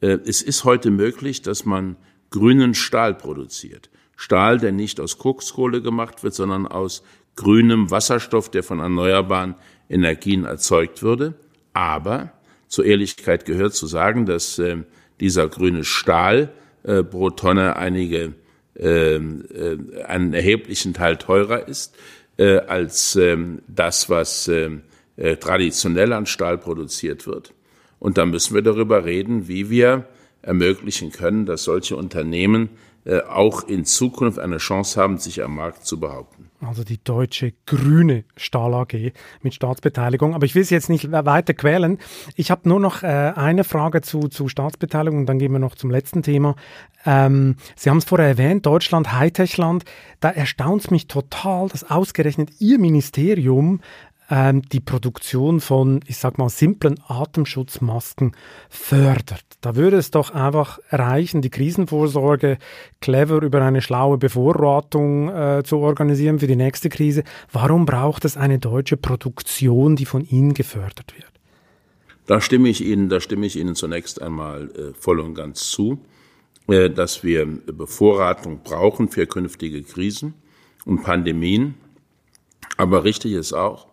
Äh, 0.00 0.18
es 0.26 0.42
ist 0.42 0.64
heute 0.64 0.90
möglich, 0.90 1.42
dass 1.42 1.64
man 1.64 1.94
grünen 2.30 2.74
Stahl 2.74 3.14
produziert. 3.14 3.88
Stahl, 4.16 4.58
der 4.58 4.72
nicht 4.72 4.98
aus 4.98 5.18
Kokskohle 5.18 5.82
gemacht 5.82 6.24
wird, 6.24 6.34
sondern 6.34 6.66
aus 6.66 7.04
grünem 7.36 7.92
Wasserstoff, 7.92 8.50
der 8.50 8.64
von 8.64 8.80
erneuerbaren 8.80 9.54
Energien 9.88 10.46
erzeugt 10.46 11.04
würde. 11.04 11.34
Aber 11.74 12.32
zur 12.66 12.86
Ehrlichkeit 12.86 13.44
gehört 13.44 13.74
zu 13.74 13.86
sagen, 13.86 14.26
dass 14.26 14.58
dieser 15.20 15.48
grüne 15.48 15.84
Stahl 15.84 16.50
äh, 16.82 17.02
pro 17.02 17.30
Tonne 17.30 17.76
einige 17.76 18.34
äh, 18.78 19.16
äh, 19.16 19.78
einen 20.06 20.34
erheblichen 20.34 20.94
Teil 20.94 21.16
teurer 21.16 21.66
ist 21.66 21.96
äh, 22.36 22.58
als 22.58 23.16
äh, 23.16 23.36
das, 23.68 24.10
was 24.10 24.48
äh, 24.48 24.70
äh, 25.16 25.36
traditionell 25.36 26.12
an 26.12 26.26
Stahl 26.26 26.58
produziert 26.58 27.26
wird. 27.26 27.54
Und 27.98 28.18
da 28.18 28.26
müssen 28.26 28.54
wir 28.54 28.62
darüber 28.62 29.04
reden, 29.04 29.48
wie 29.48 29.70
wir 29.70 30.04
ermöglichen 30.42 31.10
können, 31.10 31.46
dass 31.46 31.64
solche 31.64 31.96
Unternehmen 31.96 32.68
auch 33.28 33.64
in 33.64 33.84
Zukunft 33.84 34.38
eine 34.38 34.58
Chance 34.58 35.00
haben, 35.00 35.18
sich 35.18 35.42
am 35.42 35.54
Markt 35.54 35.86
zu 35.86 36.00
behaupten. 36.00 36.50
Also 36.60 36.84
die 36.84 37.02
deutsche 37.02 37.52
grüne 37.66 38.24
Stahl 38.36 38.74
AG 38.74 39.12
mit 39.42 39.54
Staatsbeteiligung. 39.54 40.34
Aber 40.34 40.46
ich 40.46 40.54
will 40.54 40.64
Sie 40.64 40.74
jetzt 40.74 40.88
nicht 40.88 41.12
weiter 41.12 41.54
quälen. 41.54 41.98
Ich 42.34 42.50
habe 42.50 42.68
nur 42.68 42.80
noch 42.80 43.02
äh, 43.02 43.06
eine 43.06 43.62
Frage 43.62 44.00
zu, 44.00 44.28
zu 44.28 44.48
Staatsbeteiligung 44.48 45.20
und 45.20 45.26
dann 45.26 45.38
gehen 45.38 45.52
wir 45.52 45.58
noch 45.58 45.74
zum 45.74 45.90
letzten 45.90 46.22
Thema. 46.22 46.56
Ähm, 47.04 47.56
Sie 47.76 47.90
haben 47.90 47.98
es 47.98 48.04
vorher 48.04 48.26
erwähnt, 48.26 48.64
Deutschland, 48.64 49.12
Hightech-Land. 49.12 49.84
Da 50.20 50.30
erstaunt 50.30 50.84
es 50.84 50.90
mich 50.90 51.06
total, 51.06 51.68
dass 51.68 51.88
ausgerechnet 51.88 52.50
Ihr 52.58 52.78
Ministerium 52.78 53.80
die 54.28 54.80
Produktion 54.80 55.60
von, 55.60 56.00
ich 56.06 56.18
sag 56.18 56.36
mal, 56.38 56.48
simplen 56.48 56.98
Atemschutzmasken 57.06 58.32
fördert. 58.68 59.44
Da 59.60 59.76
würde 59.76 59.96
es 59.98 60.10
doch 60.10 60.32
einfach 60.32 60.80
reichen, 60.90 61.42
die 61.42 61.50
Krisenvorsorge 61.50 62.58
clever 63.00 63.42
über 63.42 63.62
eine 63.62 63.82
schlaue 63.82 64.18
Bevorratung 64.18 65.28
äh, 65.28 65.62
zu 65.64 65.78
organisieren 65.78 66.40
für 66.40 66.48
die 66.48 66.56
nächste 66.56 66.88
Krise. 66.88 67.22
Warum 67.52 67.86
braucht 67.86 68.24
es 68.24 68.36
eine 68.36 68.58
deutsche 68.58 68.96
Produktion, 68.96 69.94
die 69.94 70.06
von 70.06 70.24
Ihnen 70.24 70.54
gefördert 70.54 71.14
wird? 71.14 71.30
Da 72.26 72.40
stimme 72.40 72.68
ich 72.68 72.84
Ihnen, 72.84 73.08
da 73.08 73.20
stimme 73.20 73.46
ich 73.46 73.56
Ihnen 73.56 73.76
zunächst 73.76 74.20
einmal 74.20 74.70
äh, 74.70 74.92
voll 74.98 75.20
und 75.20 75.34
ganz 75.34 75.70
zu, 75.70 76.00
äh, 76.66 76.90
dass 76.90 77.22
wir 77.22 77.46
Bevorratung 77.46 78.62
brauchen 78.64 79.08
für 79.08 79.26
künftige 79.26 79.82
Krisen 79.84 80.34
und 80.84 81.04
Pandemien. 81.04 81.74
Aber 82.76 83.04
richtig 83.04 83.32
ist 83.32 83.52
auch, 83.52 83.86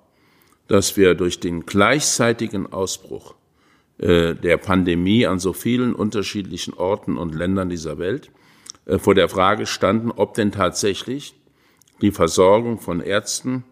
dass 0.67 0.97
wir 0.97 1.15
durch 1.15 1.39
den 1.39 1.65
gleichzeitigen 1.65 2.71
Ausbruch 2.71 3.35
äh, 3.97 4.35
der 4.35 4.57
Pandemie 4.57 5.25
an 5.25 5.39
so 5.39 5.53
vielen 5.53 5.93
unterschiedlichen 5.93 6.73
Orten 6.73 7.17
und 7.17 7.35
Ländern 7.35 7.69
dieser 7.69 7.97
Welt 7.99 8.31
äh, 8.85 8.97
vor 8.97 9.15
der 9.15 9.29
Frage 9.29 9.65
standen, 9.65 10.11
ob 10.11 10.33
denn 10.33 10.51
tatsächlich 10.51 11.35
die 12.01 12.11
Versorgung 12.11 12.79
von 12.79 12.99
Ärzten, 12.99 13.63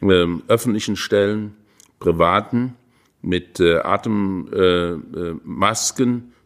äh, 0.00 0.26
öffentlichen 0.48 0.96
Stellen, 0.96 1.56
privaten 1.98 2.76
mit 3.22 3.60
äh, 3.60 3.78
Atemmasken, 3.78 5.02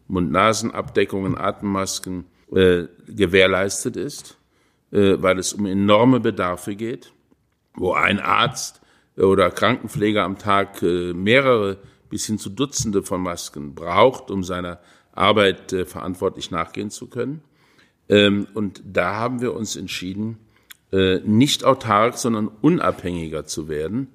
Mund-Nasen-Abdeckungen, 0.09 1.37
Atemmasken 1.37 2.25
äh, 2.53 2.85
gewährleistet 3.09 3.97
ist, 3.97 4.37
weil 4.93 5.41
es 5.41 5.53
um 5.53 5.67
enorme 5.67 6.21
Bedarfe 6.21 6.77
geht, 6.77 7.13
wo 7.75 7.93
ein 7.93 8.21
Arzt 8.21 8.81
oder 9.17 9.51
Krankenpfleger 9.51 10.25
am 10.25 10.39
Tag 10.39 10.83
äh, 10.83 11.13
mehrere 11.13 11.79
bis 12.11 12.27
hin 12.27 12.39
zu 12.39 12.51
Dutzende 12.51 13.03
von 13.03 13.23
Masken 13.23 13.75
braucht, 13.75 14.31
um 14.31 14.45
seiner 14.45 14.79
Arbeit 15.13 15.73
äh, 15.73 15.85
verantwortlich 15.85 16.51
nachgehen 16.51 16.91
zu 16.91 17.09
können. 17.09 17.43
Ähm, 18.09 18.47
und 18.55 18.83
da 18.85 19.17
haben 19.17 19.41
wir 19.41 19.55
uns 19.55 19.77
entschieden, 19.77 20.39
äh, 20.93 21.19
nicht 21.25 21.65
autark, 21.65 22.19
sondern 22.19 22.49
unabhängiger 22.61 23.45
zu 23.45 23.69
werden. 23.69 24.09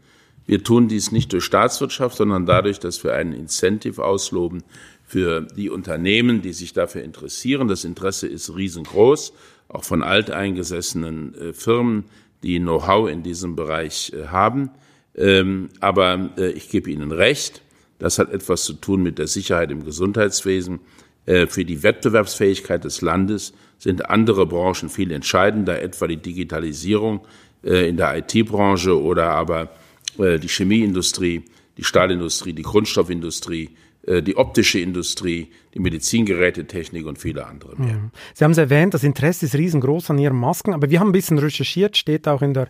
Wir 0.46 0.64
tun 0.64 0.88
dies 0.88 1.12
nicht 1.12 1.34
durch 1.34 1.44
Staatswirtschaft, 1.44 2.18
sondern 2.18 2.46
dadurch, 2.46 2.80
dass 2.80 3.04
wir 3.04 3.14
einen 3.14 3.34
Incentive 3.34 4.04
ausloben 4.04 4.64
für 5.06 5.42
die 5.42 5.70
Unternehmen, 5.70 6.42
die 6.42 6.54
sich 6.54 6.74
dafür 6.74 7.04
interessieren. 7.04 7.68
Das 7.68 7.84
Interesse 7.84 8.28
ist 8.28 8.56
riesengroß, 8.56 9.34
auch 9.68 9.84
von 9.84 10.04
alteingesessenen 10.04 11.54
Firmen, 11.54 12.06
die 12.44 12.60
Know-how 12.60 13.10
in 13.10 13.22
diesem 13.22 13.56
Bereich 13.56 14.14
haben. 14.28 14.72
Ähm, 15.16 15.70
aber 15.80 16.32
äh, 16.38 16.52
ich 16.52 16.70
gebe 16.70 16.90
Ihnen 16.90 17.12
recht, 17.12 17.62
das 18.00 18.18
hat 18.18 18.32
etwas 18.32 18.64
zu 18.64 18.74
tun 18.74 19.04
mit 19.04 19.20
der 19.20 19.28
Sicherheit 19.28 19.72
im 19.72 19.86
Gesundheitswesen. 19.86 20.80
Äh, 21.26 21.48
für 21.48 21.66
die 21.66 21.84
Wettbewerbsfähigkeit 21.84 22.84
des 22.84 23.02
Landes 23.02 23.54
sind 23.78 24.10
andere 24.10 24.46
Branchen 24.46 24.90
viel 24.90 25.12
entscheidender, 25.12 25.82
etwa 25.82 26.08
die 26.08 26.18
Digitalisierung 26.18 27.22
äh, 27.64 27.90
in 27.90 27.98
der 27.98 28.18
IT-Branche 28.18 29.00
oder 29.00 29.32
aber 29.32 29.70
äh, 30.18 30.40
die 30.40 30.48
Chemieindustrie, 30.48 31.44
die 31.78 31.84
Stahlindustrie, 31.84 32.54
die 32.54 32.64
Grundstoffindustrie, 32.64 33.70
äh, 34.04 34.24
die 34.24 34.38
optische 34.38 34.80
Industrie, 34.80 35.50
die 35.74 35.80
Medizingerätetechnik 35.80 37.06
und 37.06 37.18
viele 37.18 37.46
andere 37.46 37.76
mehr. 37.78 37.90
Ja. 37.90 37.98
Sie 38.34 38.44
haben 38.44 38.52
es 38.52 38.58
erwähnt, 38.58 38.94
das 38.94 39.04
Interesse 39.04 39.46
ist 39.46 39.56
riesengroß 39.56 40.10
an 40.10 40.18
Ihren 40.18 40.38
Masken, 40.38 40.74
aber 40.74 40.90
wir 40.90 41.00
haben 41.00 41.10
ein 41.10 41.14
bisschen 41.14 41.38
recherchiert, 41.38 41.96
steht 41.96 42.28
auch 42.28 42.42
in 42.42 42.54
der 42.54 42.68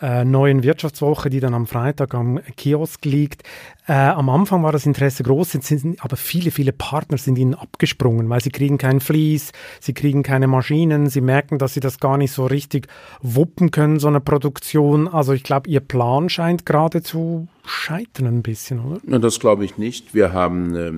äh, 0.00 0.24
neuen 0.24 0.62
Wirtschaftswoche, 0.62 1.28
die 1.28 1.40
dann 1.40 1.54
am 1.54 1.66
Freitag 1.66 2.14
am 2.14 2.40
Kiosk 2.56 3.04
liegt. 3.04 3.42
Äh, 3.88 3.92
am 3.92 4.28
Anfang 4.28 4.62
war 4.62 4.72
das 4.72 4.86
Interesse 4.86 5.22
groß, 5.24 5.52
sind, 5.52 5.64
sind, 5.64 6.04
aber 6.04 6.16
viele, 6.16 6.50
viele 6.50 6.72
Partner 6.72 7.18
sind 7.18 7.36
ihnen 7.38 7.54
abgesprungen, 7.54 8.28
weil 8.28 8.40
sie 8.40 8.50
kriegen 8.50 8.78
kein 8.78 9.00
Vlies, 9.00 9.52
sie 9.80 9.92
kriegen 9.92 10.22
keine 10.22 10.46
Maschinen, 10.46 11.08
sie 11.08 11.20
merken, 11.20 11.58
dass 11.58 11.74
sie 11.74 11.80
das 11.80 11.98
gar 11.98 12.16
nicht 12.16 12.32
so 12.32 12.46
richtig 12.46 12.86
wuppen 13.22 13.70
können, 13.72 13.98
so 13.98 14.08
eine 14.08 14.20
Produktion. 14.20 15.08
Also 15.08 15.32
ich 15.32 15.42
glaube, 15.42 15.68
Ihr 15.68 15.80
Plan 15.80 16.28
scheint 16.28 16.64
gerade 16.64 17.02
zu 17.02 17.48
scheitern 17.64 18.26
ein 18.26 18.42
bisschen, 18.42 18.80
oder? 18.80 19.00
Na, 19.04 19.18
das 19.18 19.40
glaube 19.40 19.64
ich 19.64 19.78
nicht. 19.78 20.14
Wir 20.14 20.32
haben 20.32 20.74
äh, 20.74 20.92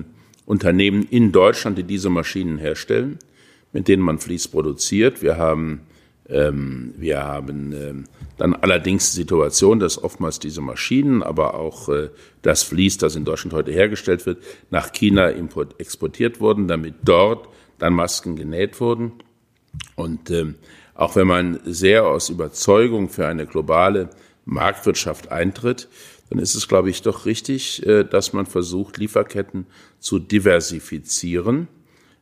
Unternehmen 0.49 1.07
in 1.11 1.31
Deutschland, 1.31 1.77
die 1.77 1.83
diese 1.83 2.09
Maschinen 2.09 2.57
herstellen, 2.57 3.19
mit 3.71 3.87
denen 3.87 4.01
man 4.01 4.17
Vlies 4.17 4.47
produziert. 4.47 5.21
Wir 5.21 5.37
haben 5.37 5.81
ähm, 6.27 6.93
wir 6.97 7.23
haben 7.23 7.71
ähm, 7.73 8.05
dann 8.37 8.55
allerdings 8.55 9.11
die 9.11 9.17
Situation, 9.17 9.79
dass 9.79 10.03
oftmals 10.03 10.39
diese 10.39 10.61
Maschinen, 10.61 11.21
aber 11.21 11.53
auch 11.53 11.89
äh, 11.89 12.09
das 12.41 12.63
Vlies, 12.63 12.97
das 12.97 13.15
in 13.15 13.25
Deutschland 13.25 13.53
heute 13.53 13.71
hergestellt 13.71 14.25
wird, 14.25 14.43
nach 14.71 14.91
China 14.91 15.29
import, 15.29 15.79
exportiert 15.79 16.39
wurden, 16.39 16.67
damit 16.67 16.95
dort 17.03 17.47
dann 17.77 17.93
Masken 17.93 18.35
genäht 18.35 18.79
wurden. 18.79 19.13
Und 19.95 20.31
ähm, 20.31 20.55
auch 20.95 21.15
wenn 21.15 21.27
man 21.27 21.59
sehr 21.65 22.07
aus 22.07 22.29
Überzeugung 22.29 23.09
für 23.09 23.27
eine 23.27 23.45
globale 23.45 24.09
Marktwirtschaft 24.45 25.31
eintritt, 25.31 25.87
dann 26.29 26.39
ist 26.39 26.55
es, 26.55 26.67
glaube 26.67 26.89
ich, 26.89 27.01
doch 27.01 27.25
richtig, 27.25 27.85
äh, 27.85 28.03
dass 28.03 28.33
man 28.33 28.45
versucht, 28.45 28.97
Lieferketten 28.97 29.65
zu 29.99 30.19
diversifizieren. 30.19 31.67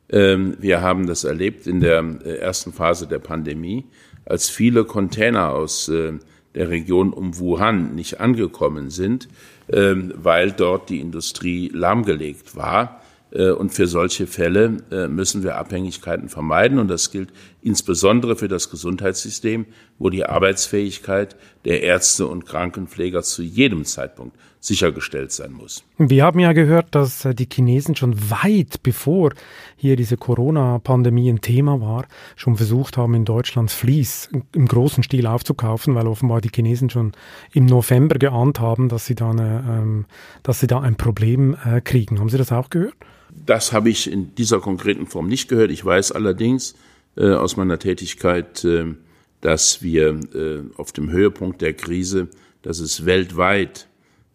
Ähm, 0.08 0.56
wir 0.58 0.80
haben 0.80 1.06
das 1.06 1.24
erlebt 1.24 1.66
in 1.66 1.80
der 1.80 2.02
äh, 2.24 2.36
ersten 2.36 2.72
Phase 2.72 3.06
der 3.06 3.18
Pandemie, 3.18 3.84
als 4.24 4.48
viele 4.48 4.84
Container 4.84 5.50
aus 5.50 5.88
äh, 5.88 6.14
der 6.54 6.70
Region 6.70 7.12
um 7.12 7.38
Wuhan 7.38 7.94
nicht 7.94 8.20
angekommen 8.20 8.90
sind, 8.90 9.28
ähm, 9.70 10.14
weil 10.16 10.52
dort 10.52 10.88
die 10.88 11.00
Industrie 11.00 11.70
lahmgelegt 11.72 12.56
war. 12.56 13.02
Und 13.30 13.74
für 13.74 13.86
solche 13.86 14.26
Fälle 14.26 14.78
müssen 15.10 15.42
wir 15.42 15.58
Abhängigkeiten 15.58 16.30
vermeiden. 16.30 16.78
Und 16.78 16.88
das 16.88 17.10
gilt 17.10 17.28
insbesondere 17.62 18.36
für 18.36 18.48
das 18.48 18.70
Gesundheitssystem, 18.70 19.66
wo 19.98 20.10
die 20.10 20.24
Arbeitsfähigkeit 20.24 21.36
der 21.64 21.82
Ärzte 21.82 22.26
und 22.26 22.46
Krankenpfleger 22.46 23.22
zu 23.22 23.42
jedem 23.42 23.84
Zeitpunkt 23.84 24.36
sichergestellt 24.60 25.30
sein 25.30 25.52
muss. 25.52 25.84
Wir 25.98 26.24
haben 26.24 26.40
ja 26.40 26.52
gehört, 26.52 26.94
dass 26.94 27.26
die 27.32 27.48
Chinesen 27.50 27.94
schon 27.94 28.18
weit 28.30 28.82
bevor 28.82 29.32
hier 29.76 29.94
diese 29.96 30.16
Corona-Pandemie 30.16 31.30
ein 31.30 31.40
Thema 31.40 31.80
war, 31.80 32.06
schon 32.36 32.56
versucht 32.56 32.96
haben, 32.96 33.14
in 33.14 33.24
Deutschland 33.24 33.70
Vlies 33.70 34.28
im 34.52 34.66
großen 34.66 35.02
Stil 35.04 35.26
aufzukaufen, 35.26 35.94
weil 35.94 36.08
offenbar 36.08 36.40
die 36.40 36.50
Chinesen 36.52 36.90
schon 36.90 37.12
im 37.52 37.66
November 37.66 38.18
geahnt 38.18 38.58
haben, 38.58 38.88
dass 38.88 39.06
sie 39.06 39.14
da, 39.14 39.30
eine, 39.30 39.64
ähm, 39.68 40.06
dass 40.42 40.60
sie 40.60 40.66
da 40.66 40.80
ein 40.80 40.96
Problem 40.96 41.56
äh, 41.64 41.80
kriegen. 41.80 42.18
Haben 42.18 42.28
Sie 42.28 42.38
das 42.38 42.50
auch 42.50 42.70
gehört? 42.70 42.94
Das 43.30 43.72
habe 43.72 43.90
ich 43.90 44.10
in 44.10 44.34
dieser 44.34 44.58
konkreten 44.58 45.06
Form 45.06 45.28
nicht 45.28 45.48
gehört. 45.48 45.70
Ich 45.70 45.84
weiß 45.84 46.12
allerdings 46.12 46.74
äh, 47.18 47.32
aus 47.32 47.56
meiner 47.56 47.80
Tätigkeit, 47.80 48.64
äh, 48.64 48.94
dass 49.40 49.82
wir 49.82 50.20
äh, 50.34 50.62
auf 50.76 50.92
dem 50.92 51.10
Höhepunkt 51.10 51.60
der 51.60 51.74
Krise, 51.74 52.28
dass 52.62 52.78
es 52.78 53.06
weltweit 53.06 53.86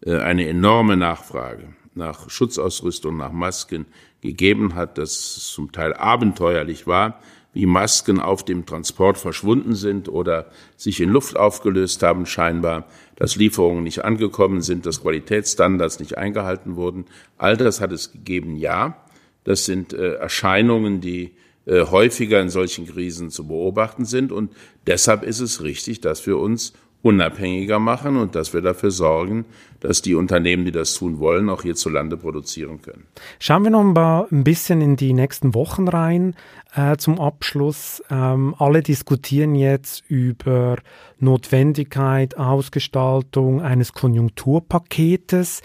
eine 0.06 0.46
enorme 0.46 0.98
Nachfrage 0.98 1.68
nach 1.94 2.28
Schutzausrüstung, 2.28 3.16
nach 3.16 3.32
Masken 3.32 3.86
gegeben 4.20 4.74
hat, 4.74 4.98
dass 4.98 5.12
es 5.12 5.46
zum 5.48 5.72
Teil 5.72 5.94
abenteuerlich 5.94 6.86
war, 6.86 7.20
wie 7.54 7.64
Masken 7.64 8.20
auf 8.20 8.44
dem 8.44 8.66
Transport 8.66 9.16
verschwunden 9.16 9.74
sind 9.74 10.10
oder 10.10 10.50
sich 10.76 11.00
in 11.00 11.08
Luft 11.08 11.38
aufgelöst 11.38 12.02
haben 12.02 12.26
scheinbar, 12.26 12.86
dass 13.16 13.36
Lieferungen 13.36 13.82
nicht 13.82 14.04
angekommen 14.04 14.60
sind, 14.60 14.84
dass 14.84 15.00
Qualitätsstandards 15.00 16.00
nicht 16.00 16.18
eingehalten 16.18 16.76
wurden. 16.76 17.06
All 17.38 17.56
das 17.56 17.80
hat 17.80 17.92
es 17.92 18.12
gegeben, 18.12 18.56
ja. 18.56 19.02
Das 19.44 19.64
sind 19.64 19.94
Erscheinungen, 19.94 21.00
die 21.00 21.32
häufiger 21.66 22.40
in 22.40 22.48
solchen 22.48 22.86
Krisen 22.86 23.30
zu 23.30 23.46
beobachten 23.46 24.04
sind. 24.04 24.32
Und 24.32 24.52
deshalb 24.86 25.22
ist 25.22 25.40
es 25.40 25.62
richtig, 25.62 26.00
dass 26.00 26.26
wir 26.26 26.38
uns 26.38 26.72
unabhängiger 27.04 27.78
machen 27.78 28.16
und 28.16 28.34
dass 28.34 28.54
wir 28.54 28.62
dafür 28.62 28.90
sorgen, 28.90 29.44
dass 29.80 30.00
die 30.00 30.14
Unternehmen, 30.14 30.64
die 30.64 30.72
das 30.72 30.94
tun 30.94 31.18
wollen, 31.18 31.50
auch 31.50 31.60
hierzulande 31.60 32.16
produzieren 32.16 32.80
können. 32.80 33.04
Schauen 33.38 33.62
wir 33.62 33.70
noch 33.70 34.30
ein 34.30 34.42
bisschen 34.42 34.80
in 34.80 34.96
die 34.96 35.12
nächsten 35.12 35.54
Wochen 35.54 35.86
rein 35.86 36.34
äh, 36.74 36.96
zum 36.96 37.20
Abschluss. 37.20 38.02
Ähm, 38.10 38.54
alle 38.58 38.82
diskutieren 38.82 39.54
jetzt 39.54 40.02
über 40.08 40.78
Notwendigkeit, 41.18 42.38
Ausgestaltung 42.38 43.60
eines 43.60 43.92
Konjunkturpaketes. 43.92 45.60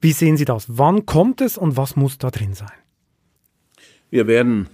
Wie 0.00 0.12
sehen 0.12 0.36
Sie 0.36 0.44
das? 0.44 0.66
Wann 0.66 1.06
kommt 1.06 1.42
es 1.42 1.56
und 1.56 1.76
was 1.76 1.94
muss 1.94 2.18
da 2.18 2.30
drin 2.30 2.54
sein? 2.54 2.72
Wir 4.10 4.26
werden 4.26 4.68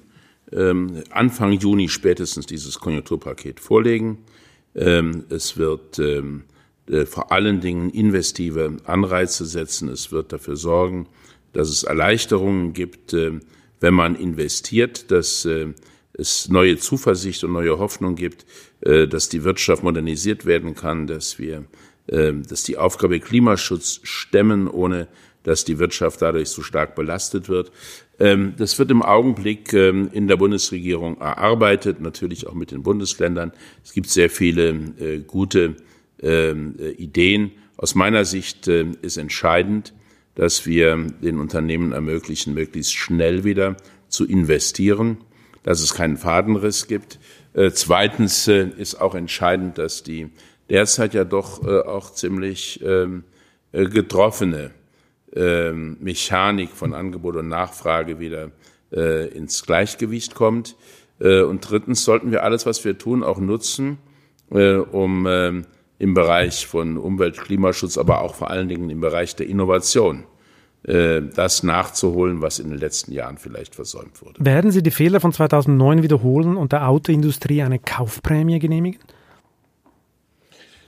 Anfang 0.55 1.53
Juni 1.53 1.89
spätestens 1.89 2.47
dieses 2.47 2.79
Konjunkturpaket 2.79 3.61
vorlegen. 3.61 4.19
Ähm, 4.75 5.25
es 5.29 5.57
wird 5.57 5.99
ähm, 5.99 6.45
äh, 6.89 7.07
vor 7.07 7.31
allen 7.31 7.61
Dingen 7.61 7.91
investive 7.91 8.77
Anreize 8.85 9.47
setzen. 9.47 9.89
Es 9.89 10.11
wird 10.11 10.33
dafür 10.33 10.57
sorgen, 10.57 11.09
dass 11.53 11.69
es 11.69 11.85
Erleichterungen 11.85 12.73
gibt, 12.73 13.13
äh, 13.13 13.41
wenn 13.81 13.95
man 13.95 14.15
investiert, 14.15 15.11
dass 15.11 15.45
äh, 15.45 15.69
es 16.13 16.49
neue 16.49 16.77
Zuversicht 16.79 17.45
und 17.45 17.53
neue 17.53 17.79
Hoffnung 17.79 18.17
gibt, 18.17 18.45
dass 18.83 19.31
die 19.31 19.45
Wirtschaft 19.45 19.83
modernisiert 19.83 20.45
werden 20.45 20.75
kann, 20.75 21.07
dass 21.07 21.39
wir, 21.39 21.65
dass 22.07 22.65
die 22.65 22.77
Aufgabe 22.77 23.19
Klimaschutz 23.19 24.01
stemmen, 24.03 24.69
ohne 24.69 25.09
dass 25.43 25.65
die 25.65 25.79
Wirtschaft 25.79 26.21
dadurch 26.21 26.51
so 26.51 26.61
stark 26.61 26.95
belastet 26.97 27.49
wird. 27.49 27.73
Ähm, 28.19 28.55
das 28.57 28.79
wird 28.79 28.91
im 28.91 29.03
Augenblick 29.03 29.73
ähm, 29.73 30.09
in 30.13 30.29
der 30.29 30.37
Bundesregierung 30.37 31.19
erarbeitet, 31.21 32.01
natürlich 32.01 32.47
auch 32.47 32.55
mit 32.55 32.71
den 32.71 32.83
Bundesländern. 32.83 33.53
Es 33.85 33.93
gibt 33.93 34.11
sehr 34.11 34.31
viele 34.31 34.69
äh, 35.01 35.19
gute 35.27 35.77
ähm, 36.23 36.77
äh, 36.79 36.91
Ideen. 36.91 37.53
Aus 37.77 37.95
meiner 37.95 38.25
Sicht 38.25 38.69
äh, 38.69 38.87
ist 39.03 39.17
entscheidend, 39.17 39.95
dass 40.35 40.67
wir 40.67 40.97
den 40.97 41.39
Unternehmen 41.39 41.93
ermöglichen, 41.93 42.55
möglichst 42.55 42.95
schnell 42.95 43.45
wieder 43.45 43.77
zu 44.09 44.27
investieren, 44.27 45.19
dass 45.63 45.81
es 45.81 45.95
keinen 45.95 46.17
Fadenriss 46.17 46.87
gibt. 46.87 47.19
Zweitens 47.75 48.49
ist 48.49 48.99
auch 48.99 49.15
entscheidend, 49.15 49.77
dass 49.77 50.03
die 50.03 50.31
derzeit 50.71 51.13
ja 51.13 51.25
doch 51.25 51.63
auch 51.63 52.15
ziemlich 52.15 52.81
getroffene 53.73 54.71
ähm, 55.35 55.97
Mechanik 56.01 56.71
von 56.71 56.95
Angebot 56.95 57.37
und 57.37 57.49
Nachfrage 57.49 58.19
wieder 58.19 58.51
äh, 58.93 59.29
ins 59.29 59.65
Gleichgewicht 59.65 60.35
kommt. 60.35 60.77
Äh, 61.21 61.43
und 61.43 61.69
drittens 61.69 62.05
sollten 62.05 62.31
wir 62.31 62.43
alles, 62.43 62.67
was 62.67 62.85
wir 62.85 62.99
tun, 62.99 63.23
auch 63.23 63.39
nutzen, 63.39 63.99
äh, 64.51 64.75
um 64.75 65.27
äh, 65.27 65.63
im 65.99 66.15
Bereich 66.15 66.67
von 66.67 66.99
Umwelt, 66.99 67.39
Klimaschutz, 67.39 67.97
aber 67.97 68.23
auch 68.23 68.35
vor 68.35 68.51
allen 68.51 68.69
Dingen 68.69 68.91
im 68.91 69.01
Bereich 69.01 69.37
der 69.37 69.47
Innovation 69.47 70.25
äh, 70.85 71.23
das 71.23 71.63
nachzuholen, 71.63 72.43
was 72.43 72.59
in 72.59 72.71
den 72.71 72.79
letzten 72.79 73.13
Jahren 73.13 73.39
vielleicht 73.39 73.77
versäumt 73.77 74.21
wurde. 74.21 74.45
Werden 74.45 74.73
Sie 74.73 74.83
die 74.83 74.91
Fehler 74.91 75.21
von 75.21 75.33
2009 75.33 76.03
wiederholen 76.03 76.57
und 76.57 76.73
der 76.73 76.89
Autoindustrie 76.89 77.63
eine 77.63 77.79
Kaufprämie 77.79 78.59
genehmigen? 78.59 79.01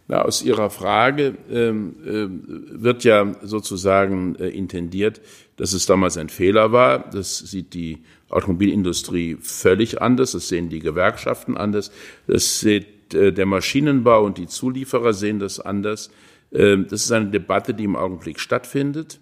Na, 0.07 0.23
aus 0.23 0.43
Ihrer 0.43 0.69
Frage 0.69 1.35
ähm, 1.51 1.95
äh, 2.05 2.83
wird 2.83 3.05
ja 3.05 3.35
sozusagen 3.43 4.37
äh, 4.37 4.49
intendiert, 4.49 5.23
dass 5.57 5.73
es 5.73 5.87
damals 5.87 6.19
ein 6.19 6.29
Fehler 6.29 6.73
war. 6.73 7.11
Das 7.11 7.39
sieht 7.39 7.73
die 7.73 8.03
Automobilindustrie 8.29 9.39
völlig 9.41 10.03
anders, 10.03 10.33
das 10.33 10.49
sehen 10.49 10.69
die 10.69 10.81
Gewerkschaften 10.81 11.57
anders, 11.57 11.91
das 12.27 12.61
sieht 12.61 13.15
äh, 13.15 13.33
der 13.33 13.47
Maschinenbau 13.47 14.25
und 14.25 14.37
die 14.37 14.47
Zulieferer 14.47 15.15
sehen 15.15 15.39
das 15.39 15.59
anders. 15.59 16.11
Ähm, 16.53 16.87
das 16.89 17.05
ist 17.05 17.13
eine 17.13 17.31
Debatte, 17.31 17.73
die 17.73 17.85
im 17.85 17.97
Augenblick 17.97 18.41
stattfindet. 18.41 19.21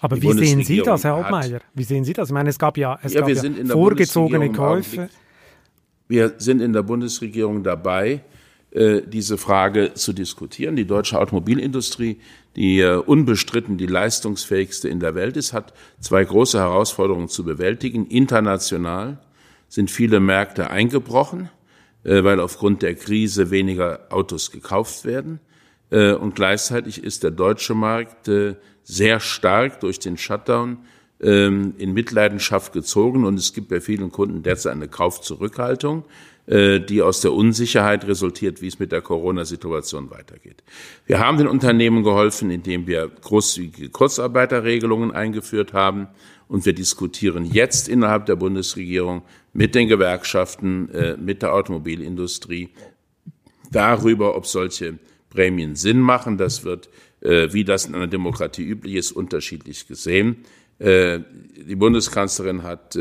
Aber 0.00 0.16
die 0.16 0.22
wie 0.22 0.32
sehen 0.32 0.62
Sie 0.62 0.80
das, 0.82 1.04
Herr 1.04 1.18
Obmeier? 1.18 1.60
Wie 1.74 1.82
sehen 1.82 2.04
Sie 2.04 2.12
das? 2.12 2.28
Ich 2.28 2.32
meine, 2.32 2.50
es 2.50 2.58
gab 2.58 2.78
ja, 2.78 2.98
es 3.02 3.14
ja, 3.14 3.20
gab 3.20 3.30
ja 3.30 3.42
vorgezogene 3.66 4.52
Käufe. 4.52 5.08
Wir 6.06 6.34
sind 6.38 6.62
in 6.62 6.72
der 6.72 6.82
Bundesregierung 6.82 7.62
dabei, 7.62 8.22
äh, 8.78 9.02
diese 9.04 9.38
Frage 9.38 9.94
zu 9.94 10.12
diskutieren. 10.12 10.76
Die 10.76 10.86
deutsche 10.86 11.18
Automobilindustrie, 11.18 12.20
die 12.54 12.78
äh, 12.78 12.94
unbestritten 12.94 13.76
die 13.76 13.86
leistungsfähigste 13.86 14.88
in 14.88 15.00
der 15.00 15.16
Welt 15.16 15.36
ist, 15.36 15.52
hat 15.52 15.72
zwei 15.98 16.24
große 16.24 16.60
Herausforderungen 16.60 17.28
zu 17.28 17.44
bewältigen. 17.44 18.06
International 18.06 19.18
sind 19.68 19.90
viele 19.90 20.20
Märkte 20.20 20.70
eingebrochen, 20.70 21.50
äh, 22.04 22.22
weil 22.22 22.38
aufgrund 22.38 22.82
der 22.82 22.94
Krise 22.94 23.50
weniger 23.50 24.06
Autos 24.10 24.52
gekauft 24.52 25.04
werden. 25.04 25.40
Und 25.90 26.34
gleichzeitig 26.34 27.02
ist 27.02 27.22
der 27.22 27.30
deutsche 27.30 27.72
Markt 27.72 28.30
sehr 28.82 29.20
stark 29.20 29.80
durch 29.80 29.98
den 29.98 30.18
Shutdown 30.18 30.80
ähm, 31.20 31.74
in 31.78 31.92
Mitleidenschaft 31.92 32.72
gezogen 32.72 33.24
und 33.24 33.38
es 33.38 33.52
gibt 33.52 33.68
bei 33.68 33.80
vielen 33.80 34.12
Kunden 34.12 34.42
derzeit 34.42 34.72
eine 34.72 34.88
Kaufzurückhaltung. 34.88 36.04
Äh, 36.48 36.80
die 36.80 37.02
aus 37.02 37.20
der 37.20 37.34
Unsicherheit 37.34 38.06
resultiert, 38.06 38.62
wie 38.62 38.68
es 38.68 38.78
mit 38.78 38.90
der 38.90 39.02
Corona-Situation 39.02 40.10
weitergeht. 40.10 40.62
Wir 41.04 41.18
haben 41.18 41.36
den 41.36 41.46
Unternehmen 41.46 42.02
geholfen, 42.02 42.50
indem 42.50 42.86
wir 42.86 43.06
großzügige 43.06 43.90
Kurzarbeiterregelungen 43.90 45.12
eingeführt 45.12 45.74
haben. 45.74 46.08
Und 46.46 46.64
wir 46.64 46.72
diskutieren 46.72 47.44
jetzt 47.44 47.86
innerhalb 47.86 48.24
der 48.24 48.36
Bundesregierung 48.36 49.20
mit 49.52 49.74
den 49.74 49.88
Gewerkschaften, 49.88 50.88
äh, 50.88 51.16
mit 51.18 51.42
der 51.42 51.52
Automobilindustrie 51.52 52.70
darüber, 53.70 54.34
ob 54.34 54.46
solche 54.46 54.98
Prämien 55.28 55.76
Sinn 55.76 56.00
machen. 56.00 56.38
Das 56.38 56.64
wird, 56.64 56.88
äh, 57.20 57.52
wie 57.52 57.64
das 57.64 57.84
in 57.84 57.94
einer 57.94 58.06
Demokratie 58.06 58.64
üblich 58.64 58.94
ist, 58.94 59.12
unterschiedlich 59.12 59.86
gesehen. 59.86 60.36
Die 60.80 61.74
Bundeskanzlerin 61.76 62.62
hat 62.62 62.96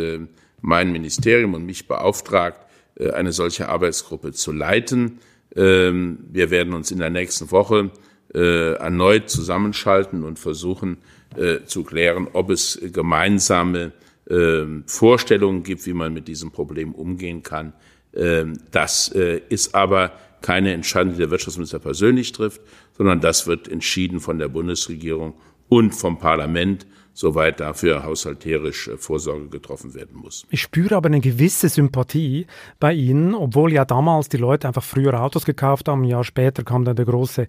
mein 0.62 0.92
Ministerium 0.92 1.54
und 1.54 1.66
mich 1.66 1.88
beauftragt, 1.88 2.68
äh, 3.00 3.12
eine 3.12 3.32
solche 3.32 3.70
Arbeitsgruppe 3.70 4.32
zu 4.32 4.52
leiten. 4.52 5.20
Ähm, 5.56 6.20
wir 6.32 6.50
werden 6.50 6.74
uns 6.74 6.92
in 6.92 7.00
der 7.00 7.10
nächsten 7.10 7.52
Woche 7.52 7.92
äh, 8.34 8.74
erneut 8.74 9.30
zusammenschalten 9.30 10.24
und 10.24 10.40
versuchen 10.40 10.98
äh, 11.36 11.64
zu 11.66 11.84
klären, 11.84 12.28
ob 12.34 12.50
es 12.50 12.80
gemeinsame 12.94 13.94
ähm, 14.30 14.84
Vorstellungen 14.88 15.64
gibt, 15.64 15.86
wie 15.86 15.94
man 15.94 16.14
mit 16.14 16.28
diesem 16.28 16.52
Problem 16.52 16.94
umgehen 16.94 17.44
kann. 17.44 17.74
Ähm, 18.14 18.58
das 18.72 19.10
äh, 19.16 19.42
ist 19.50 19.74
aber 19.74 20.12
keine 20.42 20.74
Entscheidung, 20.74 21.14
die 21.14 21.20
der 21.20 21.32
Wirtschaftsminister 21.32 21.80
persönlich 21.80 22.32
trifft, 22.32 22.62
sondern 22.98 23.22
das 23.22 23.48
wird 23.48 23.68
entschieden 23.68 24.20
von 24.20 24.38
der 24.38 24.50
Bundesregierung 24.50 25.34
und 25.70 25.94
vom 25.96 26.20
Parlament 26.20 26.86
soweit 27.18 27.60
dafür 27.60 28.04
haushalterisch 28.04 28.90
äh, 28.90 28.98
Vorsorge 28.98 29.48
getroffen 29.48 29.96
werden 29.96 30.18
muss. 30.18 30.46
Ich 30.52 30.62
spüre 30.62 30.96
aber 30.96 31.08
eine 31.08 31.20
gewisse 31.20 31.68
Sympathie 31.68 32.46
bei 32.80 32.94
Ihnen, 32.94 33.34
obwohl 33.34 33.74
ja 33.74 33.86
damals 33.86 34.30
die 34.30 34.38
Leute 34.38 34.68
einfach 34.68 34.84
früher 34.84 35.20
Autos 35.20 35.44
gekauft 35.44 35.90
haben. 35.90 36.04
Ein 36.04 36.10
Jahr 36.10 36.24
später 36.24 36.64
kam 36.64 36.86
dann 36.86 36.96
der 36.96 37.06
große 37.06 37.48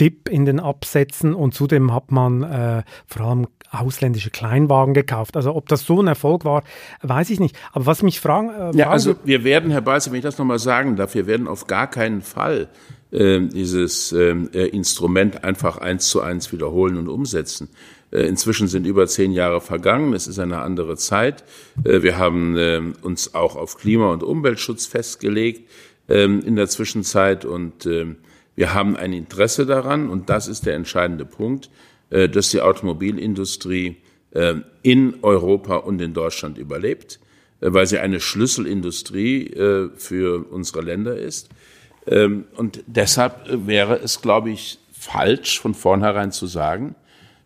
Dip 0.00 0.28
in 0.28 0.46
den 0.46 0.58
Absätzen 0.58 1.32
und 1.32 1.54
zudem 1.54 1.94
hat 1.94 2.10
man 2.10 2.42
äh, 2.42 2.82
vor 3.06 3.26
allem 3.26 3.46
ausländische 3.70 4.30
Kleinwagen 4.30 4.94
gekauft. 4.94 5.36
Also 5.36 5.54
ob 5.54 5.68
das 5.68 5.86
so 5.86 6.02
ein 6.02 6.08
Erfolg 6.08 6.44
war, 6.44 6.64
weiß 7.02 7.30
ich 7.30 7.38
nicht. 7.38 7.56
Aber 7.72 7.86
was 7.86 8.02
mich 8.02 8.18
fragen... 8.18 8.50
Äh, 8.50 8.76
ja, 8.76 8.90
also 8.90 9.14
wir 9.24 9.44
werden, 9.44 9.70
Herr 9.70 9.80
Balzer, 9.80 10.10
wenn 10.10 10.18
ich 10.18 10.24
das 10.24 10.38
nochmal 10.38 10.58
sagen 10.58 10.96
darf, 10.96 11.14
wir 11.14 11.28
werden 11.28 11.46
auf 11.46 11.68
gar 11.68 11.88
keinen 11.88 12.20
Fall 12.20 12.68
äh, 13.12 13.40
dieses 13.42 14.10
ähm, 14.10 14.50
äh, 14.52 14.66
Instrument 14.66 15.44
einfach 15.44 15.78
eins 15.78 16.08
zu 16.08 16.20
eins 16.20 16.50
wiederholen 16.52 16.96
und 16.96 17.08
umsetzen. 17.08 17.68
Äh, 18.14 18.22
inzwischen 18.22 18.68
sind 18.68 18.86
über 18.86 19.06
zehn 19.06 19.32
Jahre 19.32 19.60
vergangen. 19.60 20.14
Es 20.14 20.26
ist 20.26 20.38
eine 20.38 20.60
andere 20.60 20.96
Zeit. 20.96 21.44
Äh, 21.84 22.02
wir 22.02 22.16
haben 22.16 22.56
ähm, 22.56 22.94
uns 23.02 23.34
auch 23.34 23.56
auf 23.56 23.76
Klima- 23.76 24.12
und 24.12 24.22
Umweltschutz 24.22 24.86
festgelegt 24.86 25.68
ähm, 26.08 26.40
in 26.40 26.56
der 26.56 26.68
Zwischenzeit 26.68 27.44
und 27.44 27.86
ähm, 27.86 28.16
wir 28.56 28.72
haben 28.72 28.96
ein 28.96 29.12
Interesse 29.12 29.66
daran 29.66 30.08
und 30.08 30.30
das 30.30 30.46
ist 30.46 30.64
der 30.64 30.76
entscheidende 30.76 31.24
Punkt, 31.24 31.70
äh, 32.10 32.28
dass 32.28 32.50
die 32.50 32.60
Automobilindustrie 32.60 33.96
in 34.82 35.14
Europa 35.22 35.76
und 35.76 36.00
in 36.00 36.12
Deutschland 36.12 36.58
überlebt, 36.58 37.20
weil 37.60 37.86
sie 37.86 38.00
eine 38.00 38.18
Schlüsselindustrie 38.18 39.54
für 39.94 40.44
unsere 40.50 40.80
Länder 40.80 41.16
ist. 41.16 41.50
Und 42.04 42.82
deshalb 42.88 43.46
wäre 43.48 44.00
es, 44.00 44.20
glaube 44.22 44.50
ich, 44.50 44.80
falsch, 44.92 45.60
von 45.60 45.72
vornherein 45.72 46.32
zu 46.32 46.48
sagen, 46.48 46.96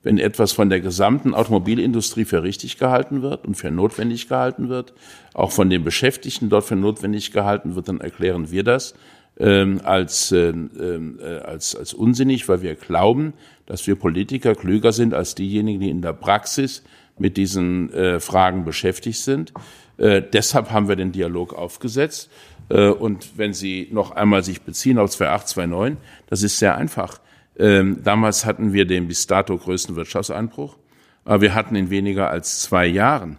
wenn 0.08 0.16
etwas 0.16 0.52
von 0.52 0.70
der 0.70 0.80
gesamten 0.80 1.34
Automobilindustrie 1.34 2.24
für 2.24 2.42
richtig 2.42 2.78
gehalten 2.78 3.20
wird 3.20 3.46
und 3.46 3.56
für 3.56 3.70
notwendig 3.70 4.26
gehalten 4.26 4.70
wird, 4.70 4.94
auch 5.34 5.52
von 5.52 5.68
den 5.68 5.84
Beschäftigten 5.84 6.48
dort 6.48 6.64
für 6.64 6.76
notwendig 6.76 7.30
gehalten 7.30 7.74
wird, 7.74 7.88
dann 7.88 8.00
erklären 8.00 8.50
wir 8.50 8.64
das 8.64 8.94
ähm, 9.38 9.82
als, 9.84 10.32
äh, 10.32 10.48
äh, 10.48 11.40
als, 11.44 11.76
als 11.76 11.92
unsinnig, 11.92 12.48
weil 12.48 12.62
wir 12.62 12.74
glauben, 12.74 13.34
dass 13.66 13.86
wir 13.86 13.96
Politiker 13.96 14.54
klüger 14.54 14.92
sind 14.92 15.12
als 15.12 15.34
diejenigen, 15.34 15.80
die 15.80 15.90
in 15.90 16.00
der 16.00 16.14
Praxis 16.14 16.82
mit 17.18 17.36
diesen 17.36 17.92
äh, 17.92 18.18
Fragen 18.18 18.64
beschäftigt 18.64 19.20
sind. 19.20 19.52
Äh, 19.98 20.22
deshalb 20.22 20.70
haben 20.70 20.88
wir 20.88 20.96
den 20.96 21.12
Dialog 21.12 21.52
aufgesetzt. 21.52 22.30
Äh, 22.70 22.88
und 22.88 23.36
wenn 23.36 23.52
Sie 23.52 23.88
noch 23.92 24.12
einmal 24.12 24.42
sich 24.42 24.62
beziehen 24.62 24.96
auf 24.96 25.10
2829, 25.10 25.98
das 26.30 26.42
ist 26.42 26.58
sehr 26.58 26.78
einfach. 26.78 27.20
Ähm, 27.58 28.02
damals 28.04 28.44
hatten 28.46 28.72
wir 28.72 28.86
den 28.86 29.08
bis 29.08 29.26
dato 29.26 29.56
größten 29.56 29.96
Wirtschaftseinbruch, 29.96 30.76
aber 31.24 31.40
wir 31.42 31.54
hatten 31.54 31.74
in 31.74 31.90
weniger 31.90 32.30
als 32.30 32.62
zwei 32.62 32.86
Jahren 32.86 33.38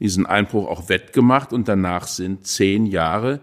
diesen 0.00 0.26
Einbruch 0.26 0.68
auch 0.68 0.88
wettgemacht 0.88 1.52
und 1.52 1.68
danach 1.68 2.06
sind 2.06 2.46
zehn 2.46 2.86
Jahre 2.86 3.40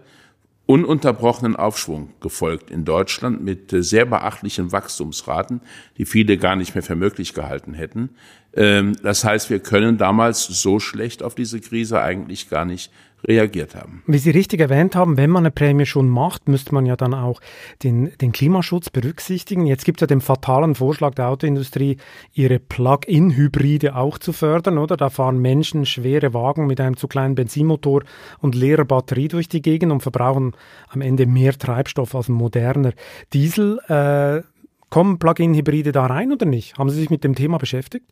ununterbrochenen 0.68 1.56
Aufschwung 1.56 2.10
gefolgt 2.20 2.70
in 2.70 2.84
Deutschland 2.84 3.42
mit 3.42 3.72
äh, 3.72 3.82
sehr 3.82 4.04
beachtlichen 4.04 4.70
Wachstumsraten, 4.70 5.62
die 5.96 6.04
viele 6.04 6.36
gar 6.36 6.56
nicht 6.56 6.74
mehr 6.74 6.82
für 6.82 6.94
möglich 6.94 7.32
gehalten 7.32 7.72
hätten. 7.72 8.10
Ähm, 8.52 8.94
das 9.02 9.24
heißt, 9.24 9.48
wir 9.48 9.60
können 9.60 9.96
damals 9.96 10.44
so 10.44 10.78
schlecht 10.78 11.22
auf 11.22 11.34
diese 11.34 11.60
Krise 11.60 12.02
eigentlich 12.02 12.50
gar 12.50 12.66
nicht 12.66 12.92
reagiert 13.26 13.74
haben. 13.74 14.02
Wie 14.06 14.18
Sie 14.18 14.30
richtig 14.30 14.60
erwähnt 14.60 14.94
haben, 14.94 15.16
wenn 15.16 15.30
man 15.30 15.42
eine 15.42 15.50
Prämie 15.50 15.86
schon 15.86 16.08
macht, 16.08 16.48
müsste 16.48 16.74
man 16.74 16.86
ja 16.86 16.96
dann 16.96 17.14
auch 17.14 17.40
den, 17.82 18.12
den 18.20 18.32
Klimaschutz 18.32 18.90
berücksichtigen. 18.90 19.66
Jetzt 19.66 19.84
gibt 19.84 19.98
es 19.98 20.02
ja 20.02 20.06
den 20.06 20.20
fatalen 20.20 20.74
Vorschlag 20.74 21.14
der 21.14 21.28
Autoindustrie, 21.28 21.96
ihre 22.32 22.58
Plug-in-Hybride 22.58 23.96
auch 23.96 24.18
zu 24.18 24.32
fördern, 24.32 24.78
oder? 24.78 24.96
Da 24.96 25.10
fahren 25.10 25.38
Menschen 25.38 25.86
schwere 25.86 26.34
Wagen 26.34 26.66
mit 26.66 26.80
einem 26.80 26.96
zu 26.96 27.08
kleinen 27.08 27.34
Benzinmotor 27.34 28.02
und 28.40 28.54
leerer 28.54 28.84
Batterie 28.84 29.28
durch 29.28 29.48
die 29.48 29.62
Gegend 29.62 29.92
und 29.92 30.00
verbrauchen 30.00 30.52
am 30.88 31.00
Ende 31.00 31.26
mehr 31.26 31.52
Treibstoff 31.52 32.14
als 32.14 32.28
ein 32.28 32.34
moderner 32.34 32.92
Diesel. 33.32 33.78
Äh, 33.88 34.42
kommen 34.90 35.18
Plug-in-Hybride 35.18 35.92
da 35.92 36.06
rein 36.06 36.32
oder 36.32 36.46
nicht? 36.46 36.78
Haben 36.78 36.90
Sie 36.90 36.98
sich 36.98 37.10
mit 37.10 37.24
dem 37.24 37.34
Thema 37.34 37.58
beschäftigt? 37.58 38.06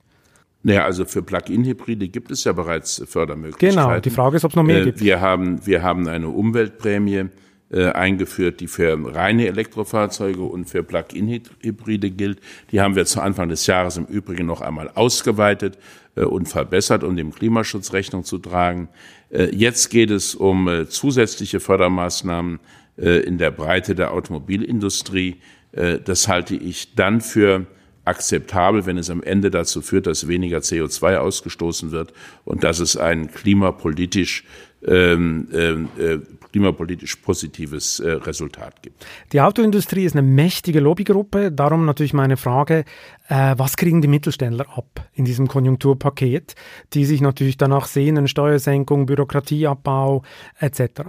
Naja, 0.66 0.84
also 0.84 1.04
für 1.04 1.22
Plug-in-Hybride 1.22 2.08
gibt 2.08 2.32
es 2.32 2.42
ja 2.42 2.52
bereits 2.52 3.00
Fördermöglichkeiten. 3.06 3.76
Genau, 3.76 4.00
die 4.00 4.10
Frage 4.10 4.36
ist, 4.36 4.44
ob 4.44 4.50
es 4.50 4.56
noch 4.56 4.64
mehr 4.64 4.80
äh, 4.80 4.84
gibt. 4.86 5.00
Wir 5.00 5.20
haben, 5.20 5.64
wir 5.64 5.84
haben 5.84 6.08
eine 6.08 6.28
Umweltprämie 6.28 7.26
äh, 7.70 7.86
eingeführt, 7.90 8.58
die 8.58 8.66
für 8.66 8.98
reine 9.14 9.46
Elektrofahrzeuge 9.46 10.42
und 10.42 10.64
für 10.64 10.82
Plug-in-Hybride 10.82 12.10
gilt. 12.10 12.40
Die 12.72 12.80
haben 12.80 12.96
wir 12.96 13.06
zu 13.06 13.20
Anfang 13.20 13.48
des 13.48 13.68
Jahres 13.68 13.96
im 13.96 14.06
Übrigen 14.06 14.46
noch 14.46 14.60
einmal 14.60 14.90
ausgeweitet 14.92 15.78
äh, 16.16 16.22
und 16.22 16.48
verbessert, 16.48 17.04
um 17.04 17.16
dem 17.16 17.32
Klimaschutz 17.32 17.92
Rechnung 17.92 18.24
zu 18.24 18.38
tragen. 18.38 18.88
Äh, 19.30 19.54
jetzt 19.54 19.90
geht 19.90 20.10
es 20.10 20.34
um 20.34 20.66
äh, 20.66 20.88
zusätzliche 20.88 21.60
Fördermaßnahmen 21.60 22.58
äh, 22.98 23.20
in 23.20 23.38
der 23.38 23.52
Breite 23.52 23.94
der 23.94 24.12
Automobilindustrie. 24.12 25.36
Das 25.72 26.26
halte 26.26 26.54
ich 26.54 26.94
dann 26.94 27.20
für 27.20 27.66
akzeptabel, 28.06 28.86
wenn 28.86 28.98
es 28.98 29.10
am 29.10 29.22
Ende 29.22 29.50
dazu 29.50 29.82
führt, 29.82 30.06
dass 30.06 30.28
weniger 30.28 30.58
CO2 30.58 31.16
ausgestoßen 31.16 31.90
wird 31.90 32.12
und 32.44 32.64
dass 32.64 32.78
es 32.78 32.96
ein 32.96 33.30
klimapolitisch 33.32 34.44
ähm, 34.86 35.48
ähm, 35.52 35.88
äh, 35.98 36.18
klimapolitisch 36.52 37.16
positives 37.16 37.98
äh, 37.98 38.12
Resultat 38.12 38.82
gibt. 38.82 39.06
Die 39.32 39.40
Autoindustrie 39.40 40.04
ist 40.04 40.14
eine 40.14 40.22
mächtige 40.22 40.80
Lobbygruppe. 40.80 41.50
Darum 41.50 41.86
natürlich 41.86 42.12
meine 42.12 42.36
Frage, 42.36 42.84
äh, 43.28 43.54
was 43.56 43.76
kriegen 43.76 44.00
die 44.00 44.08
Mittelständler 44.08 44.66
ab 44.76 45.08
in 45.12 45.24
diesem 45.24 45.48
Konjunkturpaket, 45.48 46.54
die 46.92 47.04
sich 47.04 47.20
natürlich 47.20 47.56
danach 47.56 47.86
sehnen, 47.86 48.28
Steuersenkung, 48.28 49.06
Bürokratieabbau 49.06 50.22
etc.? 50.60 51.02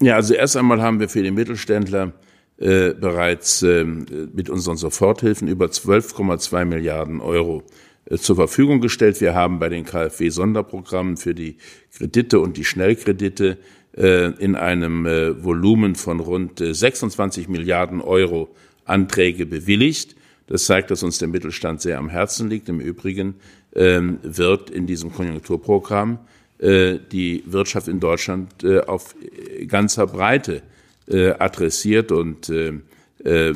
Ja, 0.00 0.14
also 0.14 0.34
erst 0.34 0.56
einmal 0.56 0.80
haben 0.80 1.00
wir 1.00 1.08
für 1.08 1.22
die 1.22 1.32
Mittelständler 1.32 2.12
äh, 2.60 2.92
bereits 2.92 3.62
äh, 3.62 3.84
mit 3.84 4.50
unseren 4.50 4.76
Soforthilfen 4.76 5.46
über 5.46 5.66
12,2 5.66 6.64
Milliarden 6.64 7.20
Euro 7.20 7.62
äh, 8.06 8.16
zur 8.16 8.34
Verfügung 8.34 8.80
gestellt. 8.80 9.20
Wir 9.20 9.36
haben 9.36 9.60
bei 9.60 9.68
den 9.68 9.84
KfW-Sonderprogrammen 9.84 11.16
für 11.16 11.36
die 11.36 11.56
Kredite 11.96 12.40
und 12.40 12.56
die 12.56 12.64
Schnellkredite 12.64 13.58
äh, 13.96 14.32
in 14.42 14.56
einem 14.56 15.06
äh, 15.06 15.44
Volumen 15.44 15.94
von 15.94 16.18
rund 16.18 16.58
26 16.58 17.46
Milliarden 17.46 18.00
Euro 18.00 18.48
Anträge 18.84 19.46
bewilligt. 19.46 20.16
Das 20.48 20.64
zeigt, 20.64 20.90
dass 20.90 21.04
uns 21.04 21.18
der 21.18 21.28
Mittelstand 21.28 21.80
sehr 21.80 21.98
am 21.98 22.08
Herzen 22.08 22.50
liegt. 22.50 22.68
Im 22.68 22.80
Übrigen 22.80 23.34
ähm, 23.76 24.18
wird 24.22 24.68
in 24.70 24.86
diesem 24.88 25.12
Konjunkturprogramm 25.12 26.18
die 26.60 27.44
Wirtschaft 27.46 27.86
in 27.86 28.00
Deutschland 28.00 28.64
auf 28.88 29.14
ganzer 29.68 30.08
Breite 30.08 30.62
äh, 31.08 31.30
adressiert 31.30 32.12
und, 32.12 32.48
äh, 32.48 32.74
äh, 33.24 33.54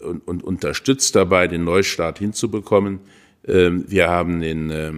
und, 0.00 0.26
und 0.26 0.42
unterstützt 0.42 1.14
dabei, 1.14 1.48
den 1.48 1.64
Neustart 1.64 2.18
hinzubekommen. 2.18 3.00
Äh, 3.46 3.70
wir 3.86 4.08
haben 4.08 4.42
in, 4.42 4.70
äh, 4.70 4.92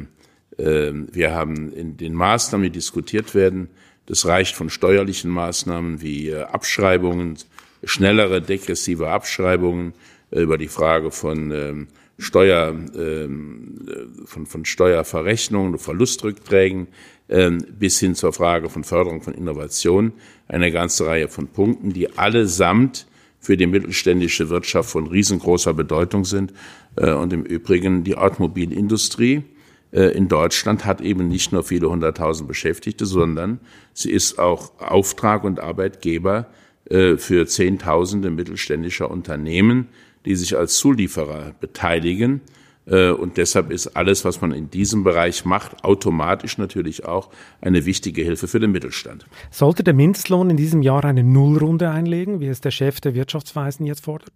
äh, 0.62 0.92
wir 1.12 1.34
haben 1.34 1.72
in 1.72 1.96
den 1.96 2.14
Maßnahmen, 2.14 2.64
die 2.64 2.70
diskutiert 2.70 3.34
werden, 3.34 3.68
das 4.06 4.24
reicht 4.24 4.56
von 4.56 4.70
steuerlichen 4.70 5.30
Maßnahmen 5.30 6.00
wie 6.00 6.34
Abschreibungen, 6.34 7.36
schnellere 7.84 8.40
degressive 8.40 9.10
Abschreibungen 9.10 9.92
über 10.30 10.56
die 10.56 10.68
Frage 10.68 11.10
von 11.10 11.50
äh, 11.50 11.74
Steuer, 12.18 12.74
äh, 12.94 13.28
von, 14.24 14.46
von 14.46 14.64
Steuerverrechnungen, 14.64 15.78
Verlustrückträgen 15.78 16.88
äh, 17.28 17.50
bis 17.50 18.00
hin 18.00 18.14
zur 18.14 18.32
Frage 18.32 18.68
von 18.68 18.84
Förderung 18.84 19.22
von 19.22 19.34
Innovation 19.34 20.12
eine 20.48 20.72
ganze 20.72 21.06
Reihe 21.06 21.28
von 21.28 21.46
Punkten, 21.46 21.92
die 21.92 22.18
allesamt 22.18 23.06
für 23.38 23.56
die 23.56 23.66
mittelständische 23.66 24.50
Wirtschaft 24.50 24.90
von 24.90 25.06
riesengroßer 25.06 25.74
Bedeutung 25.74 26.24
sind. 26.24 26.52
Äh, 26.96 27.12
und 27.12 27.32
im 27.32 27.44
Übrigen 27.44 28.02
die 28.02 28.16
Automobilindustrie 28.16 29.44
äh, 29.92 30.16
in 30.16 30.28
Deutschland 30.28 30.84
hat 30.84 31.00
eben 31.00 31.28
nicht 31.28 31.52
nur 31.52 31.62
viele 31.62 31.88
hunderttausend 31.88 32.48
Beschäftigte, 32.48 33.06
sondern 33.06 33.60
sie 33.94 34.10
ist 34.10 34.38
auch 34.38 34.72
Auftrag 34.80 35.44
und 35.44 35.60
Arbeitgeber 35.60 36.46
äh, 36.90 37.16
für 37.16 37.46
Zehntausende 37.46 38.30
mittelständischer 38.30 39.10
Unternehmen, 39.10 39.88
die 40.24 40.36
sich 40.36 40.56
als 40.56 40.76
Zulieferer 40.78 41.54
beteiligen 41.60 42.40
äh, 42.88 43.10
und 43.10 43.36
deshalb 43.36 43.70
ist 43.70 43.88
alles, 43.88 44.24
was 44.24 44.40
man 44.40 44.52
in 44.52 44.70
diesem 44.70 45.04
Bereich 45.04 45.44
macht, 45.44 45.84
automatisch 45.84 46.58
natürlich 46.58 47.04
auch 47.04 47.30
eine 47.60 47.84
wichtige 47.84 48.22
Hilfe 48.22 48.48
für 48.48 48.60
den 48.60 48.72
Mittelstand. 48.72 49.26
Sollte 49.50 49.84
der 49.84 49.94
Mindestlohn 49.94 50.50
in 50.50 50.56
diesem 50.56 50.82
Jahr 50.82 51.04
eine 51.04 51.22
Nullrunde 51.22 51.90
einlegen, 51.90 52.40
wie 52.40 52.46
es 52.46 52.60
der 52.60 52.70
Chef 52.70 53.00
der 53.00 53.14
Wirtschaftsweisen 53.14 53.86
jetzt 53.86 54.04
fordert? 54.04 54.32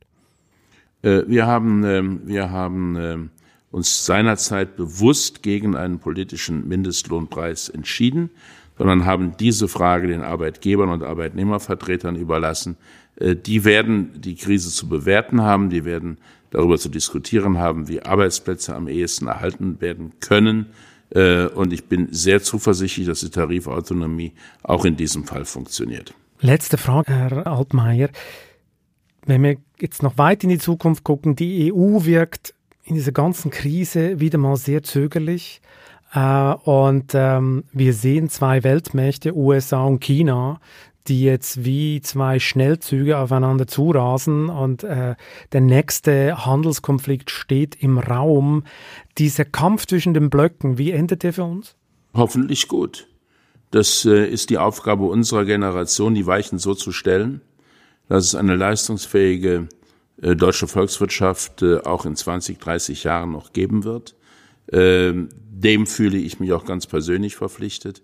Äh, 1.03 1.23
wir 1.27 1.47
haben, 1.47 1.85
ähm, 1.85 2.21
wir 2.27 2.51
haben 2.51 2.97
ähm, 2.97 3.31
uns 3.71 4.05
seinerzeit 4.05 4.77
bewusst 4.77 5.43
gegen 5.43 5.75
einen 5.75 5.99
politischen 5.99 6.69
Mindestlohnpreis 6.69 7.69
entschieden. 7.71 8.31
sondern 8.79 9.05
haben 9.05 9.37
diese 9.39 9.69
Frage 9.69 10.09
den 10.09 10.23
Arbeitgebern 10.23 10.89
und 10.89 11.03
Arbeitnehmervertretern 11.03 12.17
überlassen. 12.17 12.77
Äh, 13.17 13.37
die 13.37 13.65
werden 13.65 14.21
die 14.21 14.37
Krise 14.37 14.71
zu 14.71 14.89
bewerten 14.89 15.43
haben, 15.43 15.71
die 15.71 15.85
werden 15.85 16.19
darüber 16.51 16.79
zu 16.79 16.89
diskutieren 16.89 17.59
haben, 17.59 17.89
wie 17.89 18.03
Arbeitsplätze 18.03 18.75
am 18.75 18.89
ehesten 18.89 19.27
erhalten 19.27 19.81
werden 19.81 20.13
können. 20.21 20.67
Äh, 21.11 21.47
und 21.47 21.73
ich 21.73 21.85
bin 21.85 22.09
sehr 22.11 22.43
zuversichtlich, 22.43 23.07
dass 23.07 23.21
die 23.21 23.31
Tarifautonomie 23.31 24.33
auch 24.63 24.85
in 24.85 24.97
diesem 24.97 25.25
Fall 25.25 25.45
funktioniert. 25.45 26.15
Letzte 26.41 26.77
Frage, 26.77 27.15
Herr 27.15 27.47
Altmaier. 27.47 28.11
Wenn 29.25 29.43
wir 29.43 29.57
jetzt 29.81 30.03
noch 30.03 30.19
weit 30.19 30.43
in 30.43 30.51
die 30.51 30.59
Zukunft 30.59 31.05
gucken, 31.05 31.37
die 31.37 31.73
EU 31.73 32.05
wirkt 32.05 32.55
in 32.85 32.97
dieser 32.97 33.13
ganzen 33.13 33.51
Krise 33.51 34.21
wieder 34.21 34.39
mal 34.39 34.57
sehr 34.57 34.83
zögerlich. 34.83 35.63
Äh, 36.13 36.55
und 36.65 37.13
ähm, 37.15 37.65
wir 37.73 37.95
sehen 37.95 38.29
zwei 38.29 38.65
Weltmächte, 38.65 39.37
USA 39.37 39.85
und 39.85 40.01
China, 40.01 40.61
die 41.09 41.23
jetzt 41.23 41.65
wie 41.65 42.01
zwei 42.01 42.39
Schnellzüge 42.39 43.19
aufeinander 43.19 43.67
zurasen 43.67 44.49
und 44.49 44.85
äh, 44.85 45.17
der 45.53 45.61
nächste 45.61 46.47
Handelskonflikt 46.47 47.31
steht 47.31 47.75
im 47.83 47.99
Raum. 47.99 48.65
Dieser 49.19 49.45
Kampf 49.45 49.87
zwischen 49.87 50.15
den 50.15 50.31
Blöcken, 50.31 50.79
wie 50.79 50.93
endet 50.93 51.23
der 51.23 51.33
für 51.33 51.45
uns? 51.45 51.77
Hoffentlich 52.15 52.69
gut. 52.69 53.09
Das 53.71 54.05
äh, 54.05 54.27
ist 54.27 54.51
die 54.51 54.59
Aufgabe 54.59 55.05
unserer 55.05 55.45
Generation, 55.45 56.15
die 56.15 56.27
Weichen 56.27 56.59
so 56.59 56.75
zu 56.75 56.93
stellen, 56.93 57.41
dass 58.09 58.25
es 58.25 58.35
eine 58.35 58.55
leistungsfähige 58.55 59.69
äh, 60.21 60.37
deutsche 60.37 60.69
Volkswirtschaft 60.69 61.63
äh, 61.63 61.79
auch 61.79 62.05
in 62.05 62.15
20, 62.15 62.59
30 62.59 63.05
Jahren 63.05 63.33
noch 63.33 63.53
geben 63.53 63.85
wird. 63.85 64.15
Ähm, 64.71 65.31
dem 65.51 65.87
fühle 65.87 66.19
ich 66.19 66.39
mich 66.39 66.53
auch 66.53 66.65
ganz 66.65 66.87
persönlich 66.87 67.37
verpflichtet. 67.37 68.03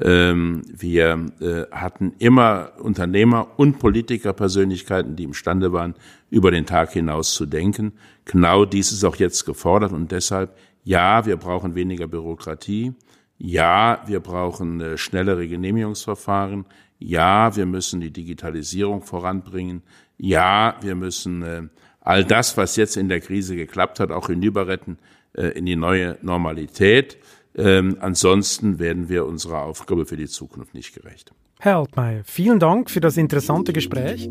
Ähm, 0.00 0.62
wir 0.72 1.26
äh, 1.40 1.64
hatten 1.72 2.14
immer 2.18 2.72
Unternehmer 2.78 3.48
und 3.56 3.80
Politikerpersönlichkeiten, 3.80 5.16
die 5.16 5.24
imstande 5.24 5.72
waren, 5.72 5.94
über 6.30 6.52
den 6.52 6.66
Tag 6.66 6.92
hinaus 6.92 7.34
zu 7.34 7.46
denken. 7.46 7.92
Genau 8.24 8.64
dies 8.64 8.92
ist 8.92 9.04
auch 9.04 9.16
jetzt 9.16 9.44
gefordert 9.44 9.92
und 9.92 10.12
deshalb, 10.12 10.56
ja, 10.84 11.26
wir 11.26 11.36
brauchen 11.36 11.74
weniger 11.74 12.06
Bürokratie. 12.06 12.92
Ja, 13.38 14.02
wir 14.06 14.20
brauchen 14.20 14.80
äh, 14.80 14.98
schnellere 14.98 15.48
Genehmigungsverfahren. 15.48 16.64
Ja, 17.00 17.56
wir 17.56 17.66
müssen 17.66 18.00
die 18.00 18.12
Digitalisierung 18.12 19.02
voranbringen. 19.02 19.82
Ja, 20.16 20.76
wir 20.80 20.94
müssen 20.94 21.42
äh, 21.42 21.62
all 22.00 22.24
das, 22.24 22.56
was 22.56 22.76
jetzt 22.76 22.96
in 22.96 23.08
der 23.08 23.20
Krise 23.20 23.56
geklappt 23.56 23.98
hat, 23.98 24.12
auch 24.12 24.28
hinüberretten 24.28 24.98
in 25.34 25.66
die 25.66 25.76
neue 25.76 26.18
Normalität. 26.22 27.18
Ähm, 27.56 27.96
ansonsten 28.00 28.78
werden 28.78 29.08
wir 29.08 29.26
unserer 29.26 29.62
Aufgabe 29.62 30.06
für 30.06 30.16
die 30.16 30.28
Zukunft 30.28 30.74
nicht 30.74 30.94
gerecht. 30.94 31.32
Herr 31.60 31.78
Altmaier, 31.78 32.22
vielen 32.24 32.60
Dank 32.60 32.88
für 32.88 33.00
das 33.00 33.16
interessante 33.16 33.72
Gespräch 33.72 34.28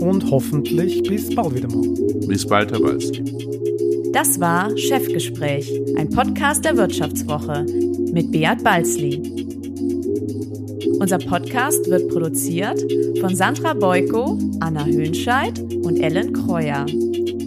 und 0.00 0.30
hoffentlich 0.30 1.02
bis 1.02 1.34
bald 1.34 1.54
wieder 1.54 1.68
mal. 1.68 1.86
Bis 2.26 2.46
bald, 2.46 2.72
Herr 2.72 2.82
Walski. 2.82 3.22
Das 4.12 4.40
war 4.40 4.74
Chefgespräch, 4.78 5.70
ein 5.98 6.08
Podcast 6.08 6.64
der 6.64 6.76
Wirtschaftswoche 6.76 7.66
mit 8.12 8.32
Beat 8.32 8.64
Balzli. 8.64 9.20
Unser 10.98 11.18
Podcast 11.18 11.90
wird 11.90 12.08
produziert 12.08 12.80
von 13.20 13.34
Sandra 13.34 13.74
Beuko, 13.74 14.38
Anna 14.60 14.84
Höhnscheid 14.84 15.58
und 15.82 15.98
Ellen 15.98 16.32
Kreuer. 16.32 16.86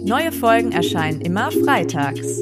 Neue 0.04 0.30
Folgen 0.30 0.72
erscheinen 0.72 1.20
immer 1.20 1.50
freitags. 1.50 2.40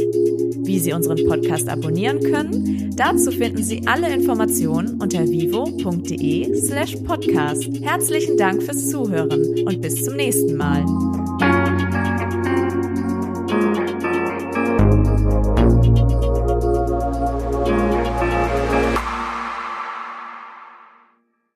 Wie 0.65 0.79
Sie 0.79 0.93
unseren 0.93 1.25
Podcast 1.27 1.69
abonnieren 1.69 2.21
können, 2.21 2.91
dazu 2.97 3.31
finden 3.31 3.63
Sie 3.63 3.87
alle 3.87 4.13
Informationen 4.13 5.01
unter 5.01 5.25
vivo.de 5.25 6.55
slash 6.57 6.97
podcast. 6.97 7.69
Herzlichen 7.83 8.37
Dank 8.37 8.63
fürs 8.63 8.91
Zuhören 8.91 9.67
und 9.67 9.81
bis 9.81 10.05
zum 10.05 10.17
nächsten 10.17 10.57
Mal. 10.57 10.85